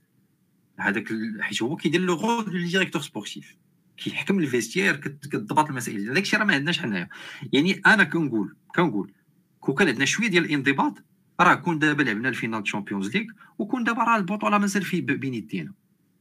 [0.81, 1.09] هذاك
[1.40, 3.56] حيت هو كيدير le rôle de directeur sportif.
[3.97, 6.15] كيحكم الـ vestiaire كت- كتضبط المسائل.
[6.15, 7.09] داك الشيء راه ما عندناش حنايا.
[7.52, 9.12] يعني أنا كنقول كنقول
[9.61, 11.05] كون كان عندنا شوية ديال الانضباط
[11.40, 13.24] راه كون دابا لعبنا la finale Champions League
[13.59, 15.73] وكون دابا راه البطولة مازال في بين يدينا.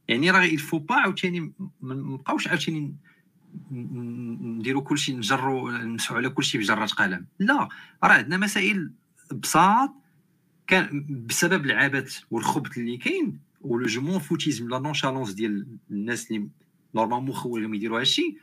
[0.08, 2.94] يعني راه il faut pas عاوتاني ما نبقاوش عاوتاني
[3.70, 7.26] نديروا كلشي نجروا نمسحوا على كلشي بجره قلم.
[7.38, 7.68] لا
[8.04, 8.92] راه عندنا مسائل
[9.32, 9.90] بساط
[10.66, 16.48] كان بسبب العبث والخبث اللي كاين و le je-m'en-foutisme la nonchalance ديال الناس اللي
[16.94, 18.36] normalement خولهم يديروا هادشي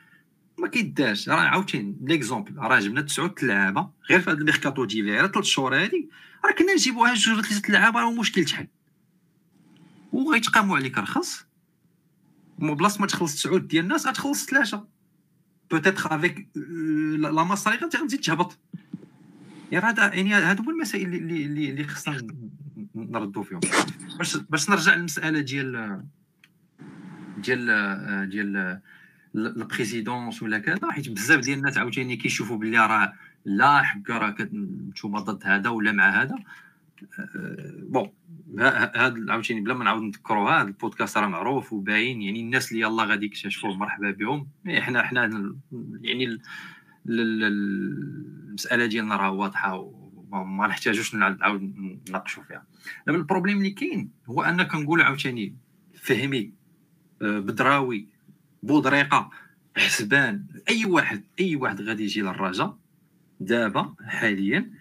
[0.57, 5.45] ما كيدارش راه عاوتاني l'exemple راه جبنا تسعود اللعابه غير في هذا الميركاتو d'hiver ثلاث
[5.45, 6.09] شهور هادي
[6.45, 8.67] راه كنا نجيبوها جوج ولا ثلاثة اللعابه راه مشكل تحل
[10.13, 11.45] وغيتقاموا عليك رخص.
[12.59, 14.87] mais بلاصة ما تخلص تسعود ديال الناس غتخلص ثلاثة.
[15.71, 16.47] peut-être avec
[17.19, 18.59] la masse salariale غتزيد تهبط.
[19.71, 22.27] يعني هذا يعني هادو هما المسائل اللي اللي خصنا
[22.97, 23.59] نردوا فيهم.
[24.17, 26.01] باش باش نرجع للمسألة ديال
[27.37, 28.79] ديال ديال
[29.35, 33.13] la présidence ولا كذا حيت بزاف ديال الناس عاوتاني كيشوفوا باللي راه
[33.45, 34.35] لا حكا راه
[34.89, 36.35] نتوما ضد هذا ولا مع هذا.
[37.79, 38.09] bon
[38.59, 43.05] هذا عاوتاني بلا ما نعاود نذكروها هذا البودكاست راه معروف وباين يعني الناس اللي يلاه
[43.05, 44.47] غادي يكتشفوه مرحبا بهم.
[44.77, 45.53] إحنا إحنا
[46.01, 46.39] يعني
[47.09, 49.91] المسألة ديالنا راه واضحة
[50.31, 51.61] وما نحتاجوش نعاود
[52.09, 52.65] نناقشوا فيها.
[53.07, 55.55] دابا ال problème اللي كاين هو أن كنقول عاوتاني
[55.93, 56.51] فهمي
[57.21, 58.07] آه، بدراوي
[58.63, 59.29] بودريقة
[59.77, 62.77] حسبان أي واحد أي واحد غادي يجي للرجاء
[63.39, 64.71] دابا حاليا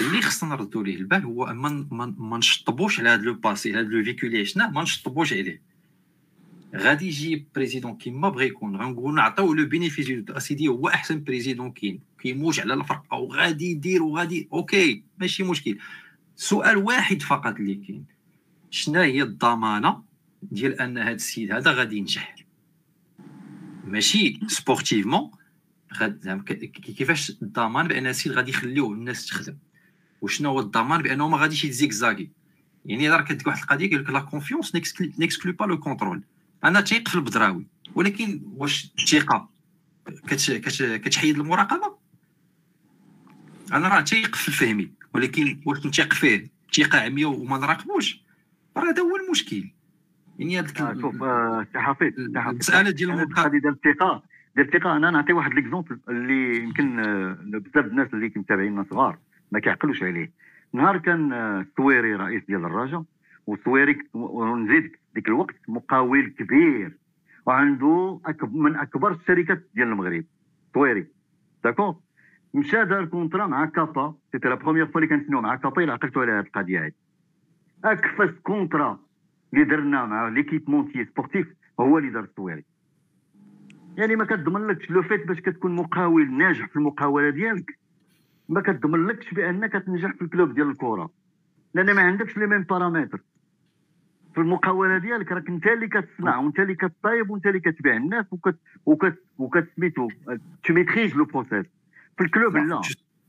[0.00, 4.04] اللي خصنا نردوا ليه البال هو ما ما نشطبوش على هذا le passé هذا le
[4.04, 5.62] vécu اللي عشنا ما نشطبوش عليه.
[6.76, 12.00] غادي يجي président كيما بغى يكون غنقول نعطيو le bénéfice اسيدي هو أحسن président كاين.
[12.18, 15.78] كيموج على الفرق أو غادي يدير وغادي okay ماشي مشكل.
[16.36, 18.04] سؤال واحد فقط اللي كاين.
[18.70, 20.02] شنو هي الضمانة
[20.42, 22.36] ديال أن هذا السيد هذا غادي ينجح؟
[23.84, 25.30] ماشي sportivement
[26.82, 29.56] كيفاش الضمان بأن السيد غادي يخليوه الناس تخدم؟
[30.20, 32.30] وشنو هو الضمان بأنه ما غاديش يت zigzaguer؟
[32.84, 34.74] يعني راه كتلقى واحد القضية كيقول لك la confiance
[35.18, 36.22] n'exclut pas le contrôle
[36.64, 39.48] أنا تيق في البدراوي ولكن واش الثقه
[40.96, 41.97] كتحيد المراقبة؟
[43.72, 48.22] أنا راه تيق في الفهمي ولكن واش نتيق فيه ثقه عمياء وما نراقبوش.
[48.76, 49.64] راه هذا هو المشكل.
[50.38, 54.22] يعني هذيك آه، شوف آه، سي حفيظ المسألة ديال القضية ديال الثقة
[54.56, 59.18] ديال الثقة أنا نعطي واحد l'exemple اللي يمكن آه، بزاف الناس اللي متابعينا صغار
[59.52, 60.30] ما كيعقلوش عليه.
[60.72, 63.04] نهار كان السويري رئيس ديال الرجاء
[63.46, 66.96] والسويري ونزيد ديك الوقت مقاول كبير
[67.46, 70.24] وعنده من أكبر الشركات ديال المغرب
[70.74, 71.06] سويري.
[71.64, 71.96] d'accord
[72.54, 76.22] مشى دار contrat مع كابا c'était la première fois اللي كنسمعوا مع كابا الا عقلتوا
[76.22, 76.92] على هذه القضية هذه.
[77.84, 78.98] avec ce contrat
[79.54, 82.64] اللي درنا مع l'équipementier sportif هو اللي دار السويري
[83.96, 87.78] يعني ما كتضمنلكش le fait باش كتكون مقاول ناجح في المقاولة ديالك
[88.48, 91.10] ما كتضمنلكش بانك تنجح في ال club ديال الكرة.
[91.74, 93.20] لأن ما عندكش les mêmes paramètres
[94.34, 98.58] في المقاولة ديالك راك أنت اللي كتصنع وأنت اللي كطيب وأنت اللي كتبيع الناس وكت
[98.86, 100.08] وكت وكتسميتو
[100.64, 101.66] ت maîtrise le process
[102.18, 102.80] في ال club لا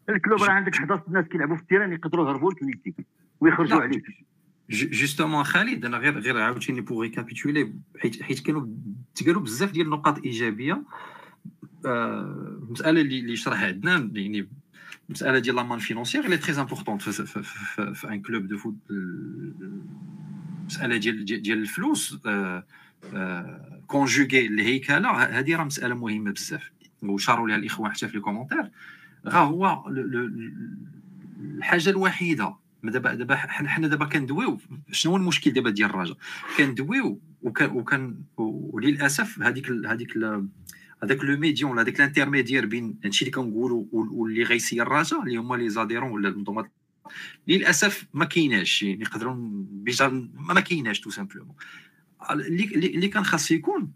[0.09, 2.95] ال club راه عندك 11 ناس كيلعبوا في ال terrain يقدروا يهربوا لك
[3.39, 4.03] ويخرجوا عليك.
[4.69, 8.67] justement خالد أنا غير غير عاوتاني pour récapituler حيت حيت كانوا
[9.15, 10.83] تقالوا بزاف ديال النقاط إيجابية.
[11.85, 14.47] آه، المساله اللي اللي شرح عندنا يعني
[15.09, 18.75] المساله ديال la manne financière اللي très important في un club de foot
[20.61, 22.17] المساله ديال ديال الفلوس
[23.87, 26.71] كونجوغي الهيكلة هذه راه مسألة مهمة بزاف.
[27.03, 28.71] وشاروا لها الاخوان حتى في الكومونتير
[29.27, 29.85] غا هو
[31.39, 34.59] الحاجة الوحيده دابا دابا حنا دابا كندويو
[34.91, 36.17] شنو هو المشكل دابا ديال الرجاء
[36.57, 40.17] كندويو وكان وكان وللاسف هذيك هذيك
[41.03, 45.69] هذاك لو ميديون هذاك الانترميديير بين هادشي اللي كنقولوا واللي غيسير الرجاء اللي هما لي
[45.69, 46.71] زاديرون ولا المنظومات
[47.47, 49.35] للاسف ما كايناش يعني يقدروا
[50.33, 51.55] ما كايناش tout simplement
[52.31, 53.91] اللي اللي كان خاص يكون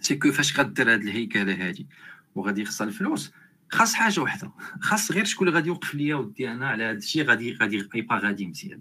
[0.00, 1.86] c'est que فاش غدير هاد الهيكلة هادي؟
[2.34, 3.32] وغادي يخسر الفلوس.
[3.68, 7.24] خاص حاجة واحدة خاص غير شكون اللي غادي يوقف ليا ودي أنا على هذا الشيء
[7.24, 8.80] غادي غادي يبقى غادي مزيان.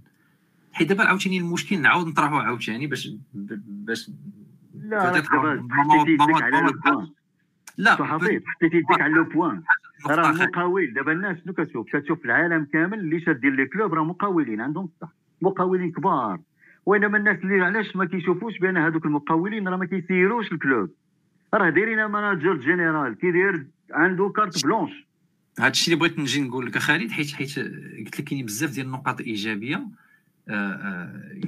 [0.73, 4.11] حيت دابا عاوتاني المشكل نعاود نطرحو عاوتاني باش باش
[4.73, 5.11] لا
[7.77, 9.63] لا حطيت حطيتي يديك على le point.
[10.07, 10.93] راه مقاول.
[10.93, 15.13] دابا الناس شنو كتشوف؟ كتشوف العالم كامل اللي شادين les clubs راه مقاولين عندهم الصح
[15.41, 16.39] مقاولين كبار.
[16.85, 20.89] وإنما الناس اللي علاش ما كيشوفوش بأن هذوك المقاولين راه ما كيسيروش ال club.
[21.53, 24.91] راه دايرين manager général كيدير عنده carte blanche
[25.59, 28.85] هذا الشيء اللي بغيت نجي نقول لك خالد حيت حيت قلت لك كاين بزاف ديال
[28.85, 29.87] النقاط الايجابيه
[30.49, 31.41] آه، آه،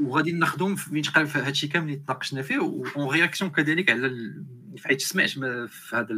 [0.00, 2.60] وغادي ناخذهم من في هذا الشيء كامل اللي تناقشنا فيه
[2.96, 4.34] en réaction كذلك على
[4.84, 5.30] حيت سمعت
[5.68, 6.14] في هذا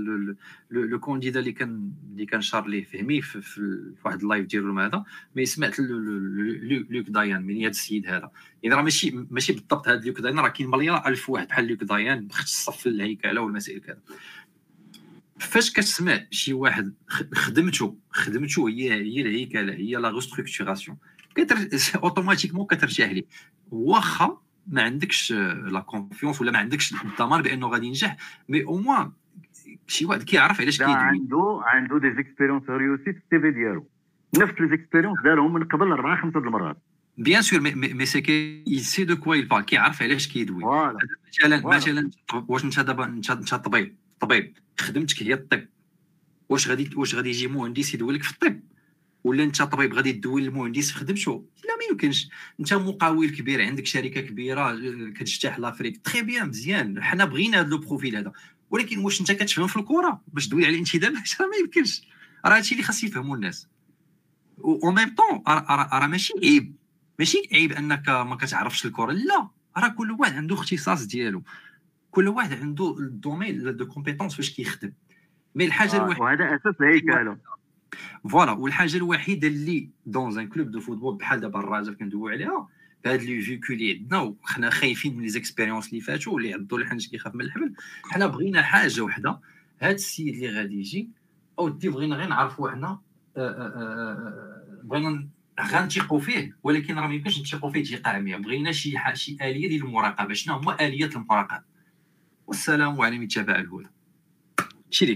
[0.70, 4.80] le candidat اللي كان اللي كان شار ليه فهمي في, في واحد ال live ديالو
[4.80, 5.04] هذا
[5.36, 5.80] mais سمعت
[6.90, 8.30] لوك دايان من هذا السيد هذا.
[8.62, 11.84] يعني راه ماشي ماشي بالضبط هذا لوك دايان راه كاين مليار ألف واحد بحال لوك
[11.84, 13.98] دايان مختص في الهيكله والمسائل كذا.
[15.38, 16.94] فاش كتسمع شي واحد
[17.34, 20.96] خدمته خدمته هي هي الهيكله هي la restructuration
[21.94, 23.24] automatiquement كترجع ليه.
[23.70, 24.40] واخا
[24.70, 28.16] ما عندكش la confiance ولا ما عندكش الضمان بأنه غادي ينجح.
[28.48, 29.12] mais au moins
[29.86, 33.86] شي واحد كيعرف علاش لا كيدوي عنده عنده des expériences réussites في ال CV ديالو.
[34.38, 36.76] نفس les expériences دارهم من قبل أربعة خمسة د المرات.
[37.18, 41.62] bien sûr mais mais c'est qui sait de quoi il parle كيعرف علاش كيدوي مثلا.
[41.64, 42.10] مثلا
[42.48, 43.96] واش انت دابا انت طبيب.
[44.20, 45.66] طبيب خدمتك هي الطب.
[46.48, 48.60] واش غادي واش غادي يجي مهندس يدوي لك في الطب؟
[49.24, 52.28] ولا انت طبيب غادي تدوي للمهندس في خدمته لا ما يمكنش.
[52.60, 54.72] انت مقاول كبير عندك شركة كبيرة
[55.10, 56.00] كتجتاح l'Afrique.
[56.04, 57.02] très bien مزيان.
[57.02, 58.32] حنا بغينا هذا le profil هذا.
[58.70, 62.02] ولكن واش انت كتفهم في الكره باش تدوي على الانتدابات راه ما يمكنش.
[62.46, 63.68] راه هادشي اللي خاص يفهموا الناس.
[64.64, 66.74] أو ميم طون راه ماشي عيب.
[67.18, 71.42] ماشي عيب انك ما كتعرفش الكره لا راه كل واحد عنده اختصاص ديالو.
[72.10, 74.92] كل واحد عنده ال domaine de compétence فاش كيخدم.
[75.54, 77.36] mais الحاجة آه، الوحيدة وهذا أساس الهيكلة.
[78.30, 82.68] voilà والحاجة الوحيده اللي dans un club de football بحال دابا الرجاء كندويو عليها
[83.04, 87.08] بهاد les vécus اللي عندنا وحنا خايفين من les expériences اللي فاتوا اللي عضو الحنش
[87.08, 89.40] كيخاف من الحبل حنا بغينا حاجة وحده
[89.80, 91.08] هاد السيد اللي غادي يجي
[91.58, 93.00] أو دي بغينا غير نعرفوا حنا
[94.84, 95.28] بغينا
[95.60, 99.84] غنثيقوا فيه ولكن راه ما يمكنش نثيقوا فيه ثقه عمياء بغينا شي شي اليه ديال
[99.84, 101.62] المراقبه شنو هما اليات المراقبه
[102.46, 103.88] والسلام على من يتبع الهدى
[104.86, 105.06] هادشي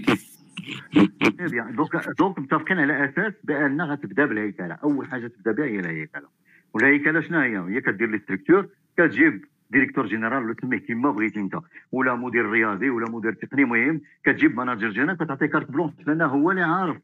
[1.75, 6.27] donc donc متفقين على أساس بان غتبدا بالهيكله اول حاجة تبدا بها هي الهيكله
[6.73, 8.67] والهيكله شنو هي هي كدير les structures
[8.97, 11.55] كتجيب directeur général ولا تسميه كيما بغيتي انت
[11.91, 16.51] ولا مدير رياضي ولا مدير تقني مهم كتجيب manager général كتعطيه carte blanche لأن هو
[16.51, 16.97] اللي عارف.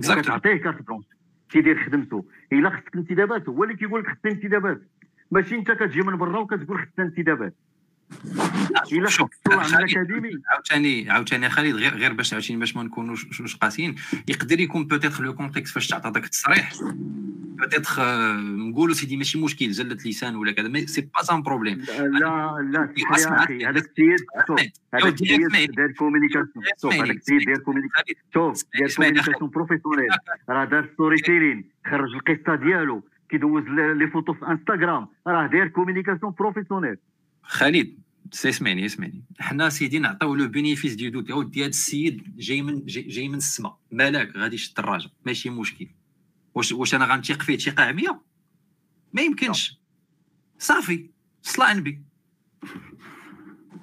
[0.00, 1.04] كتعطيه carte blanche
[1.50, 4.82] تيدير خدمته الا خصك انتدابات هو اللي كيقول لك خصني انتدابات
[5.30, 7.54] ماشي انت كتجي من برا وكتقول خصنا انتدابات
[8.92, 9.08] الا
[10.50, 13.94] عاوتاني عاوتاني خالد غير غير باش عاوتاني باش ما نكونوش قاسيين
[14.28, 16.72] يقدر يكون peut-être le contexte فاش تعطى داك التصريح
[17.58, 18.02] peut-être
[18.40, 22.88] نقولوا سيدي ماشي مشكل زله لسان ولا كذا mais c'est pas un problème لا لا
[22.96, 24.60] يا أخي هذاك السيد شوف
[24.94, 25.74] هذاك السيد.
[25.74, 26.94] دار communication شوف.
[26.94, 29.32] هذاك السيد دار communication شوف دار اسمعني، أخي.
[29.32, 30.08] communication professionnelle
[30.48, 36.34] راه دار story تيلين خرج القصة ديالو كيدوز les photos في انستغرام راه داير communication
[36.38, 36.96] professionnelle
[37.44, 37.98] خالد
[38.32, 39.22] سي اسمعني اسمعني.
[39.40, 43.34] حنا سيدي نعطيو le bénéfice du doute اودي هذا السيد جاي من جاي, جاي من
[43.34, 45.88] السماء ملاك غادي يشد الدراجه ماشي مشكل.
[46.54, 48.20] واش واش أنا غنثيق فيه ثقه عمياء؟
[49.12, 49.78] ما يمكنش.
[50.58, 51.10] صافي.
[51.42, 52.02] صلا نبي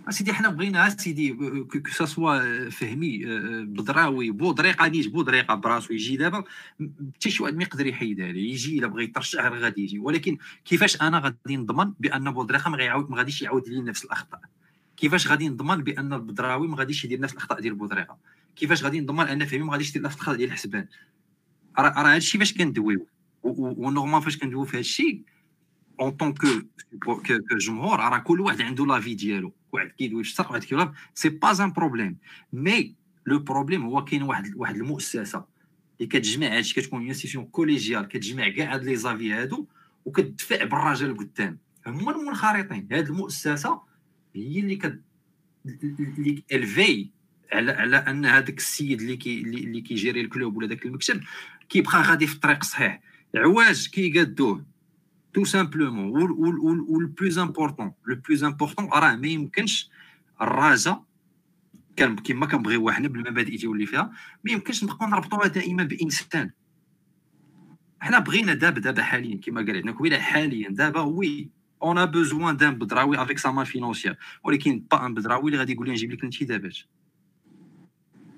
[0.09, 1.33] اسيدي حنا بغينا اسيدي
[1.63, 3.25] que ce soit فهمي
[3.65, 6.43] بدراوي بودريقه بودريقه براسو يجي دابا
[7.15, 11.01] حتى شي واحد ما يقدر يحيدها ليه يجي الا بغى يترشح غادي يجي ولكن كيفاش
[11.01, 14.41] أنا غادي نضمن بان بودريقه ما غيعاود ما غاديش يعاود لي نفس الاخطاء
[14.97, 18.17] كيفاش غادي نضمن بان البدراوي ما غاديش يدير نفس الاخطاء ديال بودريقه
[18.55, 20.85] كيفاش غادي نضمن ان فهمي ما غاديش يدير نفس الاخطاء ديال الحسبان
[21.79, 23.07] راه هادشي فاش كندويو
[23.43, 25.21] و normal فاش كندويو في هادشي
[26.01, 26.33] en tant
[27.03, 31.29] que كجمهور راه كل واحد عنده l'avis ديالو واحد كيدوي في الشرق واحد كيدوي c'est
[31.29, 32.17] pas un problème
[32.53, 35.45] mais le problème هو كاين واحد واحد المؤسسه
[35.99, 39.67] اللي كتجمع هادشي كتكون institution collégiale كتجمع كاع هاد les avis هادو
[40.05, 41.57] وكتدفع بالرجل قدام
[41.87, 43.81] هما المنخرطين هاد المؤسسه
[44.35, 45.01] هي اللي كت
[45.65, 47.09] اللي الفي
[47.53, 51.21] على على ان هذاك السيد اللي كي اللي كيجيري ال club ولا داك المكتب
[51.69, 53.01] كيبقى غادي في الطريق الصحيح
[53.35, 54.65] عواج كيقادوه
[55.33, 56.31] tout simplement
[56.89, 59.89] و le plus important le plus important راه ما يمكنش
[60.41, 61.03] الرجاء
[61.95, 64.11] كما كنبغيو حنا بالمبادئ تيولي فيها
[64.43, 66.51] ما يمكنش نبقاو نربطوها دائما بإنسان.
[67.99, 71.49] حنا بغينا دابا دابا حاليا كما قال عندنا كويلا حاليا دابا oui
[71.83, 75.73] on a besoin d'un بدراوي avec sa manne financière ولكن pas un بدراوي اللي غادي
[75.73, 76.77] يقول لي نجيب لك الانتدابات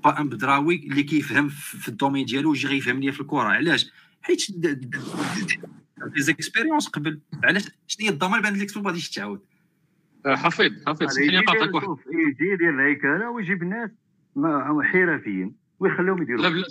[0.04, 3.92] pas un بدراوي اللي كيفهم في ال domaine ديالو ويجي غيفهم ليا في الكره علاش؟
[4.22, 4.48] حيت
[6.18, 9.42] expérience قبل علاش شنو هي الضمان بان ليكسبو ما غاديش تعاود.
[10.26, 13.90] آه، حفيظ حفيظ نقاطعك يدير- واحد شوف يجي يدير الهيكله ويجيب ناس
[14.36, 16.42] ما- حرفيين ويخليهم يديروا.
[16.42, 16.66] لا لا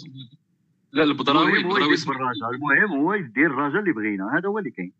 [0.92, 1.94] لا البدراوي البدراوي
[2.54, 4.92] المهم هو يدير الرجل اللي بغينا هذا هو اللي كاين.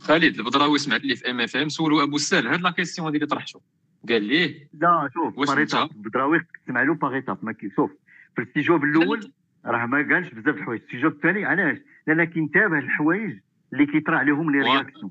[0.00, 3.14] خالد البدراوي سمعت لي في ام اف ام سولوا أبو السال هاد la question هذه
[3.14, 3.60] اللي طرحتو.
[4.08, 7.52] قال ليه؟ لا شوف واش par انت؟ ايتاب بدراوي خصك تسمع له par étape ما
[7.52, 7.90] كي- شوف
[8.36, 9.32] في الاستجواب الأول
[9.68, 10.80] راه ما قالش بزاف الحوايج.
[10.80, 13.38] الاستجواب الثاني علاش؟ لأن كينتبه الحوايج
[13.72, 14.58] اللي كيطرا عليهم les.
[14.58, 15.10] réactions.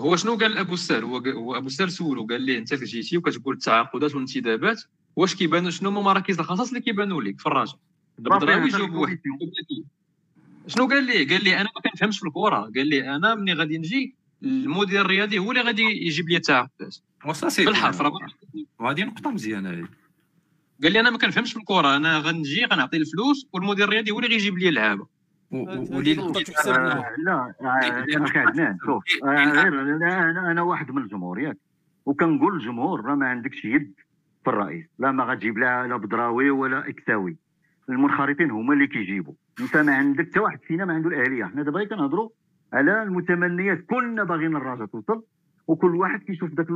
[0.00, 3.54] هو شنو قال أبو السال هو هو أبو السال سولو قال ليه أنت جيتي وكتقول
[3.54, 4.82] التعاقدات والانتدابات
[5.16, 7.74] واش كيبانوا شنو هما مراكز الخصاص اللي كيبانوا لك في الراجل؟
[8.18, 9.18] البدراوي جاوب واحد.
[10.66, 13.78] شنو قال لي قال لي أنا ما كنفهمش في الكره قال لي أنا ملي غادي
[13.78, 16.96] نجي المدير الرياضي هو اللي غادي يجيب لي التعاقدات.
[17.58, 18.18] بالحرف راه
[18.78, 19.88] وهذه نقطه مزيانه هذه.
[20.82, 24.28] قال لي أنا ما كنفهمش في الكره أنا غنجي غنعطي الفلوس والمدير الرياضي هو اللي
[24.30, 25.06] غيجيب لي اللعابة.
[25.50, 26.14] ولي.
[27.24, 31.56] لا عدنان شوف أنا أنا واحد من الجمهور ياك
[32.06, 33.94] وكنقول للجمهور راه ما عندكش يد
[34.44, 34.86] في الرئيس.
[34.98, 37.36] لا ما غتجيب لا لا بدراوي ولا إكساوي.
[37.88, 41.44] المنخرطين هما اللي كيجيبوا أنت ما عندك حتى واحد فينا ما عنده الأهلية.
[41.44, 42.28] حنا دابا كنهضروا
[42.72, 43.84] على المتمنيات.
[43.90, 45.22] كلنا باغيين الرجاء توصل
[45.66, 46.66] وكل واحد كيشوف ذاك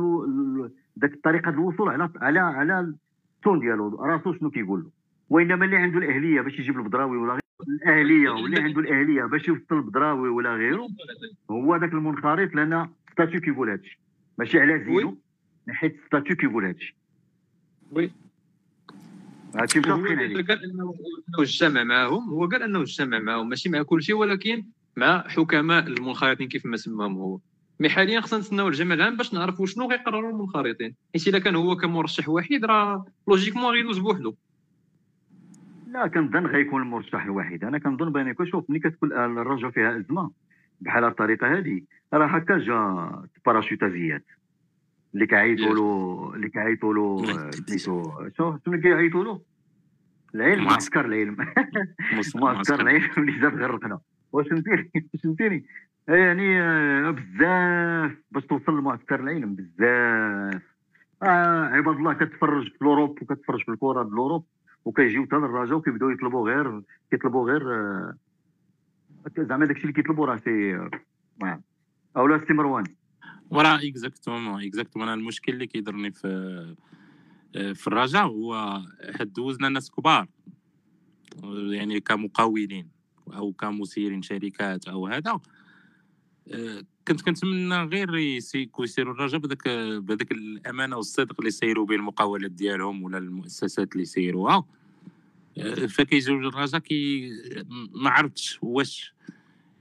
[0.99, 2.93] ذاك الطريقة ديال الوصول على على على
[3.39, 4.89] التون ديالو راسو شنو كيقول له
[5.29, 9.63] وإنما اللي عنده الأهلية باش يجيب البدراوي ولا غير الأهلية واللي عنده الأهلية باش يوصل
[9.71, 10.87] البدراوي ولا غيره
[11.51, 13.99] هو ذاك المنخرط لأن statut كيقول هادشي.
[14.37, 15.17] ماشي على زينو
[15.69, 16.95] حيت statut كيقول هادشي.
[17.91, 18.11] oui.
[19.55, 20.45] هادشي متفقين عليه.
[20.45, 20.95] قال انه
[21.39, 24.63] اجتمع معهم هو قال إنه اجتمع معهم ماشي مع كل شيء ولكن
[24.97, 27.39] مع حكماء المنخرطين كيف ما سماهم هو.
[27.79, 30.95] mais حاليا خصنا نستناو الجمع العام باش نعرفوا شنو غيقرروا المنخرطين.
[31.13, 34.35] حيت إلا كان هو كمرشح وحيد راه logiquement غيدوز بوحدو.
[35.87, 40.31] لا كنظن غيكون المرشح الوحيد أنا كنظن بان شوف ملي كتكون الرجاء فيها أزمة
[40.81, 41.81] بحال الطريقة هذه
[42.13, 43.11] راه هكا جا
[43.45, 44.23] باراشوتا زياد
[45.13, 49.41] اللي كيعيطوا له اللي كيعيطوا له آه، سميتو شو شنو كيعيطوا له؟
[50.35, 51.05] العلم معسكر.
[51.05, 51.37] العلم.
[52.35, 53.99] معسكر العلم اللي زاد غرقنا
[54.31, 54.91] واش فهمتيني
[55.23, 55.65] فهمتيني
[56.15, 60.61] يعني آه، بزاف باش توصل لمعسكر العلم بزاف.
[61.23, 64.45] آه عباد الله كتفرج في l'Europe وكتفرج في الكرة ديال l'Europe
[64.85, 66.81] وكيجيو حتى للرجاء وكيبداو يطلبوا غير
[67.11, 68.15] كيطلبوا غير آه،
[69.37, 70.75] زعما داكشي اللي كيطلبوا راه c'est
[71.43, 71.61] آه،
[72.17, 72.83] أولا سي مروان
[73.49, 76.75] وراه exactement exactement أنا المشكل اللي كيضرني في
[77.53, 78.81] في الرجاء هو
[79.19, 80.27] حد دوزنا ناس كبار.
[81.71, 82.89] يعني كمقاولين
[83.33, 85.39] أو كمسيرين شركات أو هذا.
[87.07, 89.67] كنت كنتمنى غير يسي- يسيروا الرجاء بهذاك
[90.03, 94.65] بهذاك الأمانة والصدق اللي يسيروا به المقاولات ديالهم ولا المؤسسات اللي يسيروها
[95.57, 97.29] آه، فكيجيو الرجاء كي
[97.95, 99.13] ما عرفتش واش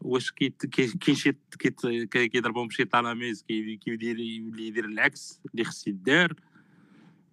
[0.02, 5.86] واش كي- كاين شي كي- كيضربهم شي تلاميذ كي- كيدير يولي يدير العكس اللي خص
[5.88, 6.34] يدار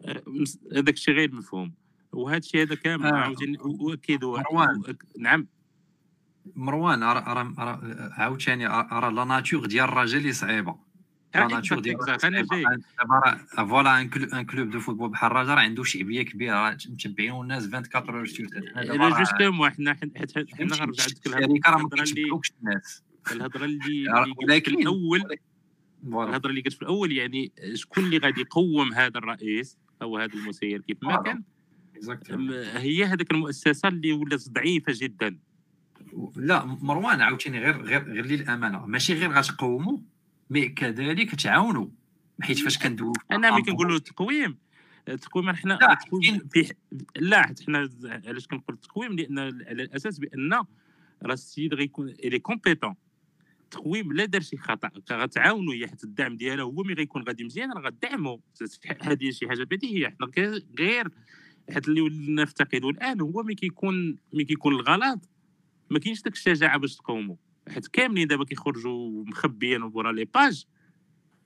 [0.01, 0.23] آه،
[0.75, 1.73] هذاك الشيء غير مفهوم
[2.11, 3.13] وهذا الشيء هذا كامل آه.
[3.15, 3.57] عاوتاني
[4.59, 4.97] وأكيد.
[5.17, 5.47] نعم
[6.55, 7.79] مروان راه راه
[8.13, 10.75] عاوتاني راه la nature ديال الرجاء اللي صعيبة.
[11.35, 16.55] la nature ديال دابا voilà un club de football بحال الرجاء راه عنده شعبيه كبيرة
[16.55, 20.11] راه متبعين الناس 24 heures sur 7 حنا دابا لا راه- justement حنا حنا؟
[20.59, 22.23] غنرجع لك الشركة راه ما الهضرة اللي
[22.61, 23.03] الناس.
[23.31, 23.65] الهضرة
[24.43, 25.21] ولكن- الأول
[26.03, 30.81] الهضرة اللي قلت في الأول يعني شكون اللي غادي يقوم هذا الرئيس أو هذا المسير؟
[30.81, 31.21] كيف ما.
[31.23, 31.43] كان.
[32.77, 35.37] هي هذيك المؤسسة اللي ولات ضعيفة جدا.
[36.35, 38.85] لا مروان عاوتاني غير غير غير للأمانة.
[38.85, 39.97] ماشي غير غتقوموا
[40.49, 41.87] mais كذلك تعاونوا
[42.41, 44.57] حيت فاش كندويو أنا ملي كنقولوا التقويم
[45.07, 46.73] التقويم حنا لا، التقويم في
[47.15, 47.89] لا حيت حنا
[48.27, 50.53] علاش كنقول التقويم لأن على الأساس بأن
[51.23, 52.95] راه السيد غيكون الي compétent
[53.63, 57.71] التقويم لا دار شي خطا غتعاونوا هي حيت الدعم ديالها هو ملي غيكون غادي مزيان
[57.73, 58.37] راه غدعموا
[59.01, 60.07] هذه شي حاجة بديهية.
[60.07, 60.27] حنا
[60.79, 61.09] غير-
[61.73, 65.29] حيت اللي ولينا نفتقدوا الآن هو ملي كيكون ملي كيكون الغلط
[65.89, 67.35] ما كاينش داك الشجاعه باش تقوموا
[67.69, 70.65] حيت كاملين دابا كيخرجوا مخبيين ورا les pages.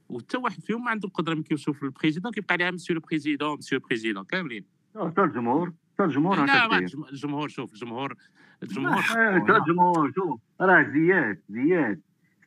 [0.10, 3.58] وحتى واحد فيهم ما عنده القدرة ملي كيشوف ال président كيبقى عليها monsieur le président
[3.58, 4.66] monsieur le président كاملين.
[4.95, 6.78] حتى الجمهور حتى الجمهور لا
[7.11, 8.16] الجمهور شوف الجمهور
[8.64, 12.02] الجمهور حتى الجمهور شوف راه زياد زياد.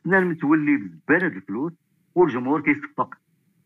[0.05, 1.73] حنا المتولي بزباله الفلوس
[2.15, 3.15] والجمهور كيصفق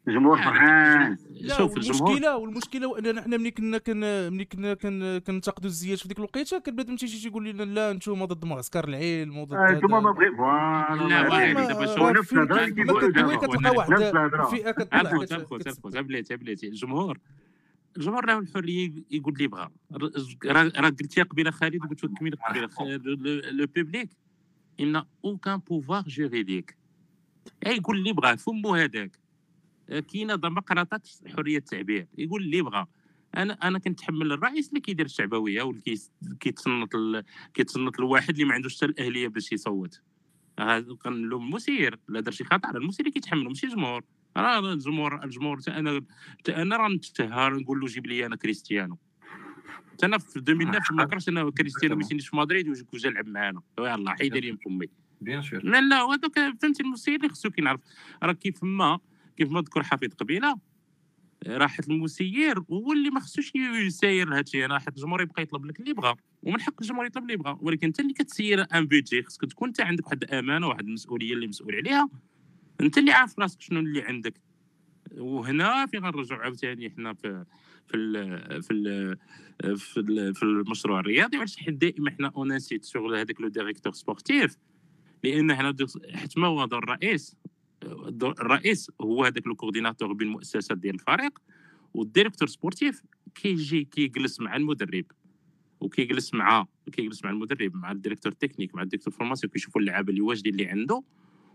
[0.08, 1.18] الجمهور فرحان.
[1.48, 4.00] لا شوف الجمهور والمشكلة والمشكلة واننا حنا ملي كنا كن
[4.34, 8.26] ملي كنا كن- كنتقدوا الزياد في ديك الوقيتة كان بنادم تيجي يقول لنا لا أنتم
[8.26, 10.12] ضد معسكر العلم وضد آه، أنتم ما هذا.
[10.12, 11.68] بغي فوالا لا، ما واحد بغي.
[11.68, 12.04] دابا ما- شوف.
[12.20, 13.36] نفس اللي ما كيقولوا دابا.
[13.36, 14.46] كتلقى واحد الهضرة.
[14.46, 17.20] فئه كتطلع عفوا كت- عفوا كت- عفوا بلاتي بلاتي الجمهور
[17.98, 19.70] الجمهور له الحرية يقول اللي بغى
[20.46, 22.38] راه قلتيها قبيلة خالد وقلت لك قبيلة
[23.52, 24.10] le public
[24.80, 26.78] n'a aucun pouvoir juridique
[27.66, 29.12] يقول اللي بغى فمو هذاك
[29.88, 32.08] كاينة ديمقراطات حرية التعبير.
[32.18, 32.86] يقول اللي بغى
[33.38, 35.82] أنا أنا كنتحمل الرئيس اللي كيدير الشعبوية واللي
[36.40, 37.24] كيتصنت ال-
[37.54, 40.02] كيتصنت الواحد اللي ما عندوش حتى الأهلية باش يصوت.
[40.60, 44.04] هذا كنلوم المسير لا دار شي خطا المسير اللي كيتحملو ماشي الجمهور
[44.38, 46.02] راه الجمهور الجمهور أنا
[46.40, 48.98] حتى أنا راه نتشهر نقول له جيب لي أنا كريستيانو.
[49.94, 53.62] حتى أنا في 2009 ما كرهتش أنا كريستيانو ما يسينيش في مدريد وجا لعب معانا.
[53.80, 54.86] يلاه حيد لي فمي
[55.22, 57.80] bien sûr لا لا هذاك فهمتي المسير اللي خصو كينعرف
[58.24, 59.00] راه كيف ما
[59.38, 60.60] كيف ما ذكر حفيظ قبيلة
[61.48, 65.80] راحة المسير هو اللي ما خصوش يساير هذا الشيء راه حيت الجمهور يبقى يطلب لك
[65.80, 69.46] اللي بغى ومن حق الجمهور يطلب اللي بغى ولكن انت اللي كتسير un budget خصك
[69.46, 72.10] تكون انت عندك واحد الأمانة واحد المسؤولية اللي مسؤول عليها
[72.82, 74.42] انت اللي عارف راسك شنو اللي عندك.
[75.18, 77.46] وهنا فين غنرجعوا عاوتاني حنا في
[77.88, 79.18] في ال في ال
[79.78, 84.58] في, ال في المشروع الرياضي وعلاش دائما حنا اونسيت شغل هذاك le directeur sportif
[85.24, 85.76] لأن حنا
[86.14, 87.36] حيت ما هو الرئيس
[87.84, 91.40] الرئيس هو هذاك le coordinateur بين المؤسسات ديال الفريق
[91.94, 93.04] وال directeur sportif
[93.36, 95.06] كيجي كيجلس مع المدرب
[95.80, 100.10] وكيجلس مع كيجلس مع المدرب مع ال directeur technique مع ال directeur formation كيشوفوا اللعابة
[100.10, 101.04] اللي واجدين اللي عنده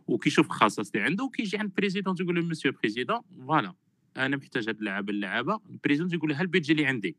[0.06, 3.74] وكيشوف الخصائص اللي عنده وكيجي عند ال président تيقول له monsieur président voilà
[4.16, 5.60] أنا محتاج هاد اللعابة اللعابة.
[5.70, 7.16] ال président تيقول له ها ال budget اللي عندي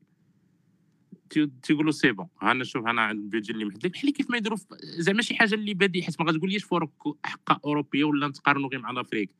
[1.63, 2.27] تيقول له c'est bon.
[2.43, 3.91] أنا شوف أنا عند ال budget اللي محدد.
[3.91, 8.03] بحال كيف ما يديروا زعما شي حاجة اللي بادي حيت ما غتقوليش فوق حق أوروبية
[8.03, 9.35] ولا نتقارنوا غير مع l'Afrique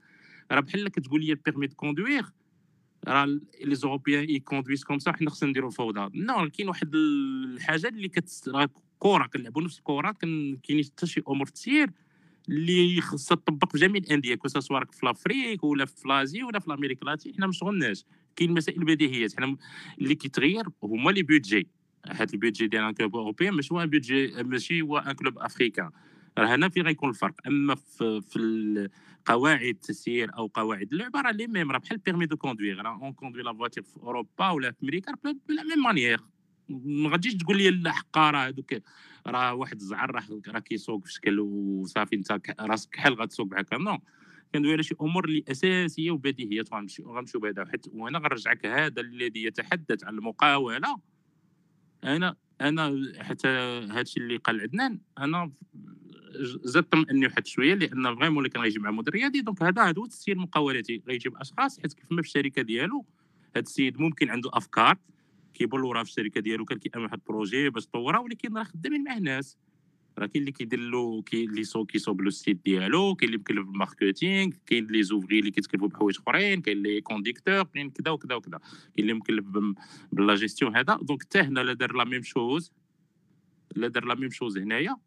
[0.52, 2.26] راه بحال كتقول لي ال permis de conduire
[3.07, 6.10] راه les européens ils conduisent comme ça حنا خصنا نديروا فوضى.
[6.20, 8.49] non كاين واحد الحاجة اللي كت
[8.99, 10.11] كره كنلعبوا نفس الكره
[10.64, 11.91] كاين حتى شي أمور تسير
[12.49, 16.68] اللي خصها تطبق في جميع الأندية كو سواء في l'Afrique ولا في l'Asie ولا في
[16.68, 18.06] l'Amérique latine حنا ما شغلناش.
[18.36, 19.57] كاين مسائل بديهيات حنا
[20.02, 21.68] اللي كيتغير هما les budgets
[22.08, 25.40] هاد ال budget ديال un club européen ماشي هو un budget ماشي هو un club
[25.40, 25.90] africain.
[26.38, 27.36] راه هنا فين غيكون الفرق.
[27.48, 28.90] أما في, في
[29.26, 33.14] قواعد التسيير أو قواعد اللعبة راه les mêmes راه بحال permis de conduire راه on
[33.14, 36.22] conduit la voiture في أوروبا ولا في أمريكا ب la même manière
[36.70, 38.76] ما غاديش تقول لي لا حقا راه هذوك
[39.28, 43.98] راه واحد الزعر راه راه كيسوق في شكل وصافي انت راسك كحل غتسوق بحال نو
[44.54, 46.64] كندوي على شي أمور اللي أساسية وبديهية.
[46.74, 51.00] غنمشي غنمشيو بهذا حيت وأنا غنرجعك هذا الذي يتحدث عن المقاولة.
[52.04, 53.48] أنا أنا حتى
[53.92, 55.52] هادشي اللي قال عدنان أنا
[56.64, 60.00] زدت طمئني واحد شوية لأن فريمون اللي كان غيجي مع مدير رياضي دونك هذا هذا
[60.00, 63.06] هو التسيير المقاولاتي غيجيب أشخاص حيت كيف ما في الشركة ديالو
[63.56, 64.98] هذا السيد ممكن عنده أفكار
[65.54, 69.18] كيبلورها في الشركة ديالو كان كيعمل واحد ال projet باش طورها ولكن راه خدامين مع
[69.18, 69.58] ناس.
[70.18, 73.38] راه كاين اللي كيدير له كاين اللي سو كيصوب له ال site ديالو كاين اللي
[73.38, 78.11] مكلف بال marketing كاين les ouvriers اللي كيتكلفوا بحوايج اخرين كاين les conducteurs كاين كذا
[78.11, 78.57] وكذا وكذا
[78.95, 79.45] كاين اللي مكلف
[80.11, 82.72] باللا جيستيون هذا donc حتى هنا لا دار la même chose
[83.76, 84.98] لا دار la même chose هنايا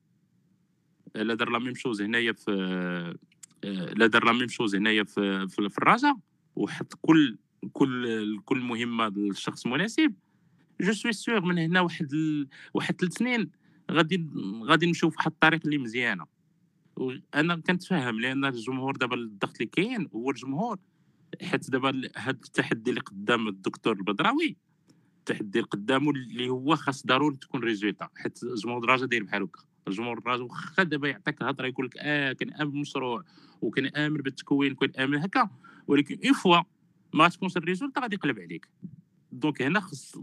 [1.14, 3.16] لا دار la même chose هنايا في
[3.96, 6.16] لا دار la même chose هنايا في في, الرجاء
[6.56, 7.38] وحط كل
[7.72, 10.14] كل كل مهمه للشخص المناسب
[10.80, 12.48] je suis sûr من هنا واحد ال...
[12.74, 13.50] واحد ثلاث سنين
[13.90, 14.26] غادي
[14.62, 16.26] غادي نمشيو في واحد الطريق اللي مزيانة.
[17.34, 20.78] أنا كنتفهم لأن الجمهور دابا الضغط اللي كاين هو الجمهور
[21.42, 24.56] حيت دابا هذا التحدي اللي قدام الدكتور البدراوي
[25.18, 29.60] التحدي اللي قدامه اللي هو خاص ضروري تكون résultat حيت الجمهور الراجا داير بحال هكا.
[29.88, 33.24] الجمهور الراجا واخا دابا يعطيك هضره يقول لك آه كنامن بالمشروع
[33.62, 35.50] وكنامن بالتكوين كنامن هكا
[35.86, 36.60] ولكن une fois
[37.14, 38.68] ما تكونش ال résultat غادي يقلب عليك.
[39.40, 40.16] donc هنا خص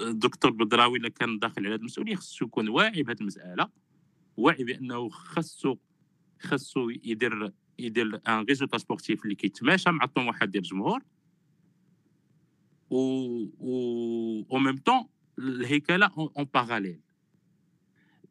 [0.00, 3.68] الدكتور بدراوي إلا كان داخل على هذه المسؤولية خصو يكون واعي بهذه المسألة
[4.36, 5.76] واعي بأنه خصو
[6.40, 11.02] خصو يدير يدير un résultat sportif اللي كيتماشى مع الطموحات ديال الجمهور
[12.90, 12.96] و
[13.58, 15.06] و au même temps
[15.38, 17.00] الهيكلة en parallèle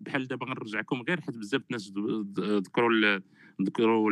[0.02, 1.94] بحال دابا غنرجعكم غير حيت بزاف الناس
[2.40, 3.20] ذكروا
[3.62, 4.12] ذكروا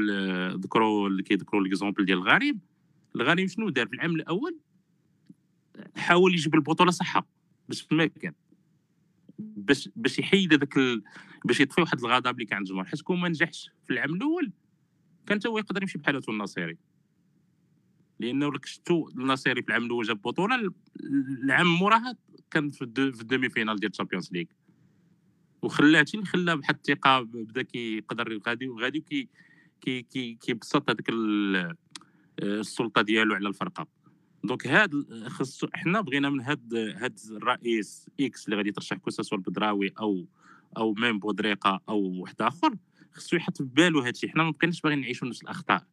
[0.58, 2.60] ذكروا كيذكروا l'exemple ديال الغريب.
[3.16, 4.58] الغريب شنو دار؟ في العام الأول
[5.96, 7.28] حاول يجيب البطولة صحة
[7.70, 8.34] باش ما كان
[9.40, 11.04] باش باش يحيد هذاك ال...
[11.46, 14.52] باش يطفي واحد الغضب اللي كان عند الجمهور حيت كون ما نجحش في العام الأول
[15.26, 16.78] كان هو يقدر يمشي بحالته النصيري
[18.20, 20.74] لأنه لك شفتو النصيري فالعام الأول جاب بطولة
[21.44, 22.18] العام موراها
[22.52, 24.46] كان في الدو في ال demi-finale ديال ال Champions League
[25.62, 29.30] وخلاه اللي خلاه بواحد الثقة بدا كيقدر غادي وغادي كي
[29.82, 31.08] كي كي كيبسط هذيك
[32.40, 33.88] السلطة ديالو على الفرقة.
[34.48, 34.92] donc هاد
[35.28, 39.94] خص حنا بغينا من هاد هاد الرئيس X اللي غادي يترشح que ce soit البدراوي
[40.00, 40.26] أو
[40.78, 42.76] أو ميم بودريقة أو واحد آخر
[43.14, 44.30] خصو يحط في بالو هادشي.
[44.30, 45.88] حنا ما بقيناش باغيين نعيشوا نفس الأخطاء.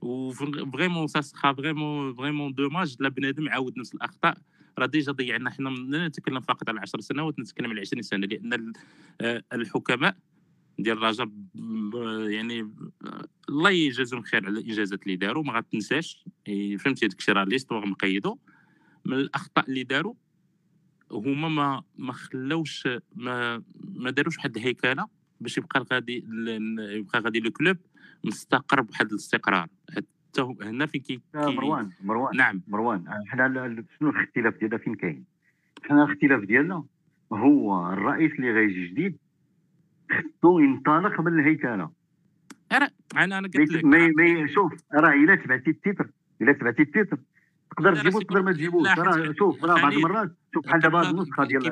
[0.00, 4.38] و vraiment ça sera vraiment vraiment dommage إلا بنادم عاود نفس الأخطاء.
[4.78, 8.26] راه déjà ضيعنا حنا لا نتكلم فقط على 10 سنوات نتكلم على 20 سنة.
[8.26, 8.72] لأن
[9.52, 10.16] الحكماء
[10.78, 11.28] ديال الرجاء
[12.30, 12.70] يعني
[13.48, 16.24] الله يجازهم خير على الانجازات اللي داروا ما غتنساش.
[16.78, 18.38] فهمتي داك الشيء راه l'histoire مقيدو.
[19.04, 20.14] من الأخطاء اللي داروا
[21.10, 23.62] هما ما ما خلاوش ما
[23.94, 25.06] ما داروش واحد الهيكلة
[25.40, 26.24] باش يبقى غادي
[26.78, 27.76] يبقى غادي le club
[28.24, 29.68] مستقر بواحد الاستقرار.
[29.90, 32.62] حتى هنا فين كي مروان مروان نعم.
[32.68, 35.24] مروان حنا شنو الاختلاف ديالنا؟ فين كاين؟
[35.82, 36.84] حنا الاختلاف ديالنا
[37.32, 39.16] هو الرئيس اللي غيجي جديد
[40.14, 41.90] خصو ينطلق من الهيكلة.
[42.72, 43.84] أنا أنا قلت لك.
[43.84, 46.10] مي مي شوف راه إلا تبعتي ال titre
[46.42, 47.18] إلا تبعتي ال titre
[47.70, 51.66] تقدر تجيبو تقدر ما تجيبوش راه شوف راه بعض المرات شوف بحال دابا النسخة ديال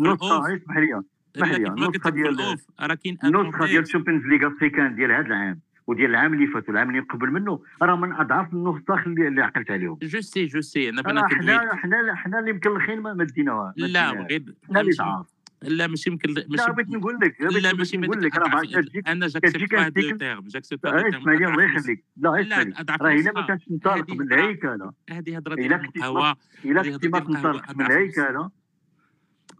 [0.00, 1.02] النسخه اسمح لي
[1.36, 5.60] اسمح لي النسخه ديال راه كاين النسخه ديال ال Champions League africaine ديال هذا العام
[5.86, 9.70] وديال العام اللي فات والعام اللي قبل منه راه من أضعف النسخ اللي, اللي عقلت
[9.70, 9.98] عليهم.
[10.02, 14.10] je sais je sais أنا راه حنا حنا حنا اللي مكلخين ما ما ديناها لا.
[14.10, 15.26] غير حنا اللي ضعاف.
[15.62, 18.62] لا ماشي يمكن لا ماشي بغيت نقول لك لا لا ماشي نقول لك راه
[19.06, 22.74] أنا j'accepte هديك- le terme j'accepte آه، اسمع لي الله يخليك لا لا اسمع لي
[22.80, 23.32] اضعف راه الا.
[23.32, 28.50] ما كانش منطلق من الهيكله هذه هضرة ديال القهوه الا كنتي ما تنطلقش من الهيكله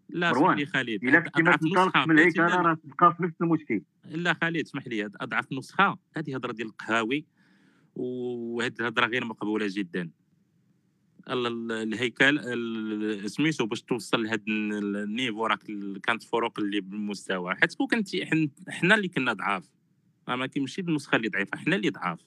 [0.08, 0.54] لا.
[0.54, 1.04] لي خالد.
[1.04, 2.06] الا كنتي ما نسخة.
[2.06, 5.04] من الهيكله لا راه تبقى في نفس المشكل لا خالد اسمح لي.
[5.20, 5.98] اضعف نسخة.
[6.16, 7.24] هذه هضرة ديال القهاوي
[7.96, 10.10] وهذه الهضره غير مقبولة جدا.
[11.28, 15.62] الهيكل ال- سميتو باش توصل لهذا النيفو راك
[16.02, 17.54] كانت فروق اللي بالمستوى.
[17.54, 19.64] حيت كون كنتي حن- حنا اللي كنا ضعاف.
[20.28, 21.58] راه ما كيمشي النسخه اللي ضعيفة.
[21.58, 22.18] حنا اللي ضعاف.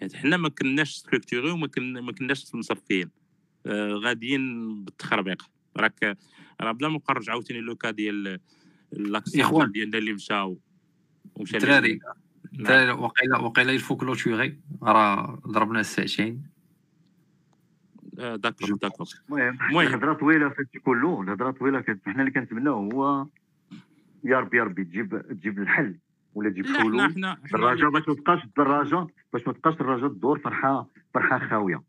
[0.00, 3.10] حيت حنا ما كناش ستركتوري وما كن ما كناش مصفين.
[3.66, 5.42] آه غاديين بالتخربيق.
[5.76, 6.18] راك
[6.60, 8.40] راه بلا ما نقرج عاوتاني لوكا ديال
[8.92, 9.72] لاكسيون.
[9.72, 10.60] ديالنا اللي مشاو
[11.34, 12.14] ومشى الدراري نعم.
[12.60, 16.55] الدراري وقيلا وقيلا يلفو كلوتوري راه ضربنا الساعتين.
[18.16, 19.80] داكور جو داكور المهم.
[19.80, 23.26] الهضره طويلة في هادشي كله الهضره طويلة كانت حنا اللي كنتمناو هو
[24.24, 25.94] يا ربي يا ربي تجيب تجيب الحل
[26.34, 27.00] ولا تجيب حلول.
[27.00, 31.82] الدراجه باش ما تبقاش الدراجه باش ما تبقاش الدراجه تدور فرحة فرحة خاوية.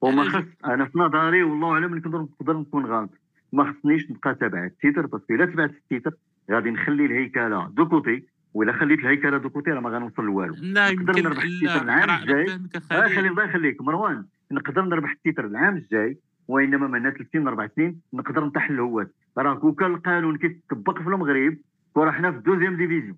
[0.00, 3.10] وما خص أنا في نظري والله اعلم نقدر نقدر نكون غلط.
[3.52, 6.12] ما خصنيش نبقى تابع ال titre parce que إلا تبعت ال titre
[6.50, 8.24] غادي نخلي الهيكلة de côté
[8.54, 10.54] وإلا خليت الهيكلة de côté راه ما غنوصل لوالو.
[10.60, 12.60] لا يمكن نربح ال titre العام الجاي.
[12.92, 14.24] آه خلي الله يخليك مروان.
[14.52, 16.18] نقدر نربح ال titre العام الجاي
[16.48, 21.56] وإنما من 30 أربع سنين نقدر نطيح الهوات راه كون كان القانون كيتطبق في المغرب
[21.94, 23.16] وراه حنا في دوزيام ديفيزيون.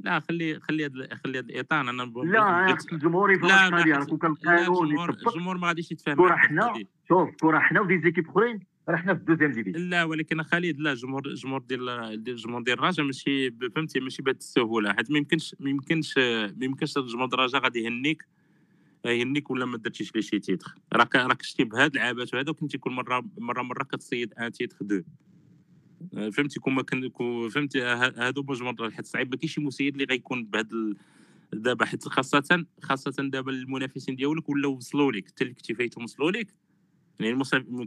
[0.00, 0.92] لا خلي خلي هاد
[1.24, 5.92] خلي هاد الإطار أنا ب- لا الجمهور يفهم لا كون كان القانون الجمهور ما غاديش
[5.92, 6.72] يتفاهم في حنا.
[7.08, 9.88] شوف كره حنا ودي زيكيب أخرين راه حنا في دوزيام ديفيزيون.
[9.90, 11.88] لا ولكن خالد لا الجمهور الجمهور ديال
[12.28, 14.92] الجمهور ديال الرجاء ماشي فهمتي ماشي بهذه السهولة.
[14.92, 18.22] حيت ما يمكنش ما يمكنش ما يمكنش الجمهور ديال الرجاء غادي يهنيك.
[19.04, 20.74] يهنيك ولا ما درتيش لي شي تيتر.
[20.92, 25.02] راك راك شتي بهاد العابات وهذا وكنتي كل مرة مرة مرة كتصيد ان تيتر دو.
[26.14, 27.10] آه، فهمتي كون ما كن
[27.48, 30.96] فهمتي هادو هما الجمهور حيت صعيب ما كاينش شي مسيد اللي غيكون بهاد.
[31.52, 36.30] دابا حيت خاصة خاصة دابا المنافسين ديالك ولاو وصلوا لك حتى اللي كنتي فايتهم وصلوا
[36.30, 36.54] لك
[37.20, 37.86] يعني المصاب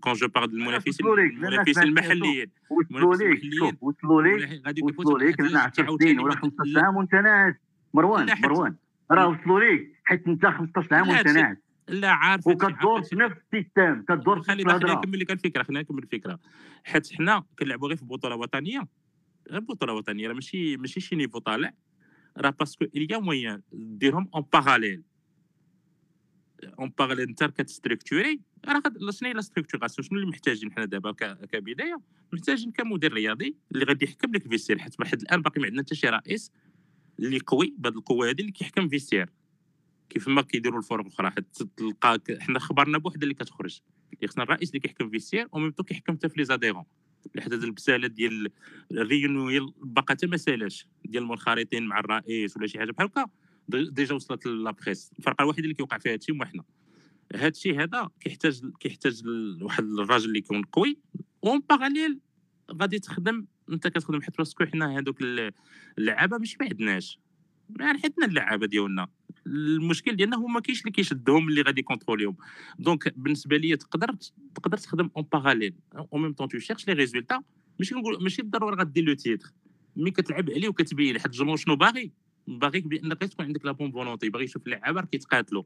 [0.00, 2.50] كون je parle المنافسين وصلوا لك، المنافسين المحليين.
[2.70, 7.54] وصلوا شوف وصلوا غادي وصلوا ليك لأن 10 سنين ولا 15 عام وانت ناعس
[7.94, 8.76] مروان مروان.
[9.10, 11.56] راه وصلوا ليك حيت انت 15 عام وانت ناعس.
[11.88, 15.80] لا عارف وكدور في نفس ال système كدور في خلينا خلينا نكمل لك الفكرة خلينا
[15.80, 16.40] نكمل الفكرة.
[16.84, 18.88] حيت حنا كنلعبوا غير في بطولة وطنية
[19.50, 21.74] غير بطولة وطنية راه ماشي ماشي شي niveau طالع.
[22.36, 25.02] راه parce que il y a moyen ديرهم en parallèle
[26.78, 31.12] en parallèle انت كت structurer راه شنو هي la structuration شنو اللي محتاجين حنا دابا
[31.52, 32.00] كبداية؟
[32.32, 35.94] محتاجين كمدير رياضي اللي غادي يحكم لك vestiaire حيت واحد الآن باقي ما عندنا حتى
[35.94, 36.52] شي رئيس.
[37.18, 39.30] اللي قوي بهذه القوة هذه اللي كيحكم vestiaire
[40.10, 43.80] كيف ما كيديروا الفرق الاخرى حيت تلقى حنا خبرنا بوحدة اللي كتخرج.
[44.14, 46.84] اللي خصنا الرئيس اللي كيحكم vestiaire و même temps كيحكم حتى في les adhérents.
[47.40, 48.50] هاد البسالة ديال
[48.92, 53.26] ال réunions باقا حتى ما سالاش ديال منخرطين مع الرئيس ولا شي حاجة بحال هكا
[53.68, 56.64] dé- déjà وصلت la presse الفرقة الوحيدة اللي كيوقع فيها هادشي هو حنا.
[57.34, 59.22] هادشي هذا كيحتاج كيحتاج
[59.62, 60.98] واحد الراجل اللي يكون قوي
[61.44, 62.20] en parallèle
[62.72, 65.52] غادي تخدم انت كتخدم حيت parce que حنا ال-
[65.98, 67.18] اللعابة ماشي ما عندناش
[67.80, 69.08] يعني حيتنا اللعابة ديالنا.
[69.46, 72.36] المشكل ديالنا هو ما كاينش اللي كيشدهم اللي غادي contrôler هم
[72.78, 74.14] donc بالنسبة لي تقدر
[74.54, 77.42] تقدر تخدم en parallèle au même temps tu cherches les résultats
[77.78, 79.52] ماشي كنقول ماشي بالضرورة غدير le titre.
[79.96, 82.12] mais كتلعب عليه وكتبين حيت الجمهور شنو باغي.
[82.48, 85.62] باغيك بأنك تكون عندك la bonne volonté باغي يشوف اللعابة كيتقاتلوا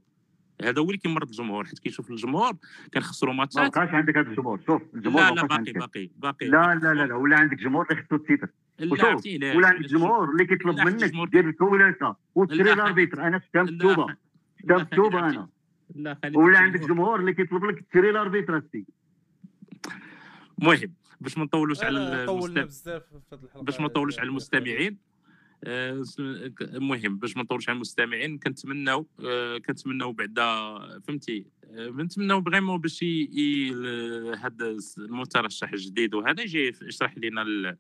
[0.65, 2.53] هذا هو اللي كيمرض الجمهور حيت كيشوف الجمهور
[2.95, 6.47] كنخسروا ما ماتشات بقاش عندك هذا الجمهور شوف الجمهور لا ما لا باقي باقي باقي
[6.49, 8.49] لا لا لا لا ولا عندك جمهور اللي خصو ال titre؟
[8.81, 14.17] ولا عندك؟ جمهور اللي كيطلب منك دير الكولاسه وتشري لا، الاربيتر أنا شفتها مكتوبة
[14.61, 15.19] شفتها مكتوبة.
[15.29, 15.49] أنا
[15.95, 16.81] لا ولا عندك.
[16.81, 18.63] جمهور اللي كيطلب لك تشري الاربيتر
[20.59, 22.65] المهم باش ما نطولوش على أنا طولنا المستمع
[22.95, 24.29] بزاف في هذه الحلقة باش ما نطولوش على.
[24.29, 25.08] المستمعين آه،
[25.67, 33.05] المهم باش ما نطولوش على المستمعين كنتمناو آه، كنتمناو بعدا فهمتي؟ آه، كنتمناو فريمون باش
[34.45, 37.77] هذا المترشح الجديد وهذا يجي يشرح لنا ال-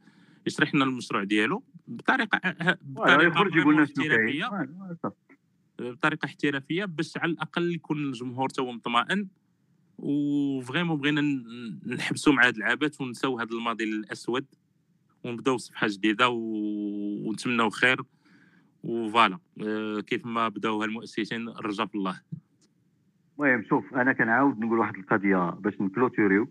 [0.46, 2.40] يشرح لنا المشروع ديالو بطريقة
[2.82, 3.40] بطريقة
[3.82, 4.68] احترافية.
[5.78, 9.28] بطريقة احترافية باش على الأقل يكون الجمهور تا هو مطمئن
[9.98, 11.20] و vraiment بغينا
[11.86, 14.44] نحبسوا مع هاد اللعابات ونساو هذا الماضي الاسود
[15.24, 16.28] ونبداو صفحه جديدة.
[16.28, 18.02] ونتمناو خير.
[18.82, 19.38] و voilà.
[19.66, 22.20] آه، كيف ما بداوها المؤسسين الرجاء في الله.
[23.38, 26.48] المهم شوف أنا كنعاود نقول واحد القضية باش نكلوتوريو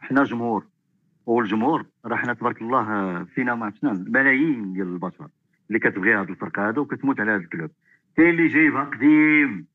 [0.00, 0.66] حنا جمهور.
[1.26, 5.28] والجمهور راه حنا تبارك الله فينا ما عرفنا ملايين ديال البشر
[5.68, 7.70] اللي كتبغي هذا الفرقة هذا وكتموت على هذا ال club.
[8.16, 9.66] كاين اللي جايبها قديم.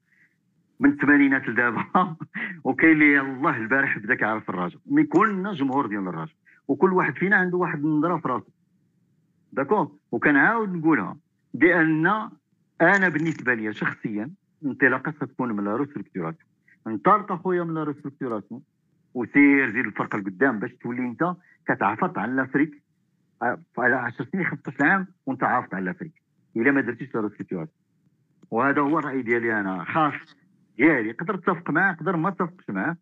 [0.80, 1.86] من الثمانينات لدابا.
[2.64, 4.80] وكاين اللي يالله البارح بدا كيعرف الراجا.
[4.86, 6.34] mais كلنا جمهور ديال الراجا.
[6.72, 8.52] وكل واحد فينا عنده واحد النظره في راسو
[9.52, 11.18] d'accord؟ وكنعاود نقولها
[11.54, 12.08] بأن
[12.82, 14.32] أنا بالنسبة لي شخصيا
[14.66, 16.50] انطلاقه ستكون من la restructuration
[16.88, 18.62] انطلق أخويا من la restructuration
[19.14, 21.36] وسير زيد الفرقة لقدام باش تولي أنت
[21.68, 22.84] كتعافط على l'Afrique
[23.78, 26.22] على 10 سنين 15 عام وأنت عافط على l'Afrique
[26.56, 27.68] إلا ما درتيش la restructuration
[28.52, 30.36] وهذا هو الرأي ديالي أنا خاص
[30.78, 31.10] ديالي.
[31.10, 32.98] يقدر تتفق معاه يقدر ما تتفقش معاه.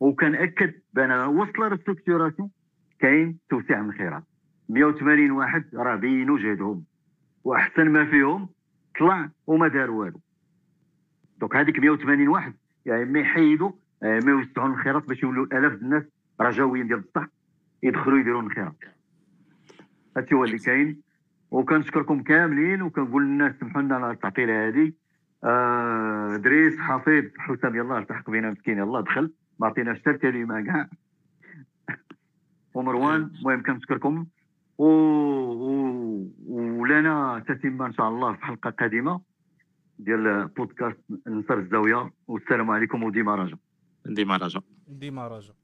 [0.00, 2.50] وكنأكد بأن la restructuration
[3.02, 4.22] كاين توسيع من الانخراط
[4.68, 6.84] 180 واحد راه بينوا جهدهم
[7.44, 8.48] وأحسن ما فيهم
[8.98, 10.20] طلع وما دار والو.
[11.40, 12.54] donc هذيك 180 واحد
[12.86, 13.72] يعني ما يحيدوا
[14.02, 16.02] آه، ما يوسعوا الانخراط باش يولوا آلاف الناس
[16.40, 17.26] رجاويين ديال بصح
[17.82, 18.76] يدخلوا يديروا الانخراط
[20.16, 21.00] هادشي هو اللي كاين.
[21.50, 24.92] وكنشكركم كاملين وكنقول للناس سمحوا لنا على التعطيلة هذه
[25.44, 29.32] آه دريس حفيظ حسام يلاه التحق بينا مسكين يلاه دخل.
[29.58, 30.88] ما عطيناش حتى كلمة كاع.
[32.74, 34.26] ومروان المهم كنشكركم
[34.78, 34.84] و...
[34.84, 36.28] و...
[36.48, 39.20] ولنا تتمه ان شاء الله في حلقة قادمة
[39.98, 42.10] ديال بودكاست نصر الزاوية.
[42.28, 43.58] والسلام عليكم وديما رجاء
[44.06, 45.54] ديما رجاء ديما رجاء